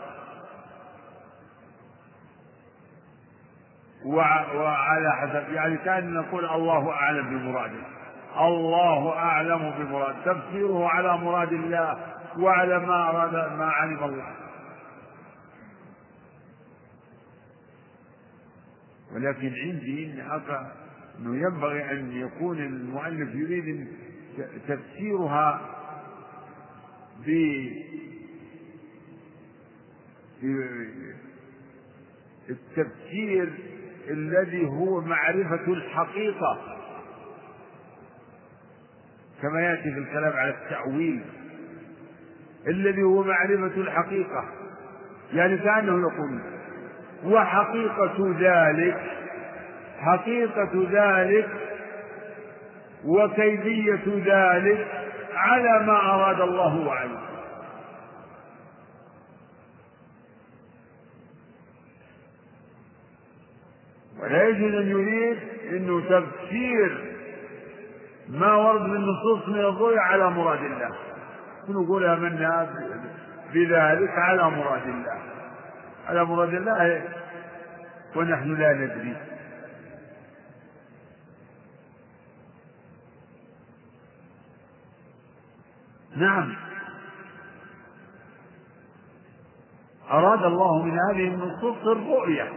وعلى 4.54 5.12
حسب 5.20 5.52
يعني 5.52 5.76
كأن 5.76 6.14
نقول 6.14 6.44
الله 6.44 6.92
أعلم 6.92 7.38
بمراده. 7.38 7.86
الله 8.40 9.16
أعلم 9.16 9.74
بمراد 9.78 10.14
تفسيره 10.24 10.88
على 10.88 11.16
مراد 11.16 11.52
الله 11.52 11.98
وعلى 12.38 12.78
ما 12.78 13.10
أراد 13.10 13.52
ما 13.58 13.70
علم 13.70 14.04
الله. 14.04 14.43
ولكن 19.14 19.52
عندي 19.54 20.12
إن 20.12 20.20
أنه 21.18 21.36
ينبغي 21.36 21.90
أن 21.90 22.12
يكون 22.12 22.58
المؤلف 22.58 23.34
يريد 23.34 23.88
تفسيرها 24.68 25.70
ب 27.26 27.30
التفسير 32.50 33.52
الذي 34.10 34.66
هو 34.66 35.00
معرفة 35.00 35.72
الحقيقة. 35.72 36.78
كما 39.42 39.60
يأتي 39.60 39.92
في 39.92 39.98
الكلام 39.98 40.32
على 40.32 40.50
التأويل. 40.50 41.24
الذي 42.66 43.02
هو 43.02 43.22
معرفة 43.22 43.80
الحقيقة. 43.80 44.48
يعني 45.32 45.58
كأنه 45.58 46.00
يقول 46.00 46.40
وحقيقة 47.24 48.34
ذلك 48.40 49.00
حقيقة 49.98 50.86
ذلك 50.90 51.48
وكيفية 53.04 54.04
ذلك 54.06 54.86
على 55.34 55.86
ما 55.86 55.96
أراد 56.14 56.40
الله 56.40 56.86
وعلم 56.86 57.20
ولا 64.20 64.48
يجوز 64.48 64.74
أن 64.74 64.88
يريد 64.88 65.38
أنه 65.70 66.00
تفسير 66.00 67.14
ما 68.28 68.54
ورد 68.54 68.80
من 68.80 69.00
نصوص 69.00 69.48
من 69.48 69.64
الضوء 69.64 69.98
على 69.98 70.30
مراد 70.30 70.58
الله. 70.58 70.96
نقول 71.68 72.04
آمنا 72.04 72.68
بذلك 73.54 74.10
على 74.10 74.50
مراد 74.50 74.82
الله. 74.82 75.33
على 76.08 76.24
مراد 76.24 76.54
الله. 76.54 77.02
ونحن 78.16 78.54
لا 78.54 78.72
ندري. 78.72 79.16
نعم. 86.16 86.56
أراد 90.10 90.44
الله 90.44 90.82
من 90.82 90.98
هذه 91.10 91.28
النصوص 91.28 91.86
الرؤية. 91.86 92.52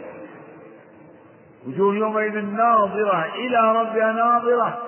وجوه 1.68 1.96
يومئذ 1.96 2.46
ناظرة 2.46 3.26
إلى 3.36 3.82
ربها 3.82 4.12
ناظرة. 4.12 4.80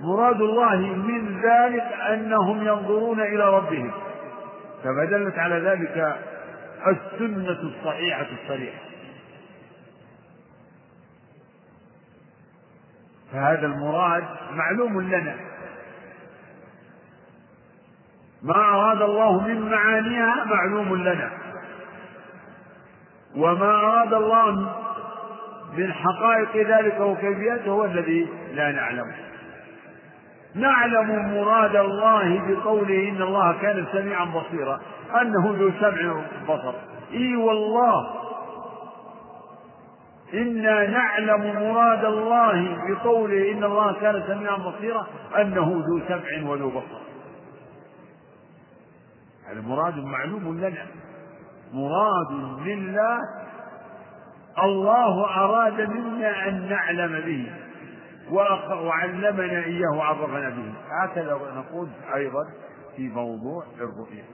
مراد 0.00 0.40
الله 0.40 0.76
من 0.76 1.40
ذلك 1.40 1.92
أنهم 2.10 2.66
ينظرون 2.66 3.20
إلى 3.20 3.56
ربهم. 3.56 3.92
كما 4.84 5.04
دلت 5.04 5.38
على 5.38 5.58
ذلك 5.58 6.16
السنة 6.90 7.60
الصحيحة 7.62 8.26
الصريحة. 8.42 8.84
فهذا 13.32 13.66
المراد 13.66 14.24
معلوم 14.52 15.00
لنا. 15.00 15.36
ما 18.42 18.54
أراد 18.54 19.02
الله 19.02 19.40
من 19.40 19.70
معانيها 19.70 20.44
معلوم 20.44 20.96
لنا. 20.96 21.30
وما 23.36 23.70
أراد 23.70 24.14
الله 24.14 24.50
من 25.76 25.92
حقائق 25.92 26.56
ذلك 26.56 27.00
وكيفيته 27.00 27.70
هو 27.70 27.84
الذي 27.84 28.28
لا 28.52 28.72
نعلمه. 28.72 29.33
نعلم 30.54 31.34
مراد 31.34 31.76
الله 31.76 32.40
بقوله 32.48 33.08
إن 33.08 33.22
الله 33.22 33.52
كان 33.62 33.86
سميعا 33.92 34.24
بصيرا 34.24 34.80
أنه 35.20 35.54
ذو 35.58 35.70
سمع 35.80 36.24
وبصر. 36.48 36.74
إي 37.12 37.36
والله. 37.36 38.24
إنا 40.34 40.86
نعلم 40.86 41.70
مراد 41.70 42.04
الله 42.04 42.78
بقوله 42.88 43.52
إن 43.52 43.64
الله 43.64 43.92
كان 44.00 44.22
سميعا 44.26 44.56
بصيرا 44.56 45.06
أنه 45.40 45.82
ذو 45.86 46.00
سمع 46.08 46.50
وذو 46.50 46.70
بصر. 46.70 47.00
هذا 49.50 49.60
مراد 49.60 49.98
معلوم 49.98 50.58
لنا 50.58 50.86
مراد 51.72 52.32
لله. 52.66 53.18
الله 54.62 55.26
أراد 55.44 55.80
منا 55.80 56.48
أن 56.48 56.68
نعلم 56.68 57.20
به. 57.20 57.63
وعلمنا 58.30 59.64
إياه 59.64 59.90
وعرفنا 59.96 60.48
به. 60.48 60.72
هكذا 61.02 61.38
نقول 61.56 61.88
أيضا 62.14 62.44
في 62.96 63.08
موضوع 63.08 63.64
الرؤيا 63.80 64.24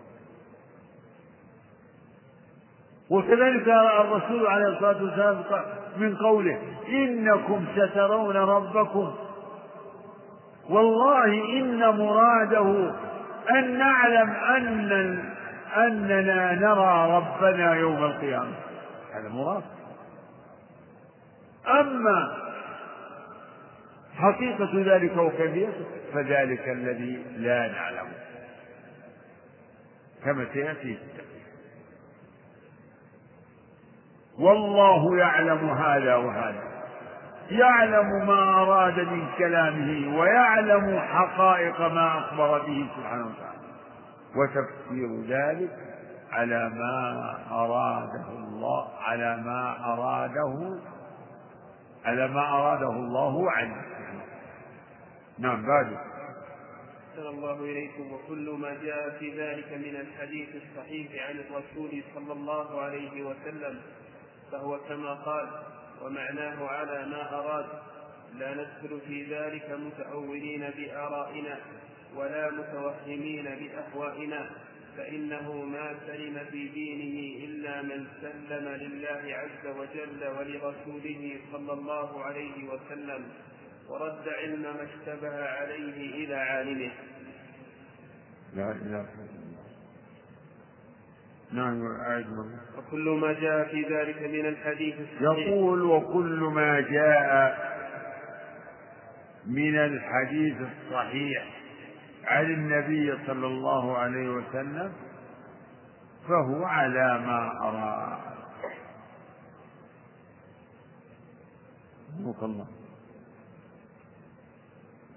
وكذلك 3.10 3.68
الرسول 3.68 4.46
عليه 4.46 4.66
الصلاة 4.66 5.02
والسلام 5.02 5.44
من 5.96 6.16
قوله 6.16 6.58
إنكم 6.88 7.64
سترون 7.76 8.36
ربكم. 8.36 9.14
والله 10.70 11.24
إن 11.58 11.98
مراده 11.98 12.94
أن 13.50 13.78
نعلم 13.78 14.30
أن 14.30 14.90
أننا 15.76 16.54
نرى 16.54 17.16
ربنا 17.16 17.74
يوم 17.74 18.04
القيامة. 18.04 18.54
هذا 19.14 19.28
مراد. 19.28 19.62
أما 21.80 22.49
حقيقة 24.20 24.94
ذلك 24.94 25.16
وكيفيته 25.16 25.84
فذلك 26.12 26.68
الذي 26.68 27.22
لا 27.36 27.68
نعلمه 27.68 28.12
كما 30.24 30.46
سيأتي. 30.52 30.98
والله 34.38 35.16
يعلم 35.18 35.70
هذا 35.70 36.14
وهذا. 36.14 36.62
يعلم 37.50 38.26
ما 38.26 38.62
أراد 38.62 38.98
من 38.98 39.26
كلامه 39.38 40.18
ويعلم 40.18 40.98
حقائق 40.98 41.80
ما 41.80 42.18
أخبر 42.18 42.58
به 42.58 42.88
سبحانه 42.96 43.26
وتعالى. 43.26 43.60
وتفسير 44.36 45.36
ذلك 45.36 45.70
على 46.32 46.68
ما 46.68 47.36
أراده 47.50 48.28
الله 48.28 48.88
على 49.02 49.36
ما 49.36 49.92
أراده 49.92 50.78
على 52.04 52.28
ما 52.28 52.48
أراده 52.48 52.90
الله 52.90 53.50
عنه. 53.50 53.76
نعم 55.40 55.66
بعد. 55.66 55.92
أحسن 57.10 57.26
الله 57.26 57.64
إليكم 57.64 58.12
وكل 58.12 58.50
ما 58.50 58.74
جاء 58.82 59.18
في 59.18 59.30
ذلك 59.30 59.72
من 59.72 59.96
الحديث 59.96 60.48
الصحيح 60.62 61.28
عن 61.28 61.38
الرسول 61.38 62.02
صلى 62.14 62.32
الله 62.32 62.80
عليه 62.80 63.22
وسلم 63.22 63.80
فهو 64.52 64.78
كما 64.78 65.14
قال 65.14 65.48
ومعناه 66.02 66.66
على 66.66 67.06
ما 67.06 67.34
أراد. 67.38 67.66
لا 68.38 68.54
ندخل 68.54 69.00
في 69.08 69.24
ذلك 69.34 69.70
متأولين 69.70 70.70
بآرائنا 70.76 71.58
ولا 72.16 72.50
متوهمين 72.50 73.44
بأهوائنا 73.44 74.50
فإنه 74.96 75.52
ما 75.52 75.94
سلم 76.06 76.44
في 76.50 76.68
دينه 76.68 77.44
إلا 77.44 77.82
من 77.82 78.06
سلم 78.20 78.68
لله 78.68 79.34
عز 79.34 79.66
وجل 79.66 80.28
ولرسوله 80.38 81.40
صلى 81.52 81.72
الله 81.72 82.24
عليه 82.24 82.68
وسلم. 82.68 83.24
ورد 83.90 84.28
علم 84.28 84.62
ما 84.62 84.82
اشتبه 84.82 85.44
عليه 85.44 86.24
إلى 86.24 86.34
عالمه. 86.34 86.90
لا 88.54 88.72
إله 88.72 89.06
نعم 91.52 91.86
أعد 91.86 92.26
وكل 92.78 93.18
ما 93.20 93.32
جاء 93.32 93.68
في 93.68 93.82
ذلك 93.82 94.22
من 94.22 94.46
الحديث 94.46 94.94
الصحيح. 94.94 95.46
يقول 95.46 95.82
وكل 95.82 96.40
ما 96.54 96.80
جاء 96.80 97.70
من 99.46 99.78
الحديث 99.78 100.56
الصحيح 100.60 101.60
عن 102.24 102.44
النبي 102.44 103.26
صلى 103.26 103.46
الله 103.46 103.98
عليه 103.98 104.28
وسلم 104.28 104.92
فهو 106.28 106.64
على 106.64 107.18
ما 107.18 107.52
أراد 107.60 108.20
الله. 112.42 112.66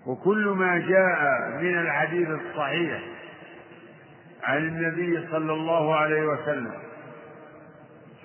وكل 0.05 0.47
ما 0.47 0.77
جاء 0.77 1.49
من 1.61 1.79
الحديث 1.79 2.29
الصحيح 2.29 3.03
عن 4.43 4.57
النبي 4.57 5.27
صلى 5.31 5.53
الله 5.53 5.95
عليه 5.95 6.25
وسلم. 6.27 6.73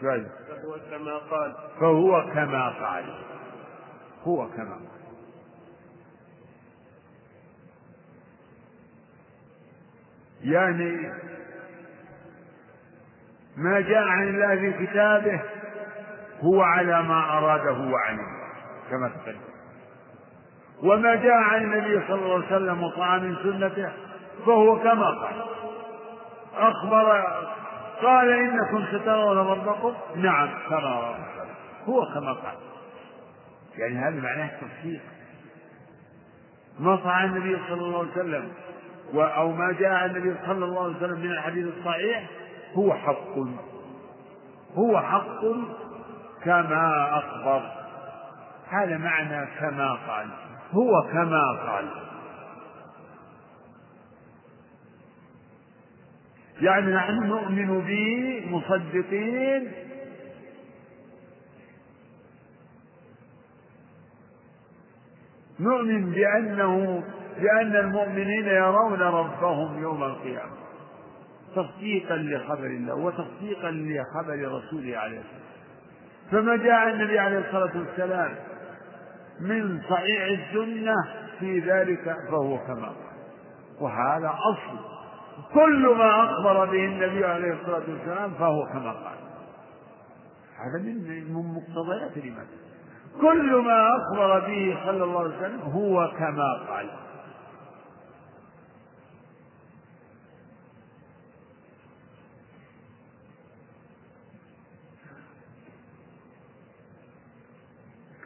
فهو 0.00 0.76
كما 0.90 1.18
قال. 1.18 1.54
فهو 1.80 2.30
كما 2.34 2.68
قال. 2.68 3.04
هو 4.24 4.48
كما 4.48 4.74
قال. 4.74 4.88
يعني 10.42 11.12
ما 13.56 13.80
جاء 13.80 14.02
عن 14.02 14.28
الله 14.28 14.56
في 14.56 14.86
كتابه 14.86 15.40
هو 16.40 16.62
على 16.62 17.02
ما 17.02 17.38
أراده 17.38 17.90
وعلمه 17.90 18.38
كما 18.90 19.08
تقدم. 19.08 19.47
وما 20.82 21.14
جاء 21.14 21.32
عن 21.32 21.62
النبي 21.62 22.06
صلى 22.08 22.14
الله 22.14 22.34
عليه 22.34 22.46
وسلم 22.46 22.82
وقع 22.82 23.18
من 23.18 23.36
سنته 23.42 23.92
فهو 24.46 24.78
كما 24.78 25.06
قال. 25.06 25.42
أخبر 26.56 27.24
قال 28.02 28.30
إنكم 28.30 28.84
سترون 28.92 29.38
ربكم. 29.38 29.94
نعم 30.16 30.48
كما 30.68 31.14
هو 31.88 32.06
كما 32.14 32.32
قال. 32.32 32.54
يعني 33.78 33.96
هذا 33.96 34.20
معناه 34.20 34.50
تصديق. 34.60 35.00
ما 36.80 36.96
صح 37.04 37.18
النبي 37.18 37.58
صلى 37.68 37.80
الله 37.80 37.98
عليه 37.98 38.10
وسلم 38.10 38.52
أو 39.14 39.52
ما 39.52 39.72
جاء 39.72 39.92
عن 39.92 40.10
النبي 40.10 40.36
صلى 40.46 40.64
الله 40.64 40.84
عليه 40.84 40.96
وسلم 40.96 41.20
من 41.20 41.30
الحديث 41.30 41.66
الصحيح 41.78 42.30
هو 42.74 42.94
حق. 42.94 43.38
هو 44.74 45.00
حق 45.00 45.40
كما 46.44 47.18
أخبر. 47.18 47.62
هذا 48.68 48.96
معنى 48.98 49.46
كما 49.60 49.98
قال. 50.08 50.26
هو 50.72 51.02
كما 51.12 51.42
قال. 51.66 51.88
يعني 56.60 56.92
نحن 56.92 57.26
نؤمن 57.26 57.80
به 57.80 58.42
مصدقين 58.50 59.72
نؤمن 65.60 66.10
بأنه 66.10 67.04
بأن 67.40 67.76
المؤمنين 67.76 68.46
يرون 68.46 69.00
ربهم 69.00 69.82
يوم 69.82 70.02
القيامة. 70.02 70.58
تصديقا 71.56 72.16
لخبر 72.16 72.66
الله 72.66 72.94
وتصديقا 72.94 73.70
لخبر 73.70 74.48
رسوله 74.48 74.96
عليه 74.96 75.18
الصلاة 75.18 75.48
فما 76.30 76.56
جاء 76.56 76.88
النبي 76.88 77.18
عليه 77.18 77.38
الصلاة 77.38 77.78
والسلام 77.78 78.34
من 79.40 79.80
صحيح 79.90 80.22
السنة 80.22 80.94
في 81.38 81.60
ذلك 81.60 82.16
فهو 82.30 82.58
كما 82.58 82.86
قال. 82.86 83.08
وهذا 83.80 84.28
أصل. 84.28 84.78
كل 85.54 85.94
ما 85.98 86.24
أخبر 86.24 86.64
به 86.64 86.84
النبي 86.84 87.24
عليه 87.24 87.52
الصلاة 87.52 87.82
والسلام 87.88 88.30
فهو 88.30 88.66
كما 88.66 88.92
قال. 88.92 89.18
هذا 90.58 90.82
من 90.82 91.32
مقتضيات 91.32 92.16
الإيمان. 92.16 92.46
كل 93.20 93.56
ما 93.56 93.88
أخبر 93.96 94.40
به 94.40 94.78
صلى 94.86 95.04
الله 95.04 95.20
عليه 95.20 95.36
وسلم 95.36 95.60
هو 95.60 96.10
كما 96.18 96.52
قال. 96.68 96.90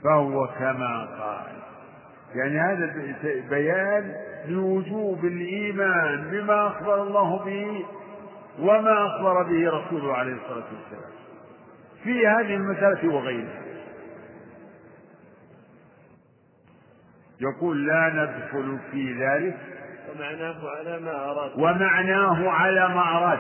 فهو 0.05 0.47
كما 0.47 1.09
قال. 1.21 1.53
يعني 2.35 2.61
هذا 2.61 2.95
بيان 3.51 4.15
لوجوب 4.49 5.25
الإيمان 5.25 6.31
بما 6.31 6.67
أخبر 6.67 7.03
الله 7.03 7.45
به 7.45 7.85
وما 8.59 9.07
أخبر 9.07 9.43
به 9.43 9.71
رسوله 9.71 10.15
عليه 10.15 10.33
الصلاة 10.33 10.65
والسلام. 10.65 11.13
في 12.05 12.27
هذه 12.27 12.55
المسألة 12.55 13.15
وغيرها. 13.15 13.63
يقول 17.41 17.87
لا 17.87 18.09
ندخل 18.09 18.79
في 18.91 19.25
ذلك 19.25 19.59
ومعناه 20.11 20.71
على 20.79 21.01
ما 21.01 21.31
أراد. 21.31 21.51
ومعناه 21.57 22.51
على 22.51 22.89
ما 22.89 23.19
أراد. 23.19 23.39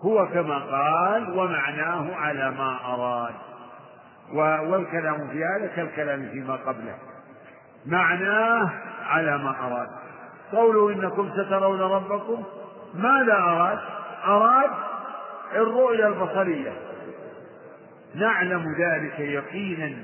هو 0.00 0.26
كما 0.26 0.58
قال 0.58 1.38
ومعناه 1.38 2.14
على 2.14 2.50
ما 2.50 2.94
أراد. 2.94 3.34
والكلام 4.32 5.28
في 5.28 5.44
هذا 5.44 5.66
كالكلام 5.76 6.28
فيما 6.32 6.54
قبله. 6.54 6.94
معناه 7.86 8.70
على 9.06 9.38
ما 9.38 9.50
أراد. 9.50 9.88
قوله 10.52 10.92
إنكم 10.92 11.30
سترون 11.30 11.80
ربكم. 11.80 12.44
ماذا 12.94 13.34
أراد؟ 13.34 13.78
أراد 14.24 14.70
الرؤيا 15.52 16.06
البصرية. 16.06 16.72
نعلم 18.14 18.64
ذلك 18.78 19.20
يقينا 19.20 19.96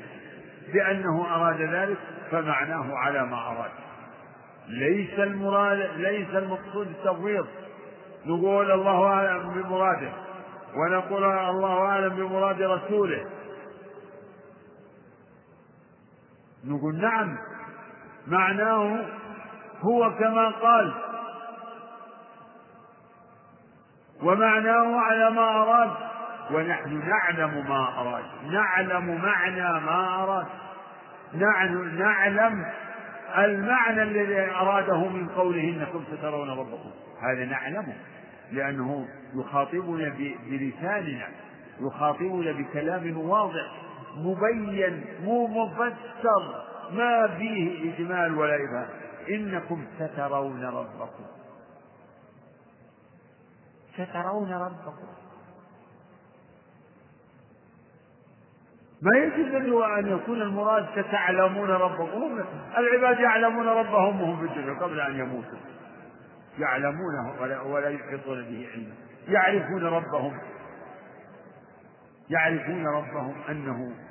بأنه 0.72 1.26
أراد 1.36 1.60
ذلك 1.60 1.98
فمعناه 2.30 2.96
على 2.96 3.26
ما 3.26 3.36
أراد. 3.36 3.70
ليس 4.68 5.18
المراد 5.18 5.90
ليس 5.96 6.28
المقصود 6.34 6.86
التفويض. 6.86 7.46
نقول 8.26 8.70
الله 8.70 9.06
أعلم 9.06 9.62
بمراده 9.62 10.12
ونقول 10.76 11.24
الله 11.24 11.78
أعلم 11.78 12.16
بمراد 12.16 12.62
رسوله. 12.62 13.24
نقول 16.66 17.00
نعم 17.00 17.38
معناه 18.26 19.04
هو 19.80 20.12
كما 20.18 20.48
قال. 20.48 20.94
ومعناه 24.22 25.00
على 25.00 25.30
ما 25.30 25.62
أراد. 25.62 25.90
ونحن 26.50 27.08
نعلم 27.08 27.68
ما 27.68 28.00
أراد. 28.00 28.24
نعلم 28.50 29.22
معنى 29.22 29.84
ما 29.84 30.22
أراد. 30.22 30.46
نعلم, 31.34 31.98
نعلم 31.98 32.64
المعنى 33.38 34.02
الذي 34.02 34.50
أراده 34.50 35.08
من 35.08 35.28
قوله 35.28 35.60
إنكم 35.60 36.04
سترون 36.12 36.50
ربكم. 36.50 36.90
هذا 37.22 37.44
نعلمه 37.44 37.94
لأنه 38.52 39.08
يخاطبنا 39.34 40.14
بلساننا 40.46 41.28
يخاطبنا 41.80 42.52
بكلام 42.52 43.18
واضح. 43.18 43.85
مبين 44.16 45.04
مو 45.24 45.46
مفسر 45.46 46.64
ما 46.92 47.28
فيه 47.38 47.94
إجمال 47.94 48.38
ولا 48.38 48.54
إبهام. 48.54 48.88
إنكم 49.30 49.84
سترون 49.98 50.64
ربكم. 50.64 51.24
سترون 53.94 54.52
ربكم. 54.52 55.08
ما 59.02 59.18
يجوز 59.18 59.82
أن 59.98 60.06
يكون 60.06 60.42
المراد 60.42 60.86
ستعلمون 60.92 61.70
ربكم. 61.70 62.44
العباد 62.78 63.20
يعلمون 63.20 63.68
ربهم 63.68 64.20
وهم 64.20 64.38
في 64.38 64.44
الدنيا 64.44 64.80
قبل 64.82 65.00
أن 65.00 65.18
يموتوا. 65.20 65.58
يعلمونه 66.58 67.40
ولا, 67.40 67.60
ولا 67.60 67.88
يحيطون 67.88 68.42
به 68.42 68.68
علما. 68.72 68.94
يعرفون 69.28 69.84
ربهم. 69.84 70.38
يعرفون 72.30 72.86
ربهم 72.86 73.34
أنه 73.48 74.05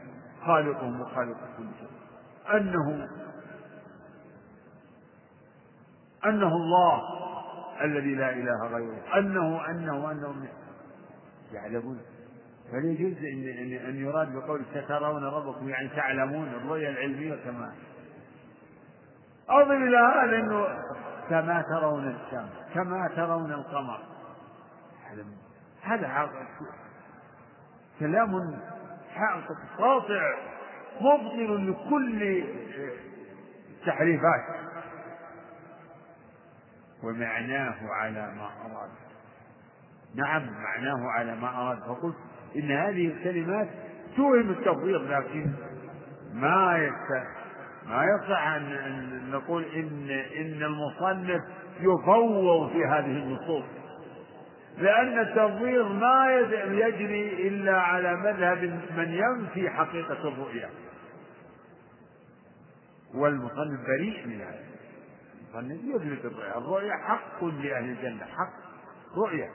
خالقهم 0.45 1.01
وخالق 1.01 1.37
كل 1.57 1.67
شيء. 1.79 1.89
أنه 2.57 3.09
أنه 6.25 6.47
الله 6.55 7.01
الذي 7.81 8.15
لا 8.15 8.29
إله 8.29 8.67
غيره. 8.67 9.17
أنه 9.17 9.69
أنه 9.69 10.11
أنه 10.11 10.47
يعلمون. 11.53 12.01
فلا 12.71 12.91
يجوز 12.91 13.17
أن 13.17 13.87
أن 13.89 13.95
يراد 13.95 14.35
بقول 14.35 14.61
سترون 14.73 15.23
ربكم؟ 15.23 15.69
يعني 15.69 15.87
تعلمون 15.87 16.47
الرؤيا 16.47 16.89
العلمية 16.89 17.35
كما 17.35 17.73
أضف 19.49 19.71
إلى 19.71 19.97
هذا 19.97 20.37
أنه 20.39 20.67
كما 21.29 21.61
ترون 21.61 22.07
الشمس 22.07 22.73
كما 22.73 23.09
ترون 23.15 23.51
القمر. 23.51 23.99
هذا 25.81 26.29
كلام 27.99 28.59
قاطع 29.77 30.21
مبطل 31.01 31.71
لكل 31.71 32.43
التحريفات 33.69 34.41
ومعناه 37.03 37.75
على 37.91 38.31
ما 38.37 38.49
أراد. 38.65 38.89
نعم 40.15 40.45
معناه 40.45 41.09
على 41.09 41.35
ما 41.35 41.49
أراد. 41.49 41.79
فقلت 41.79 42.15
إن 42.55 42.71
هذه 42.71 43.07
الكلمات 43.07 43.67
توهم 44.15 44.49
التفويض 44.49 45.01
لكن 45.01 45.51
ما 46.33 46.77
يست... 46.77 47.27
ما 47.87 48.03
يصح 48.05 48.47
أن 48.47 49.31
نقول 49.31 49.63
إن 49.63 50.09
إن 50.09 50.63
المصنف 50.63 51.41
يفوض 51.79 52.71
في 52.71 52.85
هذه 52.85 53.05
النصوص. 53.23 53.63
لأن 54.77 55.19
التفويض 55.19 55.91
ما 55.91 56.39
يجري 56.67 57.47
إلا 57.47 57.81
على 57.81 58.15
مذهب 58.15 58.63
من 58.97 59.13
ينفي 59.13 59.69
حقيقة 59.69 60.27
الرؤيا. 60.27 60.69
والمصنف 63.13 63.87
بريء 63.87 64.27
من 64.27 64.41
هذا. 64.41 64.65
المصنف 65.55 65.83
يثبت 65.83 66.25
الرؤيا. 66.25 66.57
الرؤيا 66.57 66.93
حق 66.93 67.43
لأهل 67.43 67.89
الجنة. 67.89 68.25
حق 68.25 68.53
رؤيا. 69.17 69.49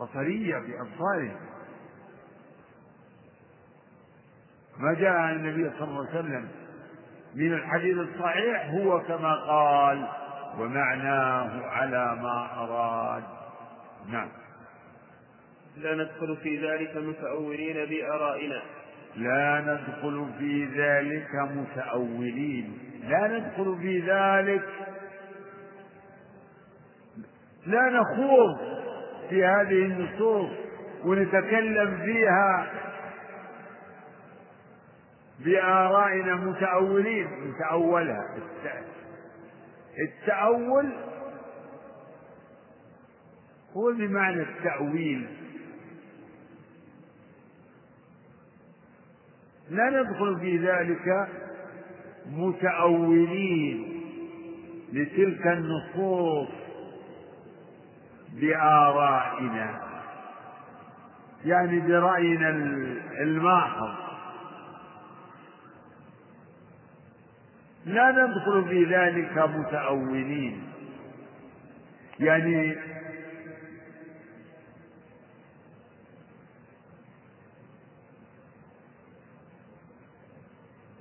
بصرية 0.00 0.58
بأبصارهم. 0.58 1.36
ما 4.78 4.94
جاء 4.94 5.12
عن 5.12 5.34
النبي 5.34 5.70
صلى 5.78 5.88
الله 5.88 6.08
عليه 6.08 6.18
وسلم 6.18 6.48
من 7.34 7.52
الحديث 7.52 7.96
الصحيح 7.98 8.70
هو 8.70 9.00
كما 9.00 9.34
قال 9.34 10.08
ومعناه 10.58 11.66
على 11.66 12.16
ما 12.22 12.48
أراد 12.56 13.22
نعم. 14.08 14.28
لا 15.76 15.94
ندخل 15.94 16.36
في 16.42 16.66
ذلك 16.66 16.96
متأولين 16.96 17.88
بآرائنا. 17.88 18.62
لا 19.16 19.60
ندخل 19.60 20.28
في 20.38 20.64
ذلك 20.64 21.34
متأولين. 21.34 22.78
لا 23.08 23.28
ندخل 23.28 23.78
في 23.80 23.98
ذلك. 24.00 24.68
لا 27.66 27.90
نخوض 27.90 28.58
في 29.30 29.44
هذه 29.44 29.84
النصوص 29.84 30.50
ونتكلم 31.04 31.98
فيها 32.04 32.72
بآرائنا 35.38 36.34
متأولين. 36.34 37.28
نتأولها 37.50 38.34
التأول 39.98 41.11
هو 43.76 43.92
بمعنى 43.92 44.42
التأويل. 44.42 45.26
لا 49.70 49.90
ندخل 49.90 50.40
في 50.40 50.56
ذلك 50.58 51.28
متأولين 52.26 54.02
لتلك 54.92 55.46
النصوص 55.46 56.48
بآرائنا 58.32 59.80
يعني 61.44 61.80
برأينا 61.80 62.48
الماحظ 63.20 63.94
لا 67.86 68.10
ندخل 68.10 68.64
في 68.68 68.84
ذلك 68.84 69.38
متأولين 69.38 70.62
يعني 72.20 72.76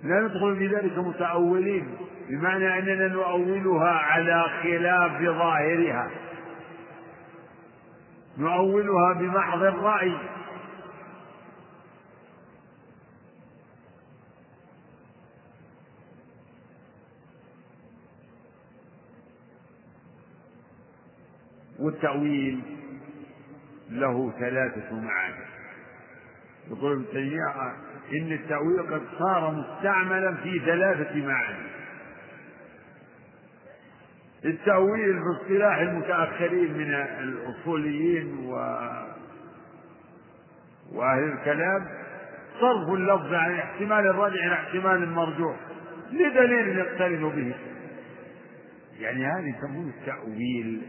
لا 0.03 0.21
ندخل 0.21 0.55
في 0.57 0.67
ذلك 0.67 0.97
متأولين 0.97 1.97
بمعنى 2.29 2.79
أننا 2.79 3.07
نؤولها 3.07 3.89
على 3.89 4.45
خلاف 4.63 5.21
ظاهرها. 5.21 6.11
نؤولها 8.37 9.13
بمحض 9.13 9.63
الرأي. 9.63 10.15
والتأويل 21.79 22.61
له 23.89 24.31
ثلاثة 24.39 24.95
معاني. 24.95 25.45
يقول 26.67 26.91
ابن 26.91 27.05
تيمية 27.11 27.73
إن 28.11 28.31
التأويل 28.31 28.81
قد 28.93 29.01
صار 29.19 29.51
مستعملا 29.51 30.35
في 30.35 30.59
ثلاثة 30.59 31.25
معاني. 31.25 31.71
التأويل 34.45 35.19
باصطلاح 35.19 35.77
المتأخرين 35.77 36.77
من 36.77 36.93
الأصوليين 36.93 38.37
و 38.45 38.51
وأهل 40.93 41.23
الكلام 41.23 41.87
صرف 42.59 42.89
اللفظ 42.93 43.33
عن 43.33 43.55
احتمال 43.55 44.07
الراجع 44.07 44.45
إلى 44.45 44.53
احتمال 44.53 45.03
المرجوح 45.03 45.55
لدليل 46.11 46.77
يقترن 46.77 47.29
به. 47.29 47.55
يعني 48.99 49.25
هذا 49.25 49.47
يسمونه 49.57 49.93
التأويل. 49.99 50.81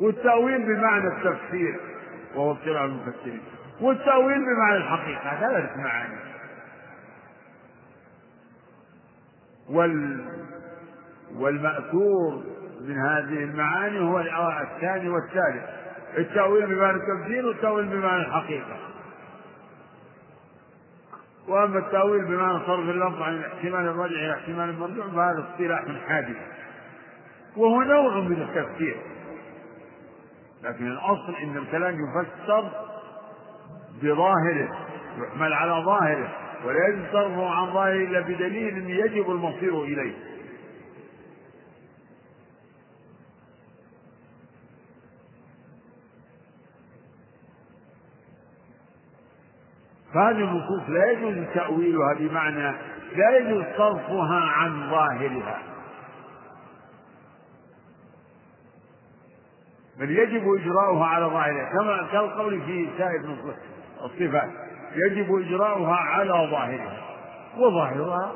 والتأويل 0.00 0.58
بمعنى 0.58 1.06
التفسير. 1.06 1.89
وهو 2.34 2.52
اصطلاح 2.52 2.82
المفسرين. 2.82 3.40
والتأويل 3.80 4.38
بمعنى 4.38 4.76
الحقيقة 4.76 5.40
ثلاث 5.40 5.76
معاني 5.76 6.18
وال 9.70 10.24
والمأثور 11.34 12.42
من 12.80 12.98
هذه 12.98 13.44
المعاني 13.44 14.00
هو 14.00 14.20
الثاني 14.60 15.08
والثالث 15.08 15.64
التأويل 16.18 16.66
بمعنى 16.66 16.96
التفسير 16.96 17.46
والتأويل 17.46 17.86
بمعنى 17.86 18.22
الحقيقة. 18.22 18.76
وأما 21.48 21.78
التأويل 21.78 22.24
بمعنى 22.24 22.58
صرف 22.66 22.88
اللفظ 22.88 23.22
عن 23.22 23.34
الاحتمال 23.34 23.86
الراجع 23.86 24.14
إلى 24.14 24.32
احتمال 24.34 24.68
المرجوع 24.68 25.06
فهذا 25.06 25.48
اصطلاح 25.52 25.84
حادث. 26.08 26.36
وهو 27.56 27.82
نوع 27.82 28.20
من 28.20 28.42
التفسير. 28.42 28.96
لكن 30.62 30.86
الأصل 30.86 31.34
أن 31.42 31.56
الكلام 31.56 31.94
يفسر 31.94 32.70
بظاهره 34.02 34.68
يحمل 35.18 35.52
على 35.52 35.84
ظاهره 35.84 36.28
ولا 36.64 36.88
يجب 36.88 37.04
صرفه 37.12 37.48
عن 37.50 37.72
ظاهره 37.72 38.04
إلا 38.04 38.20
بدليل 38.20 38.90
يجب 38.90 39.30
المصير 39.30 39.82
إليه. 39.82 40.14
فهذه 50.14 50.44
النصوص 50.44 50.88
لا 50.88 51.10
يجوز 51.10 51.46
تأويلها 51.54 52.14
بمعنى 52.18 52.76
لا 53.16 53.36
يجوز 53.38 53.64
صرفها 53.76 54.40
عن 54.40 54.90
ظاهرها. 54.90 55.69
بل 60.00 60.10
يجب 60.10 60.54
إجراؤها 60.60 61.06
على 61.06 61.24
ظاهرها 61.24 61.70
كما 61.72 62.08
كالقول 62.12 62.60
في 62.60 62.88
سائر 62.98 63.36
الصفات 64.04 64.50
يجب 64.94 65.34
إجراؤها 65.34 65.94
على 65.96 66.32
ظاهرها 66.32 66.96
وظاهرها 67.58 68.32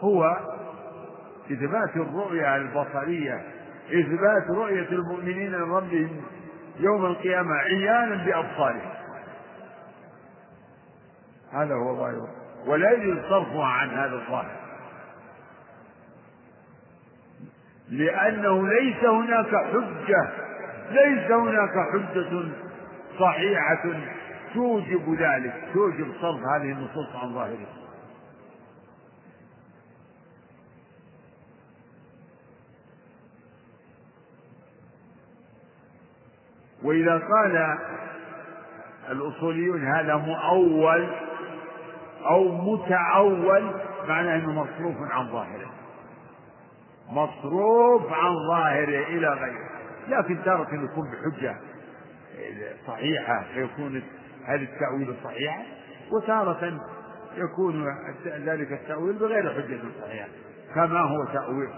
هو 0.00 0.36
إثبات 1.52 1.96
الرؤية 1.96 2.56
البصرية 2.56 3.42
إثبات 3.88 4.50
رؤية 4.50 4.88
المؤمنين 4.88 5.52
لربهم 5.52 6.22
يوم 6.80 7.06
القيامة 7.06 7.54
عيانا 7.54 8.24
بأبصارهم. 8.24 8.92
هذا 11.52 11.74
هو 11.74 11.96
ظاهره 11.96 12.28
ولا 12.66 12.90
يجوز 12.92 13.18
صرفها 13.28 13.64
عن 13.64 13.90
هذا 13.90 14.14
الظاهر. 14.14 14.56
لأنه 17.88 18.68
ليس 18.68 19.04
هناك 19.04 19.46
حجة 19.46 20.30
ليس 20.90 21.30
هناك 21.30 21.74
حجة 21.92 22.42
صحيحة 23.18 23.82
توجب 24.54 25.14
ذلك 25.18 25.54
توجب 25.74 26.12
صرف 26.20 26.40
هذه 26.54 26.72
النصوص 26.72 27.16
عن 27.22 27.34
ظاهرها 27.34 27.82
وإذا 36.82 37.18
قال 37.18 37.78
الأصوليون 39.10 39.84
هذا 39.84 40.16
مؤول 40.16 41.08
أو 42.26 42.48
متأول 42.48 43.70
معناه 44.08 44.36
أنه 44.36 44.52
مصروف 44.52 44.96
عن 45.10 45.32
ظاهره. 45.32 45.70
مصروف 47.10 48.12
عن 48.12 48.34
ظاهره 48.48 49.06
إلى 49.06 49.28
غيره. 49.28 49.71
لكن 50.08 50.38
تارة 50.44 50.84
يكون 50.84 51.10
بحجة 51.10 51.56
صحيحة 52.86 53.44
فيكون 53.54 54.02
هذا 54.44 54.62
التأويل 54.62 55.14
صحيحا 55.24 55.62
وتارة 56.12 56.80
يكون 57.36 57.86
ذلك 58.26 58.72
التأويل 58.72 59.12
بغير 59.12 59.50
حجة 59.52 59.78
صحيحة. 60.02 60.28
كما 60.74 61.00
هو 61.00 61.24
تأويل 61.24 61.68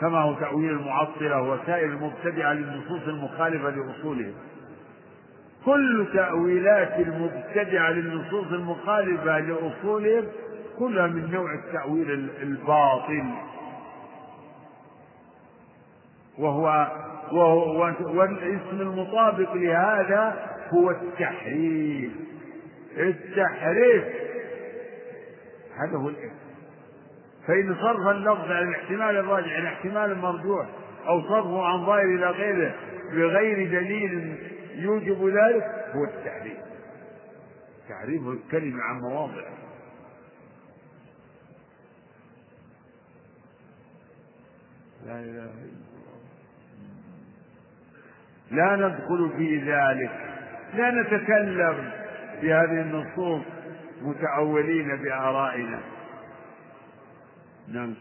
كما 0.00 0.18
هو 0.18 0.34
تأويل 0.34 0.70
المعطلة 0.70 1.42
وسائر 1.42 1.88
المبتدعة 1.88 2.52
للنصوص 2.52 3.02
المخالفة 3.08 3.70
لأصولهم. 3.70 4.34
كل 5.64 6.08
تأويلات 6.14 7.06
المبتدعة 7.06 7.90
للنصوص 7.90 8.46
المخالفة 8.52 9.38
لأصولهم 9.38 10.24
كلها 10.78 11.06
من 11.06 11.30
نوع 11.30 11.54
التأويل 11.54 12.30
الباطل. 12.42 13.24
وهو 16.38 16.88
والاسم 17.32 18.80
المطابق 18.80 19.54
لهذا 19.54 20.50
هو 20.68 20.90
التحريف. 20.90 22.12
التحريف. 22.96 24.04
هذا 25.76 25.96
هو 25.96 26.08
الاسم. 26.08 26.40
فإن 27.46 27.74
صرف 27.74 28.06
اللفظ 28.06 28.50
عن 28.50 28.68
الاحتمال 28.68 29.16
الراجع 29.16 29.56
عن 29.56 29.66
احتمال 29.66 30.12
المرجوح 30.12 30.66
أو 31.06 31.22
صرفه 31.22 31.62
عن 31.62 31.86
ظاهر 31.86 32.04
إلى 32.04 32.30
غيره 32.30 32.74
بغير 33.12 33.80
دليل 33.80 34.36
يوجب 34.74 35.26
ذلك 35.28 35.64
هو 35.94 36.04
التحريف. 36.04 36.58
تعريف 37.88 38.22
الكلمة 38.22 38.82
عن 38.82 39.00
مواضعه 39.00 39.60
لا 45.06 45.20
إله 45.20 45.44
إلا 45.44 45.89
لا 48.50 48.76
ندخل 48.76 49.30
في 49.36 49.56
ذلك. 49.56 50.10
لا 50.74 50.90
نتكلم 50.90 51.90
في 52.40 52.52
هذه 52.52 52.80
النصوص 52.80 53.42
متأولين 54.02 54.96
بآرائنا. 54.96 55.80
نعم. 57.68 57.94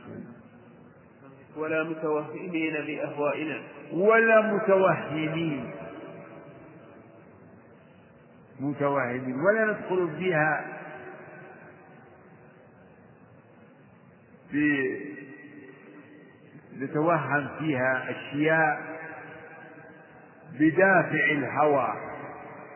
ولا 1.58 1.84
متوهمين 1.84 2.74
بأهوائنا. 2.74 3.62
ولا 3.94 4.42
متوهمين. 4.42 5.72
متوهمين. 8.60 9.36
ولا 9.36 9.66
ندخل 9.66 10.10
فيها 10.18 10.66
في 14.52 15.00
نتوهم 16.80 17.48
فيها 17.60 18.10
أشياء 18.10 18.99
بدافع 20.60 21.32
الهوى. 21.32 21.94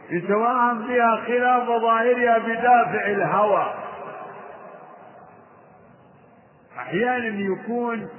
يتوهم 0.09 0.87
فيها 0.87 1.15
خلاف 1.15 1.67
ظاهرها 1.67 2.37
بدافع 2.37 3.07
الهوى. 3.07 3.73
أحيانا 6.77 7.39
يكون 7.39 8.09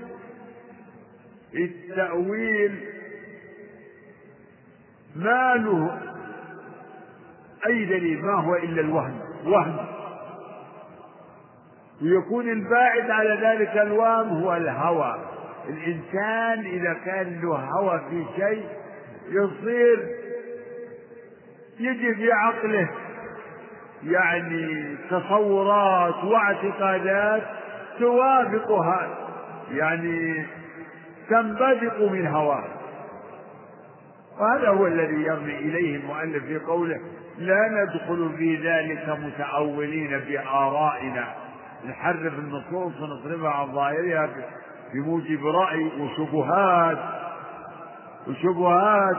التأويل 1.55 2.85
ما 5.17 5.55
له 5.55 6.01
أي 7.67 7.85
دليل 7.85 8.25
ما 8.25 8.33
هو 8.33 8.55
إلا 8.55 8.81
الوهم 8.81 9.21
وهم. 9.47 9.77
ويكون 12.03 12.49
الباعد 12.49 13.11
على 13.11 13.39
ذلك 13.43 13.77
الوهم 13.77 14.29
هو 14.29 14.57
الهوى. 14.57 15.19
الإنسان 15.69 16.67
إذا 16.67 16.95
كان 17.05 17.41
له 17.43 17.57
هوى 17.57 18.01
في 18.11 18.25
شيء 18.37 18.69
يصير 19.29 20.09
يجي 21.81 22.15
في 22.15 22.33
عقله 22.33 22.89
يعني 24.05 24.97
تصورات 25.11 26.25
واعتقادات 26.25 27.43
توافق 27.99 28.73
هذا 28.73 29.19
يعني 29.71 30.47
تنبثق 31.31 32.01
من 32.01 32.27
هواه. 32.27 32.65
وهذا 34.41 34.69
هو 34.69 34.87
الذي 34.87 35.23
يرمي 35.23 35.59
إليه 35.59 35.97
المؤلف 35.97 36.45
في 36.45 36.59
قوله 36.59 37.01
لا 37.39 37.69
ندخل 37.69 38.31
في 38.39 38.57
ذلك 38.57 39.09
متأولين 39.09 40.19
بآرائنا 40.19 41.35
نحرف 41.89 42.39
النصوص 42.39 43.01
ونصرفها 43.01 43.51
عن 43.51 43.73
ظاهرها 43.73 44.29
بموجب 44.95 45.47
رأي 45.47 45.91
وشبهات. 46.01 47.24
وشبهات 48.29 49.17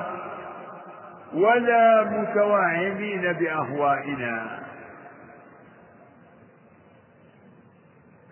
ولا 1.34 2.03
متوهمين 2.03 3.34
بأهوائنا. 3.34 4.60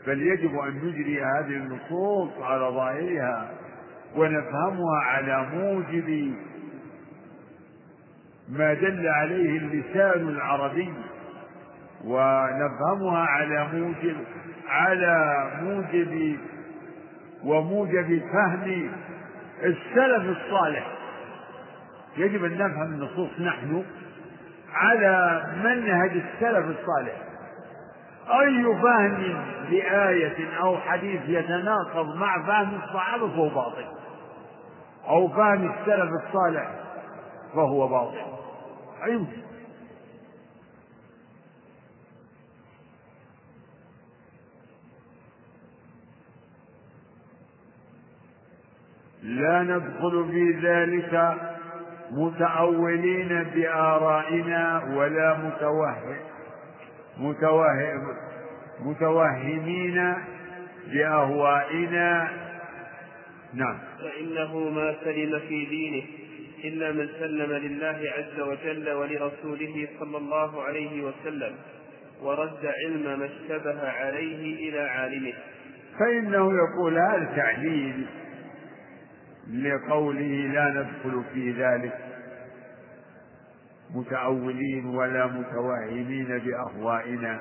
بل 0.08 0.22
يجب 0.22 0.60
أن 0.60 0.76
نجري 0.78 1.24
هذه 1.24 1.56
النصوص 1.58 2.30
على 2.42 2.66
ظاهرها 2.66 3.52
ونفهمها 4.16 5.00
على 5.06 5.48
موجب 5.54 6.34
ما 8.50 8.74
دل 8.74 9.08
عليه 9.08 9.58
اللسان 9.58 10.28
العربي 10.30 10.94
ونفهمها 12.06 13.20
على 13.26 13.68
موجب 13.74 14.16
على 14.68 15.48
موجب 15.62 16.38
وموجب 17.44 18.22
فهم 18.34 18.90
السلف 19.64 20.38
الصالح. 20.38 20.88
يجب 22.18 22.46
أن 22.46 22.58
نفهم 22.58 22.94
النصوص 22.94 23.30
نحن 23.40 23.84
على 24.74 25.44
منهج 25.64 26.12
السلف 26.12 26.66
الصالح. 26.80 27.16
أي 28.42 28.64
فهم 28.82 29.46
لآية 29.70 30.58
أو 30.64 30.78
حديث 30.78 31.22
يتناقض 31.28 32.16
مع 32.16 32.46
فهم 32.48 32.80
الصحابة 32.84 33.28
فهو 33.28 33.50
باطل. 33.50 33.86
أو 35.08 35.28
فهم 35.28 35.72
السلف 35.72 36.10
الصالح 36.26 36.72
فهو 37.56 37.88
باطل. 37.88 38.22
أيوه. 39.04 39.28
لا 49.24 49.64
ندخل 49.64 50.30
في 50.32 50.68
ذلك 50.68 51.38
متأولين 52.12 53.44
بآرائنا 53.56 54.84
ولا 54.96 55.38
متوهم 55.38 56.18
متوهم 57.18 58.18
متوهمين 58.80 60.14
بأهوائنا. 60.88 62.30
نعم. 63.54 63.78
فإنه 64.00 64.70
ما 64.70 64.96
سلم 65.04 65.40
في 65.40 65.66
دينه 65.66 66.04
إلا 66.64 66.92
من 66.92 67.10
سلم 67.20 67.52
لله 67.52 68.12
عز 68.18 68.40
وجل 68.40 68.92
ولرسوله 68.92 69.88
صلى 70.00 70.18
الله 70.18 70.64
عليه 70.64 71.04
وسلم 71.04 71.56
ورد 72.22 72.72
علم 72.86 73.20
ما 73.20 73.26
اشتبه 73.26 73.90
عليه 73.90 74.70
إلى 74.70 74.80
عالمه. 74.80 75.34
فإنه 76.00 76.52
يقول 76.54 76.98
هذا 76.98 77.34
تعليل. 77.36 78.06
لقوله 79.52 80.48
لا 80.54 80.70
ندخل 80.70 81.24
في 81.34 81.52
ذلك 81.52 81.98
متأولين 83.96 84.86
ولا 84.86 85.26
متوهمين 85.28 86.38
بأهوائنا 86.40 87.40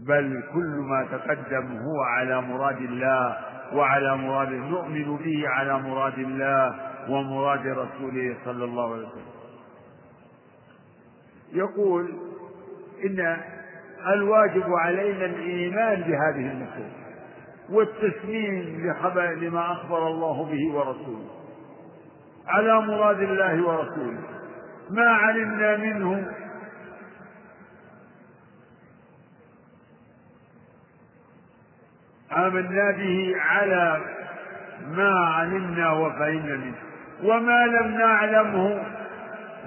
بل 0.00 0.42
كل 0.52 0.76
ما 0.90 1.06
تقدم 1.12 1.76
هو 1.78 2.02
على 2.02 2.40
مراد 2.40 2.76
الله 2.76 3.36
وعلى 3.74 4.16
مراد 4.16 4.48
نؤمن 4.52 5.16
به 5.16 5.48
على 5.48 5.78
مراد 5.78 6.18
الله 6.18 6.74
ومراد 7.10 7.66
رسوله 7.66 8.36
صلى 8.44 8.64
الله 8.64 8.92
عليه 8.94 9.06
وسلم. 9.06 9.36
يقول 11.52 12.14
إن 13.04 13.36
الواجب 14.12 14.72
علينا 14.74 15.24
الإيمان 15.24 16.00
بهذه 16.00 16.52
النصوص. 16.52 17.05
والتسليم 17.70 18.94
لما 19.40 19.72
أخبر 19.72 20.08
الله 20.08 20.44
به 20.44 20.74
ورسوله. 20.74 21.30
على 22.46 22.80
مراد 22.80 23.20
الله 23.20 23.66
ورسوله. 23.66 24.20
ما 24.90 25.08
علمنا 25.08 25.76
منه 25.76 26.32
آمنا 32.32 32.90
به 32.90 33.34
على 33.36 34.00
ما 34.88 35.10
علمنا 35.26 35.92
وفهمنا 35.92 36.56
منه. 36.56 36.76
وما 37.24 37.66
لم 37.66 37.98
نعلمه 37.98 38.84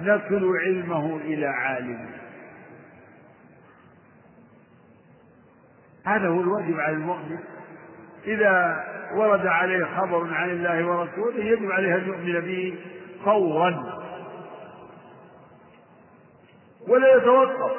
نكل 0.00 0.56
علمه 0.64 1.16
إلى 1.16 1.46
عالم 1.46 2.10
هذا 6.06 6.28
هو 6.28 6.40
الواجب 6.40 6.80
على 6.80 6.96
المؤمن. 6.96 7.38
إذا 8.26 8.84
ورد 9.14 9.46
عليه 9.46 9.84
خبر 9.84 10.34
عن 10.34 10.50
الله 10.50 10.84
ورسوله 10.86 11.44
يجب 11.44 11.70
عليه 11.70 11.94
أن 11.94 12.08
يؤمن 12.08 12.40
به 12.40 12.78
فورا. 13.24 14.00
ولا 16.88 17.16
يتوقف. 17.16 17.72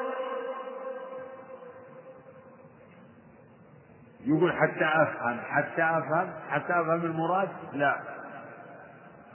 يقول 4.26 4.54
حتى 4.54 4.86
أفهم 4.86 5.40
حتى 5.50 5.84
أفهم 5.84 6.30
حتى 6.50 6.74
أفهم 6.74 7.06
المراد؟ 7.06 7.50
لا. 7.74 7.96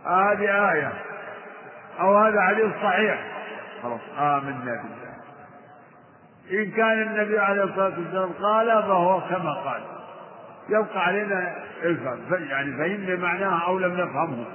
هذه 0.05 0.73
آية 0.73 0.93
أو 2.01 2.19
هذا 2.19 2.41
حديث 2.41 2.73
صحيح. 2.83 3.33
خلاص 3.83 4.01
آمنا 4.19 4.83
بالله. 4.83 5.07
إن 6.51 6.71
كان 6.71 7.03
النبي 7.03 7.39
عليه 7.39 7.63
الصلاة 7.65 7.99
والسلام 7.99 8.33
قال 8.33 8.83
فهو 8.83 9.21
كما 9.21 9.53
قال. 9.55 9.96
يبقى 10.69 11.05
علينا 11.05 11.65
الفهم. 11.83 12.45
يعني 12.45 12.77
فهمنا 12.77 13.17
معناها 13.17 13.67
أو 13.67 13.79
لم 13.79 13.93
نفهمه. 13.93 14.47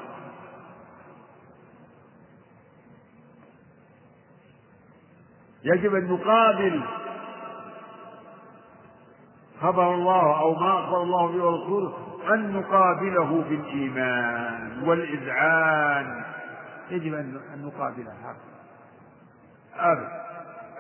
يجب 5.64 5.96
أن 5.96 6.08
نقابل 6.08 6.84
خبر 9.62 9.94
الله 9.94 10.40
أو 10.40 10.54
ما 10.56 10.80
أخبر 10.80 11.02
الله 11.02 11.28
به 11.28 11.44
ورسوله 11.44 11.94
أن 12.34 12.52
نقابله 12.52 13.44
بالإيمان 13.50 14.84
والإذعان. 14.84 16.24
يجب 16.90 17.14
أن 17.14 17.42
نقابله 17.66 18.14
هذا 19.76 20.22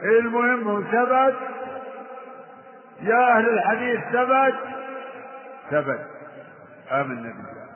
المهم 0.04 0.84
ثبت. 0.84 1.36
يا 3.02 3.38
أهل 3.38 3.50
الحديث 3.50 4.00
ثبت. 4.00 4.81
ثبت 5.72 6.08
آمنا 6.92 7.32
بالله. 7.32 7.68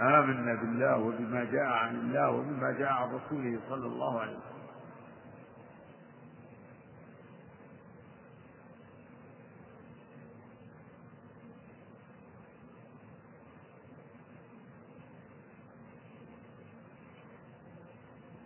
آمنا 0.00 0.54
بالله 0.54 0.96
وبما 0.96 1.44
جاء 1.44 1.66
عن 1.66 1.94
الله 1.96 2.30
وبما 2.30 2.72
جاء 2.78 2.92
عن 2.92 3.08
رسوله 3.14 3.58
صلى 3.68 3.86
الله 3.86 4.20
عليه 4.20 4.32
وسلم. 4.32 4.58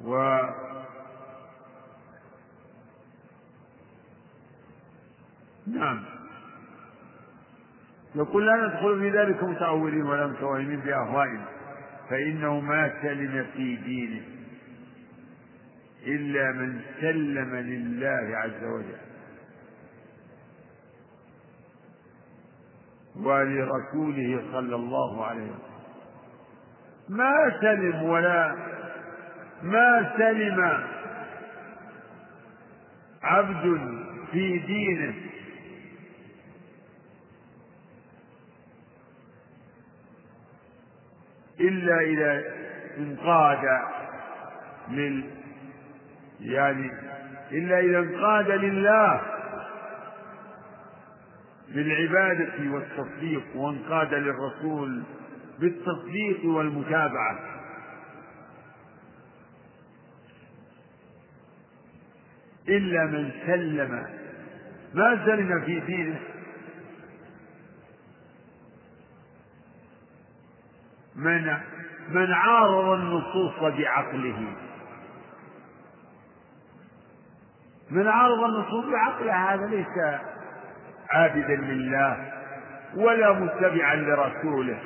و 0.04 0.14
نعم. 5.66 6.21
يقول 8.14 8.46
لا 8.46 8.56
ندخل 8.56 9.00
في 9.00 9.10
ذلك 9.18 9.42
متأولين 9.42 10.02
ولا 10.02 10.26
متوهمين 10.26 10.80
بأهوائنا. 10.80 11.44
فإنه 12.10 12.60
ما 12.60 12.92
سلم 13.02 13.46
في 13.56 13.76
دينه 13.76 14.22
إلا 16.06 16.52
من 16.52 16.80
سلم 17.00 17.54
لله 17.54 18.36
عز 18.36 18.64
وجل. 18.64 19.02
ولرسوله 23.16 24.42
صلى 24.52 24.76
الله 24.76 25.26
عليه 25.26 25.42
وسلم. 25.42 25.72
ما 27.08 27.60
سلم 27.60 28.02
ولا 28.02 28.56
ما 29.62 30.12
سلم 30.18 30.84
عبد 33.22 33.78
في 34.32 34.58
دينه 34.58 35.14
إلا 41.62 42.00
إذا 42.00 42.42
انقاد 42.98 43.80
لل 44.90 45.24
يعني 46.40 46.90
إلا 47.52 47.80
إذا 47.80 47.98
انقاد 47.98 48.50
لله 48.50 49.20
بالعبادة 51.74 52.70
والتصديق 52.72 53.56
وانقاد 53.56 54.14
للرسول 54.14 55.02
بالتصديق 55.60 56.44
والمتابعة. 56.44 57.38
إلا 62.68 63.04
من 63.04 63.30
سلم 63.46 64.06
ما 64.94 65.26
سلم 65.26 65.60
في 65.60 65.80
دينه 65.80 66.20
من 71.22 71.56
من 72.08 72.32
عارض 72.32 72.88
النصوص 72.88 73.58
بعقله. 73.60 74.46
من 77.90 78.08
عارض 78.08 78.44
النصوص 78.44 78.84
بعقله 78.84 79.32
هذا 79.32 79.66
ليس 79.66 80.20
عابدا 81.10 81.56
لله 81.56 82.32
ولا 82.96 83.32
متبعا 83.32 83.94
لرسوله. 83.94 84.78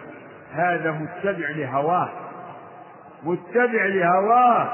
هذا 0.52 0.90
متبع 0.90 1.50
لهواه. 1.50 2.08
متبع 3.22 3.84
لهواه. 3.84 4.72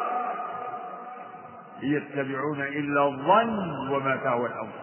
يتبعون 1.82 2.60
إلا 2.60 3.04
الظن 3.04 3.88
وما 3.90 4.16
تهوى 4.16 4.46
الأمر 4.46 4.82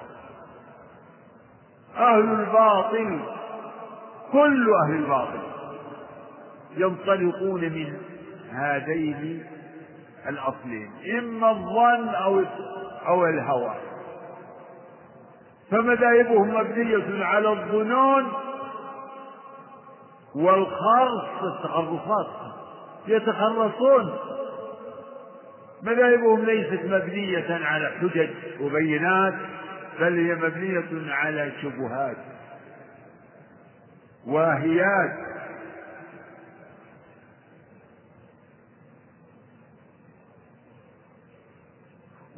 أهل 1.98 2.40
الباطل 2.40 3.20
كل 4.32 4.74
أهل 4.86 4.96
الباطل. 4.96 5.59
ينطلقون 6.80 7.62
من 7.62 7.98
هذين 8.52 9.44
الأصلين 10.28 10.92
إما 11.20 11.52
الظن 11.52 12.08
أو 12.08 12.44
أو 13.08 13.26
الهوى. 13.26 13.76
فمذاهبهم 15.72 16.56
مبنية 16.56 17.26
على 17.26 17.50
الظنون 17.50 18.32
والخرص 20.36 21.44
التخرصات 21.44 22.28
يتخرصون. 23.08 24.18
مذاهبهم 25.84 26.46
ليست 26.46 26.86
مبنية 26.86 27.66
على 27.66 27.92
حجج 28.02 28.30
وبينات 28.62 29.34
بل 30.00 30.28
هي 30.28 30.36
مبنية 30.36 31.14
على 31.14 31.52
شبهات 31.62 32.18
واهيات. 34.28 35.39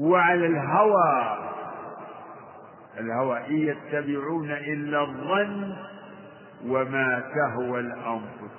وعلى 0.02 0.45
الهوى. 0.45 1.38
الهوى 2.99 3.48
إن 3.48 3.56
يتبعون 3.56 4.52
إلا 4.52 5.02
الظن 5.02 5.76
وما 6.65 7.23
تهوى 7.36 7.80
الأنفس. 7.80 8.52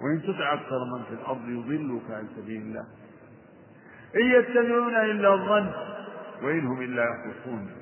وإن 0.00 0.22
تطع 0.22 0.54
أكثر 0.54 0.84
من 0.84 1.04
في 1.04 1.14
الأرض 1.14 1.48
يضلك 1.48 2.10
عن 2.10 2.28
سبيل 2.36 2.62
الله. 2.62 2.86
إن 4.16 4.26
يتبعون 4.40 4.94
إلا 4.94 5.34
الظن 5.34 5.70
وإن 6.42 6.66
هم 6.66 6.82
إلا 6.82 7.02
يخرصون. 7.04 7.81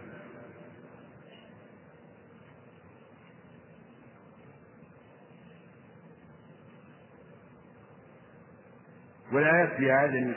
والآيات 9.32 9.72
في 9.76 9.92
هذا 9.92 10.32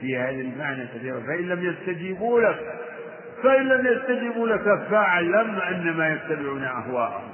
في 0.00 0.18
هذا 0.18 0.30
المعنى 0.30 0.86
كثيرة. 0.86 1.20
فإن 1.20 1.48
لم 1.48 1.64
يستجيبوا 1.64 2.40
لك 2.40 2.80
فإن 3.42 3.68
لم 3.68 3.86
يستجيبوا 3.86 4.48
لك 4.48 4.88
فاعلم 4.90 5.56
أنما 5.56 6.08
يتبعون 6.08 6.64
أهواءهم. 6.64 7.30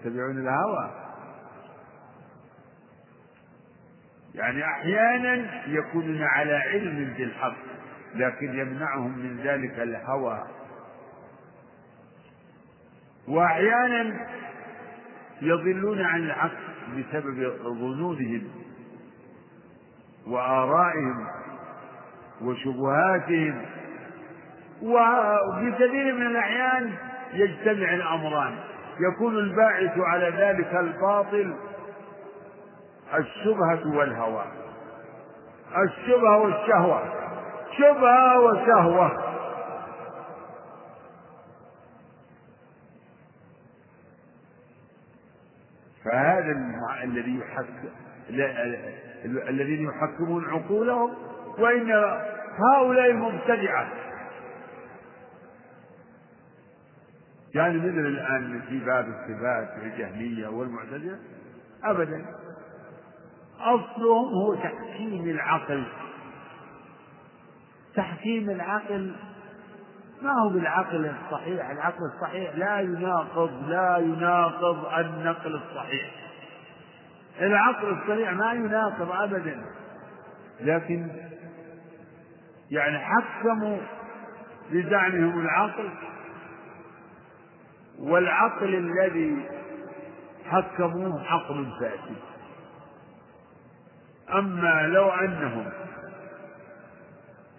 يتبعون 0.00 0.38
الهوى. 0.38 0.90
يعني 4.34 4.64
أحيانا 4.64 5.66
يكونون 5.66 6.22
على 6.22 6.54
علم 6.54 7.14
بالحق 7.18 7.56
لكن 8.14 8.58
يمنعهم 8.58 9.18
من 9.18 9.40
ذلك 9.44 9.78
الهوى. 9.78 10.44
وأحيانا 13.28 14.26
يضلون 15.42 16.00
عن 16.00 16.22
الحق 16.22 16.50
بسبب 16.96 17.52
ظنونهم. 17.62 18.48
وآرائهم 20.26 21.26
وشبهاتهم 22.42 23.66
وفي 24.82 25.72
كثير 25.78 26.14
من 26.14 26.26
الأحيان 26.26 26.92
يجتمع 27.32 27.94
الأمران 27.94 28.54
يكون 29.00 29.34
الباعث 29.38 29.98
على 29.98 30.28
ذلك 30.28 30.74
الباطل 30.74 31.56
الشبهة 33.14 33.96
والهوى. 33.98 34.44
الشبهة 35.84 36.38
والشهوة 36.38 37.02
شبهة 37.78 38.40
وشهوة. 38.40 39.34
فهذا 46.04 46.52
الذي 47.02 47.38
يحكم 47.38 47.88
الذين 49.24 49.88
يحكمون 49.88 50.44
عقولهم 50.44 51.14
وإن 51.58 51.90
هؤلاء 52.58 53.10
المبتدعة. 53.10 53.88
يعني 57.54 57.78
مثل 57.78 58.06
الآن 58.06 58.60
في 58.68 58.78
باب 58.78 59.06
الصفات 59.08 59.82
الجهمية 59.82 60.48
والمعتزلة؟ 60.48 61.18
أبدا. 61.84 62.24
أصلهم 63.60 64.34
هو 64.34 64.54
تحكيم 64.54 65.28
العقل. 65.28 65.84
تحكيم 67.94 68.50
العقل 68.50 69.14
ما 70.22 70.32
هو 70.42 70.48
بالعقل 70.48 71.12
الصحيح؟ 71.24 71.70
العقل 71.70 72.00
الصحيح 72.14 72.56
لا 72.56 72.80
يناقض 72.80 73.68
لا 73.68 73.98
يناقض 73.98 74.86
النقل 74.98 75.54
الصحيح. 75.54 76.23
العقل 77.40 77.88
الصحيح 77.88 78.32
ما 78.32 78.52
يناقض 78.52 79.10
أبدا. 79.10 79.64
لكن 80.60 81.08
يعني 82.70 82.98
حكموا 82.98 83.78
بزعمهم 84.70 85.40
العقل 85.40 85.90
والعقل 87.98 88.74
الذي 88.74 89.48
حكموه 90.50 91.26
عقل 91.26 91.66
فاسد. 91.80 92.16
أما 94.32 94.86
لو 94.86 95.10
أنهم 95.10 95.70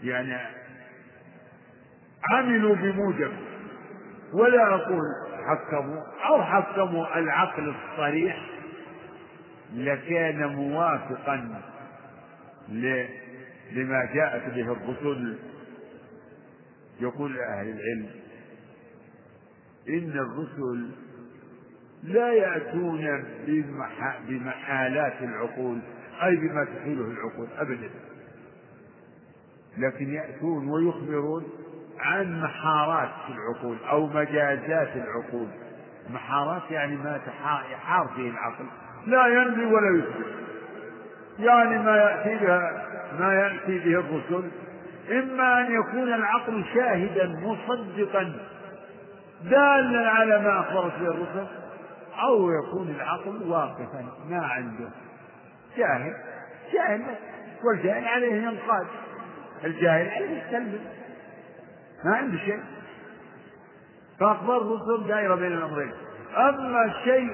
يعني 0.04 0.38
عملوا 2.32 2.76
بموجب 2.76 3.32
ولا 4.34 4.76
أقول 4.76 5.02
حكموا 5.48 6.04
أو 6.26 6.44
حكموا 6.44 7.20
العقل 7.20 7.76
الصريح 7.76 8.38
لكان 9.76 10.46
موافقا 10.48 11.62
لما 13.72 14.06
جاءت 14.14 14.54
به 14.54 14.72
الرسل. 14.72 15.38
يقول 17.00 17.40
أهل 17.40 17.68
العلم 17.68 18.10
إن 19.90 20.12
الرسل 20.12 20.92
لا 22.04 22.34
يأتون 22.34 23.24
بمحالات 24.28 25.22
العقول 25.22 25.80
أي 26.24 26.36
بما 26.36 26.66
تحيله 26.66 27.12
العقول 27.12 27.48
أبدا. 27.58 27.90
لكن 29.78 30.14
يأتون 30.14 30.68
ويخبرون 30.70 31.44
عن 32.00 32.42
محارات 32.42 33.12
العقول 33.30 33.78
أو 33.90 34.08
مجازات 34.08 34.96
العقول. 34.96 35.48
محارات 36.10 36.72
يعني 36.72 36.96
ما 36.96 37.22
يحار 37.72 38.08
فيه 38.16 38.30
العقل. 38.30 38.66
لا 39.08 39.28
ينفي 39.28 39.66
ولا 39.66 39.98
يثبت 39.98 40.26
يعني 41.40 41.78
ما 41.78 41.98
يأتي 41.98 42.46
بها 42.46 42.86
ما 43.20 43.34
يأتي 43.34 43.80
به 43.80 44.00
الرسل 44.00 44.50
إما 45.12 45.62
أن 45.62 45.72
يكون 45.72 46.14
العقل 46.14 46.66
شاهدا 46.74 47.28
مصدقا 47.28 48.34
دالا 49.44 50.10
على 50.10 50.40
ما 50.40 50.60
أخبرت 50.60 51.00
به 51.00 51.08
الرسل 51.08 51.48
أو 52.24 52.52
يكون 52.52 52.96
العقل 52.96 53.44
واقفا 53.48 54.06
ما 54.30 54.46
عنده. 54.46 54.90
جاهل. 55.78 56.14
جاهل. 56.74 57.02
والجاهل 57.64 58.08
عليه 58.08 58.34
ينقاد. 58.34 58.88
الجاهل 59.66 60.10
عليه 60.10 60.42
يستلم 60.42 60.80
ما 62.06 62.16
عنده 62.16 62.38
شيء. 62.38 62.60
فأخبار 64.20 64.58
الرسل 64.58 65.08
دائرة 65.08 65.36
بين 65.36 65.52
الأمرين. 65.52 65.92
أما 66.38 66.94
شيء 67.04 67.32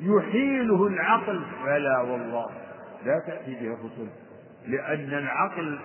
يحيله 0.00 0.86
العقل. 0.86 1.42
فلا 1.64 2.00
والله 2.00 2.46
لا 3.04 3.18
تأتي 3.26 3.54
به 3.54 3.74
الرسل 3.74 4.08
لأن 4.66 5.18
العقل 5.18 5.78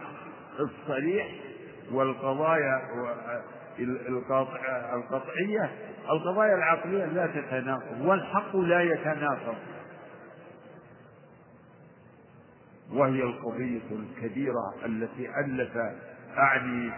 الصريح 0.59 1.27
والقضايا 1.91 2.81
القطعية 4.93 5.71
القضايا 6.09 6.55
العقلية 6.55 7.05
لا 7.05 7.27
تتناقض 7.27 8.01
والحق 8.01 8.55
لا 8.57 8.81
يتناقض. 8.81 9.55
وهي 12.93 13.23
القضية 13.23 13.81
الكبيرة 13.91 14.73
التي 14.85 15.39
ألف 15.39 15.77
أعني 16.37 16.91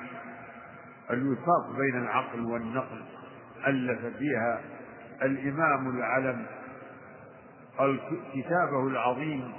الوفاق 1.12 1.78
بين 1.78 2.02
العقل 2.04 2.46
والنقل 2.46 3.02
ألف 3.68 4.06
فيها 4.18 4.62
الإمام 5.22 5.98
العلم 5.98 6.46
كتابه 8.34 8.88
العظيم 8.88 9.54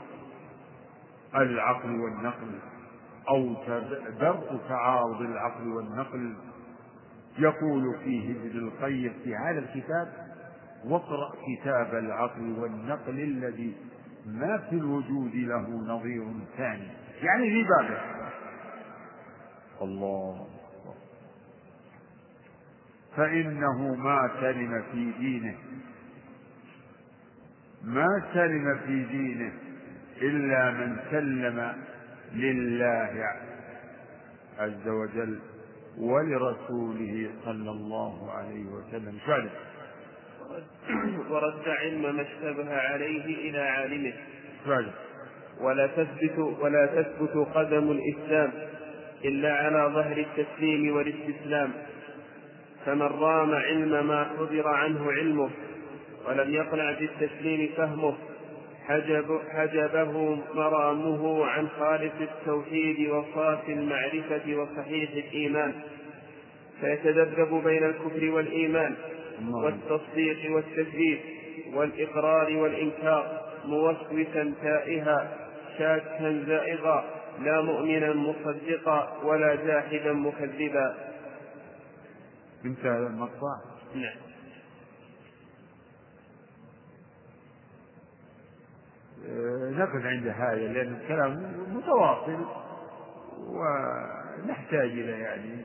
العقل 1.34 2.00
والنقل 2.00 2.58
أو 3.28 3.54
درء 4.20 4.60
تعارض 4.68 5.20
العقل 5.20 5.68
والنقل 5.68 6.34
يقول 7.38 7.98
فيه 8.04 8.30
ابن 8.30 8.58
القيم 8.58 9.12
في 9.24 9.36
هذا 9.36 9.58
الكتاب 9.58 10.28
واقرأ 10.84 11.32
كتاب 11.46 11.94
العقل 11.94 12.58
والنقل 12.58 13.20
الذي 13.20 13.74
ما 14.26 14.58
في 14.58 14.76
الوجود 14.76 15.34
له 15.34 15.68
نظير 15.68 16.24
ثاني. 16.56 16.88
يعني 17.22 17.50
في 17.50 17.64
بابه. 17.64 18.00
الله 19.82 20.46
فإنه 23.16 23.94
ما 23.94 24.30
سلم 24.40 24.84
في 24.92 25.12
دينه. 25.18 25.54
ما 27.84 28.22
سلم 28.34 28.78
في 28.86 29.04
دينه 29.04 29.52
إلا 30.22 30.70
من 30.70 30.96
سلم 31.10 31.72
لله 32.34 33.24
عز 34.58 34.88
وجل 34.88 35.38
ولرسوله 35.98 37.30
صلى 37.44 37.70
الله 37.70 38.32
عليه 38.32 38.64
وسلم. 38.66 39.18
فعلا 39.26 39.50
ورد 41.30 41.68
علم 41.68 42.16
ما 42.16 42.22
اشتبه 42.22 42.74
عليه 42.74 43.50
إلى 43.50 43.58
عالمه. 43.58 44.12
فعلا 44.66 44.90
ولا 45.60 45.86
تثبت 45.86 46.38
ولا 46.38 46.86
تثبت 46.86 47.46
قدم 47.54 47.90
الإسلام 47.90 48.52
إلا 49.24 49.52
على 49.54 49.94
ظهر 49.94 50.16
التسليم 50.16 50.96
والاستسلام. 50.96 51.72
فمن 52.86 53.02
رام 53.02 53.54
علم 53.54 54.06
ما 54.06 54.24
حضر 54.24 54.68
عنه 54.68 55.12
علمه 55.12 55.50
ولم 56.28 56.54
يقنع 56.54 56.92
بالتسليم 56.92 57.70
فهمه 57.76 58.14
حجب 58.86 59.40
حجبه 59.50 60.38
مرامه 60.54 61.46
عن 61.46 61.68
خالص 61.68 62.12
التوحيد 62.20 63.10
وصافي 63.10 63.72
المعرفة 63.72 64.56
وصحيح 64.56 65.10
الإيمان. 65.10 65.74
فيتذبذب 66.80 67.62
بين 67.64 67.84
الكفر 67.84 68.30
والإيمان 68.30 68.94
والتصديق 69.50 70.54
والتكذيب 70.54 71.18
والإقرار 71.74 72.56
والإنكار 72.56 73.40
موسوسا 73.64 74.54
تائها 74.62 75.48
شاكا 75.78 76.44
زائغا 76.46 77.04
لا 77.40 77.60
مؤمنا 77.60 78.12
مصدقا 78.12 79.18
ولا 79.24 79.54
جاحدا 79.54 80.12
مكذبا. 80.12 80.94
انتهى 82.64 82.98
المقطع. 82.98 83.56
نعم. 83.94 84.27
نقف 89.70 90.06
عند 90.06 90.26
هذا 90.26 90.54
لأن 90.54 90.94
الكلام 90.94 91.52
متواصل 91.74 92.44
ونحتاج 93.38 94.90
إلى 94.90 95.10
يعني 95.10 95.62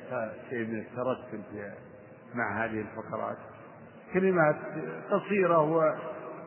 شيء 0.49 0.67
من 0.67 0.79
الترسل 0.79 1.41
مع 2.35 2.65
هذه 2.65 2.81
الفقرات. 2.81 3.37
كلمات 4.13 4.55
قصيرة 5.11 5.61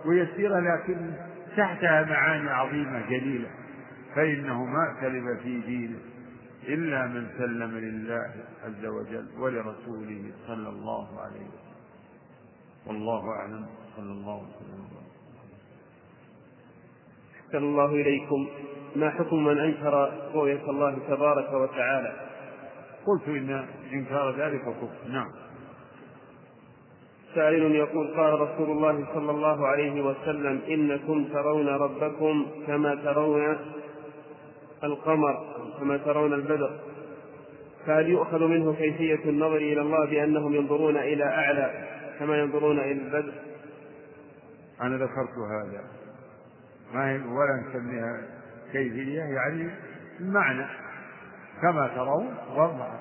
ويسيرة 0.06 0.60
لكن 0.60 1.12
تحتها 1.56 2.04
معاني 2.04 2.50
عظيمة 2.50 3.06
جليلة. 3.08 3.48
فإنه 4.14 4.64
ما 4.64 4.96
سلم 5.00 5.36
في 5.42 5.60
دينه 5.60 5.98
إلا 6.68 7.06
من 7.06 7.28
سلم 7.38 7.70
لله 7.78 8.30
عز 8.64 8.86
وجل 8.86 9.28
ولرسوله 9.38 10.32
صلى 10.46 10.68
الله 10.68 11.20
عليه 11.20 11.46
وسلم. 11.46 11.76
والله 12.86 13.30
أعلم. 13.30 13.66
صلى 13.96 14.12
الله 14.12 14.36
وسلم. 14.36 14.95
أحسن 17.46 17.58
الله 17.58 17.86
إليكم. 17.86 18.48
ما 18.96 19.10
حكم 19.10 19.44
من 19.44 19.58
أنكر 19.58 20.12
رؤية 20.34 20.70
الله 20.70 20.98
تبارك 21.08 21.52
وتعالى؟ 21.52 22.12
قلت 23.06 23.28
إن 23.28 23.66
إنكار 23.92 24.36
ذلك 24.36 24.60
كفر. 24.60 25.08
نعم. 25.08 25.28
سائل 27.34 27.74
يقول 27.74 28.16
قال 28.16 28.40
رسول 28.40 28.70
الله 28.70 29.06
صلى 29.14 29.30
الله 29.30 29.66
عليه 29.66 30.02
وسلم 30.02 30.60
إنكم 30.68 31.24
ترون 31.24 31.68
ربكم 31.68 32.46
كما 32.66 32.94
ترون 32.94 33.56
القمر 34.84 35.44
كما 35.80 35.96
ترون 35.96 36.32
البدر. 36.32 36.78
فهل 37.86 38.08
يؤخذ 38.08 38.44
منه 38.44 38.74
كيفية 38.74 39.24
النظر 39.24 39.56
إلى 39.56 39.80
الله 39.80 40.04
بأنهم 40.04 40.54
ينظرون 40.54 40.96
إلى 40.96 41.24
أعلى 41.24 41.88
كما 42.18 42.38
ينظرون 42.38 42.78
إلى 42.78 42.92
البدر؟ 42.92 43.32
أنا 44.82 44.96
ذكرت 44.96 45.36
هذا. 45.50 46.05
ما 46.94 47.12
ولا 47.12 47.62
نسميها 47.68 48.22
كيفية 48.72 49.22
يعني 49.22 49.70
المعنى. 50.20 50.66
كما 51.62 51.88
ترون 51.88 52.34
والله 52.56 53.00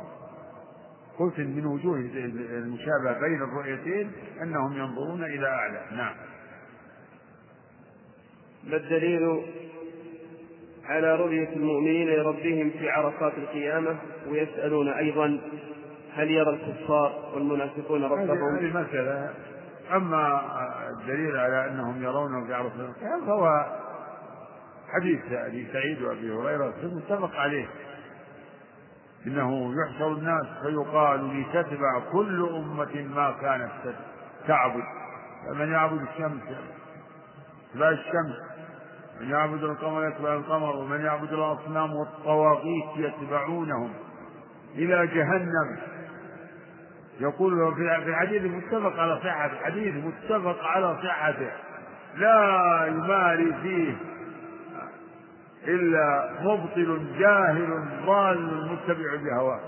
قلت 1.20 1.40
من 1.40 1.66
وجوه 1.66 1.96
المشابهة 1.96 3.20
بين 3.20 3.42
الرؤيتين 3.42 4.12
أنهم 4.42 4.74
ينظرون 4.74 5.24
إلى 5.24 5.48
أعلى. 5.48 5.82
نعم. 5.92 6.16
ما 8.64 8.76
الدليل 8.76 9.42
على 10.86 11.16
رؤية 11.16 11.50
المؤمنين 11.50 12.10
لربهم 12.10 12.70
في 12.70 12.90
عرصات 12.90 13.34
القيامة؟ 13.38 13.98
ويسألون 14.28 14.90
أيضا 14.90 15.40
هل 16.14 16.32
يرى 16.32 16.50
الكفار 16.50 17.32
والمنافقون 17.36 18.04
ربهم؟ 18.04 18.56
هذه 18.56 18.86
مسألة 18.88 19.34
أما 19.94 20.42
الدليل 20.90 21.38
على 21.38 21.68
أنهم 21.68 22.04
يرونه 22.04 22.56
عرصات 22.56 22.80
القيامة 22.80 23.26
فهو 23.26 23.66
حديث 24.94 25.32
أبي 25.32 25.68
سعيد 25.74 26.02
وأبي 26.02 26.32
هريرة 26.32 26.74
متفق 26.84 27.36
عليه. 27.36 27.68
إنه 29.28 29.74
يحشر 29.74 30.08
الناس 30.08 30.46
فيقال 30.64 31.42
لتتبع 31.42 32.00
كل 32.12 32.50
أمة 32.50 33.16
ما 33.16 33.32
كانت 33.42 33.96
تعبد. 34.48 34.84
فمن 35.48 35.72
يعبد 35.72 36.02
الشمس 36.02 36.42
يتبع 37.74 37.90
الشمس. 37.90 38.36
من 39.22 39.30
يعبد 39.30 39.64
القمر 39.64 40.08
يتبع 40.08 40.34
القمر. 40.34 40.76
ومن 40.76 41.02
يعبد 41.02 41.34
الأصنام 41.34 41.96
والطواغيت 41.96 42.98
يتبعونهم 42.98 43.94
إلى 44.76 45.08
جهنم. 45.08 45.78
يقول 47.20 47.76
في 47.76 48.10
الحديث 48.10 48.42
متفق 48.42 49.00
على 49.00 49.20
صحة 49.24 49.46
الحديث 49.46 49.96
متفق 50.06 50.64
على 50.64 50.98
صحته. 51.04 51.52
لا 52.18 52.86
يماري 52.88 53.54
فيه 53.62 53.96
إلا 55.68 56.32
مبطل 56.42 57.06
جاهل 57.20 57.84
ضال 58.06 58.70
متبع 58.72 59.16
بهواه 59.16 59.60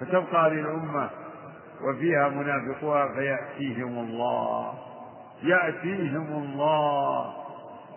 فتبقى 0.00 0.46
هذه 0.46 0.60
الأمة 0.60 1.10
وفيها 1.82 2.28
منافقوها 2.28 3.08
فيأتيهم 3.14 3.98
الله. 3.98 4.74
يأتيهم 5.42 6.42
الله. 6.42 7.32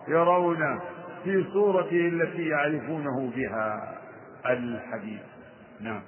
يرون 0.08 0.80
في 1.24 1.44
صورته 1.52 2.08
التي 2.08 2.48
يعرفونه 2.48 3.30
بها 3.36 3.94
الحديث. 4.46 5.20
نعم. 5.80 6.02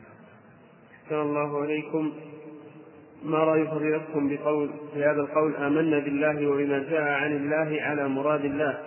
أحسن 1.05 1.15
الله 1.15 1.63
عليكم. 1.63 2.13
ما 3.25 3.39
رأي 3.39 3.67
فضيلتكم 3.67 4.29
بقول 4.29 4.71
في 4.95 5.05
هذا 5.05 5.21
القول 5.21 5.57
آمنا 5.57 5.99
بالله 5.99 6.47
وبما 6.47 6.79
جاء 6.79 7.03
عن 7.03 7.33
الله 7.33 7.83
على 7.83 8.09
مراد 8.09 8.45
الله 8.45 8.79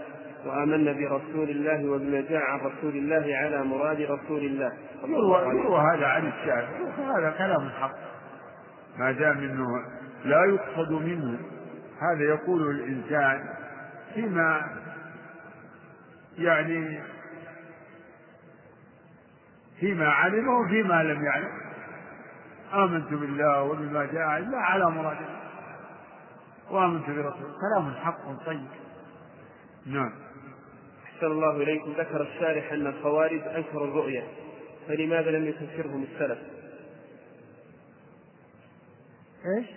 وآمنا 0.46 0.92
برسول 0.92 1.50
الله 1.50 1.90
وبما 1.90 2.22
جاء 2.22 2.42
عن 2.42 2.60
رسول 2.60 2.96
الله 2.96 3.36
على 3.36 3.64
مراد 3.64 4.02
رسول 4.02 4.46
الله. 4.46 4.72
يروى 5.06 5.80
هذا 5.96 6.06
عن 6.08 6.28
الشافعي 6.28 6.92
هذا 6.98 7.36
كلام 7.38 7.70
حق. 7.70 7.96
ما 8.98 9.12
دام 9.12 9.38
إنه 9.38 9.68
لا 10.26 10.46
يقصد 10.46 10.92
منه 10.92 11.40
هذا 12.02 12.24
يقول 12.24 12.70
الإنسان 12.70 13.44
فيما 14.16 14.62
يعني 16.38 17.00
فيما 19.80 20.10
علم 20.10 20.48
وفيما 20.48 21.04
لم 21.04 21.26
يعلم. 21.26 21.69
آمنت 22.74 23.14
بالله 23.14 23.64
وبما 23.64 24.06
جاء 24.06 24.38
الله 24.38 24.58
على 24.58 24.92
مراد 24.92 25.18
وآمنت 26.72 27.10
برسوله. 27.10 27.54
كلام 27.62 27.94
حق 27.96 28.46
طيب. 28.46 28.68
نعم. 29.86 30.14
أحسن 31.06 31.26
الله 31.26 31.56
إليكم. 31.56 31.92
ذكر 31.92 32.22
الشارح 32.22 32.72
أن 32.72 32.88
الخوارج 32.88 33.42
أنكروا 33.42 33.88
الرؤية 33.88 34.28
فلماذا 34.88 35.32
لم 35.32 35.48
يكفرهم 35.48 36.04
السلف؟ 36.04 36.40
إيش؟ 39.46 39.68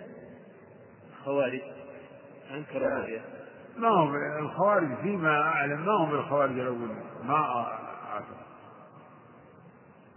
الخوارج 1.11 1.61
أنكروا 2.51 2.87
الرؤية. 2.87 3.21
ما 3.77 3.87
هم 3.89 4.15
الخوارج 4.39 4.97
فيما 5.01 5.41
أعلم 5.41 5.85
ما 5.85 5.93
هم 5.93 6.13
الخوارج 6.13 6.59
الأولين؟ 6.59 7.03
ما 7.23 7.82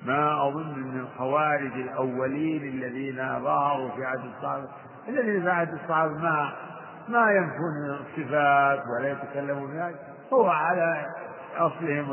ما 0.06 0.48
أظن 0.48 0.74
أن 0.74 1.00
الخوارج 1.00 1.72
الأولين 1.72 2.62
الذين 2.62 3.16
ظهروا 3.16 3.90
في 3.90 4.04
عهد 4.04 4.24
الصحابة. 4.24 4.68
الذين 5.08 5.42
في 5.42 5.50
عهد 5.50 5.72
الصحابة 5.72 6.12
ما 6.12 6.52
ما 7.08 7.30
ينفون 7.30 8.00
الصفات 8.00 8.82
ولا 8.98 9.10
يتكلمون 9.10 9.72
بها. 9.72 9.92
هو 10.32 10.48
على 10.48 11.06
أصلهم 11.56 12.12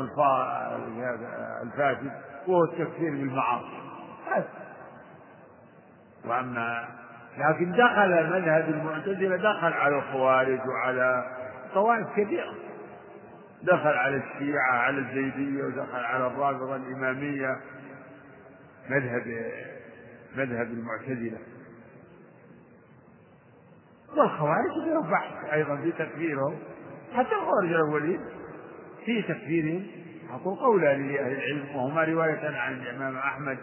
الفاسد 1.62 2.12
وهو 2.46 2.64
التكفير 2.64 3.10
بالمعاصي. 3.10 3.80
وأما 6.24 6.84
لكن 7.38 7.72
دخل 7.72 8.30
مذهب 8.30 8.68
المعتزلة 8.68 9.36
دخل 9.36 9.72
على 9.72 9.96
الخوارج 9.96 10.60
وعلى 10.68 11.24
طوائف 11.74 12.06
كثيرة. 12.16 12.54
دخل 13.62 13.88
على 13.88 14.16
الشيعة 14.16 14.72
على 14.72 14.98
الزيدية 14.98 15.64
ودخل 15.64 16.04
على 16.04 16.26
الرافضة 16.26 16.76
الإمامية. 16.76 17.56
مذهب 18.90 19.52
مذهب 20.36 20.66
المعتزلة. 20.66 21.38
والخوارج 24.16 24.88
لهم 24.88 25.10
بحث 25.10 25.52
أيضا 25.52 25.76
في 25.76 25.92
تكفيرهم 25.92 26.58
حتى 27.12 27.34
الخوارج 27.34 27.72
الأولين 27.72 28.20
في 29.04 29.22
تكفيرهم 29.22 29.86
أقول 30.30 30.58
قولان 30.58 31.12
لأهل 31.12 31.32
العلم 31.32 31.76
وهما 31.76 32.04
رواية 32.04 32.56
عن 32.56 32.72
الإمام 32.72 33.16
أحمد. 33.16 33.58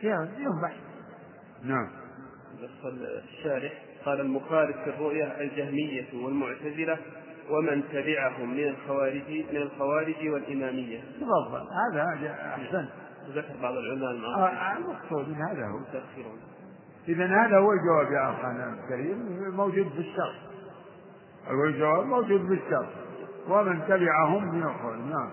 فيهم 0.00 0.62
بحث. 0.62 0.80
نعم. 1.62 1.88
الشارح 3.28 3.72
قال 4.04 4.20
المخالف 4.20 4.76
في 4.76 4.90
الرؤيا 4.90 5.40
الجهمية 5.40 6.24
والمعتزلة 6.24 6.98
ومن 7.50 7.82
تبعهم 7.92 8.54
من 8.54 8.68
الخوارج 8.68 9.30
من 9.52 9.56
الخوارج 9.56 10.28
والإمامية. 10.28 11.00
تفضل 11.00 11.66
هذا 11.94 12.30
أحسن. 12.30 12.88
ذكر 13.28 13.62
بعض 13.62 13.74
العلماء 13.74 14.38
آه، 14.38 14.76
المقصود 14.76 15.28
من 15.28 15.34
هذا 15.34 15.66
هو. 15.66 15.78
إذا 17.08 17.26
هذا 17.26 17.58
هو 17.58 17.72
الجواب 17.72 18.12
يا 18.12 18.30
أخانا 18.30 18.74
الكريم 18.74 19.50
موجود 19.56 19.88
في 19.88 19.98
الشرح. 19.98 20.42
هو 21.48 21.64
الجواب 21.64 22.06
موجود 22.06 22.46
في 22.46 22.54
الشرح. 22.54 22.88
ومن 23.48 23.80
تبعهم 23.88 24.54
من 24.54 24.62
الخوارج 24.62 24.98
نعم. 24.98 25.30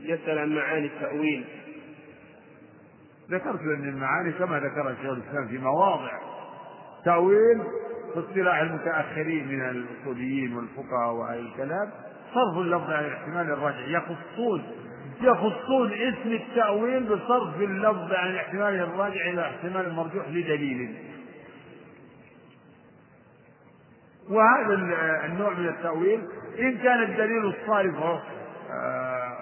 يسأل 0.00 0.38
عن 0.38 0.54
معاني 0.54 0.86
التأويل 0.86 1.44
ذكرت 3.30 3.60
أن 3.60 3.88
المعاني 3.88 4.32
كما 4.32 4.60
ذكر 4.60 4.94
شيخ 5.02 5.10
الإسلام 5.10 5.48
في 5.48 5.58
مواضع 5.58 6.18
تأويل 7.04 7.62
في 8.14 8.20
اصطلاح 8.20 8.58
المتأخرين 8.58 9.48
من 9.48 9.68
الأصوليين 9.68 10.56
والفقهاء 10.56 11.12
وأهل 11.12 11.38
الكلام 11.38 11.90
صرف 12.34 12.58
اللفظ 12.58 12.90
عن 12.90 13.04
الاحتمال 13.04 13.50
الراجع 13.50 13.86
يخصون 13.86 14.62
يخصون 15.22 15.92
اسم 15.92 16.32
التأويل 16.32 17.02
بصرف 17.04 17.60
اللفظ 17.60 18.12
عن 18.12 18.30
الاحتمال 18.30 18.74
الراجع 18.74 19.20
إلى 19.20 19.32
الاحتمال 19.32 19.86
المرجوح 19.86 20.28
لدليل. 20.28 20.94
وهذا 24.30 24.74
النوع 25.24 25.50
من 25.50 25.68
التأويل 25.68 26.20
إن 26.58 26.78
كان 26.78 27.02
الدليل 27.02 27.46
الصارف 27.46 27.94
آه، 28.70 29.36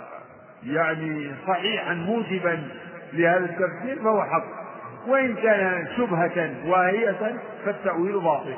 يعني 0.62 1.30
صحيحا 1.46 1.94
موجبا 1.94 2.68
لهذا 3.12 3.44
التفسير 3.44 4.02
فهو 4.02 4.22
حق. 4.24 4.62
وإن 5.06 5.34
كان 5.34 5.88
شبهة 5.96 6.54
واهية 6.66 7.38
فالتأويل 7.64 8.20
باطل. 8.20 8.56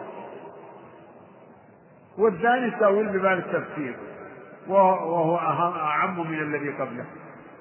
والثاني 2.19 2.67
التأويل 2.67 3.09
بمعنى 3.09 3.39
التفسير. 3.39 3.97
وهو 4.69 5.37
أعم 5.77 6.31
من 6.31 6.39
الذي 6.39 6.71
قبله. 6.71 7.07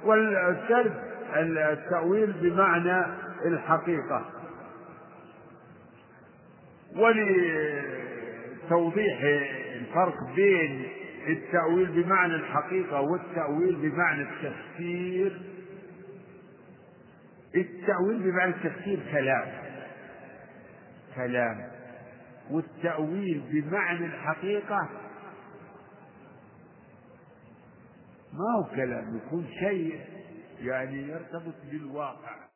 والثالث 0.03 0.93
التأويل 1.35 2.33
بمعنى 2.33 3.05
الحقيقة. 3.45 4.25
ولتوضيح 8.63 9.19
الفرق 9.75 10.15
بين 10.35 10.87
التأويل 11.27 12.03
بمعنى 12.03 12.35
الحقيقة 12.35 13.01
والتأويل 13.01 13.75
بمعنى 13.75 14.21
التفسير 14.21 15.41
التأويل 17.55 18.19
بمعنى 18.19 18.53
التفسير 18.55 18.99
كلام. 19.11 19.47
كلام. 21.15 21.67
والتأويل 22.51 23.43
بمعنى 23.51 24.05
الحقيقة 24.05 24.89
ما 28.33 28.57
هو 28.57 28.63
كلام 28.63 29.17
يكون 29.17 29.47
شيء 29.59 29.99
يعني 30.59 31.01
يرتبط 31.01 31.55
بالواقع. 31.71 32.52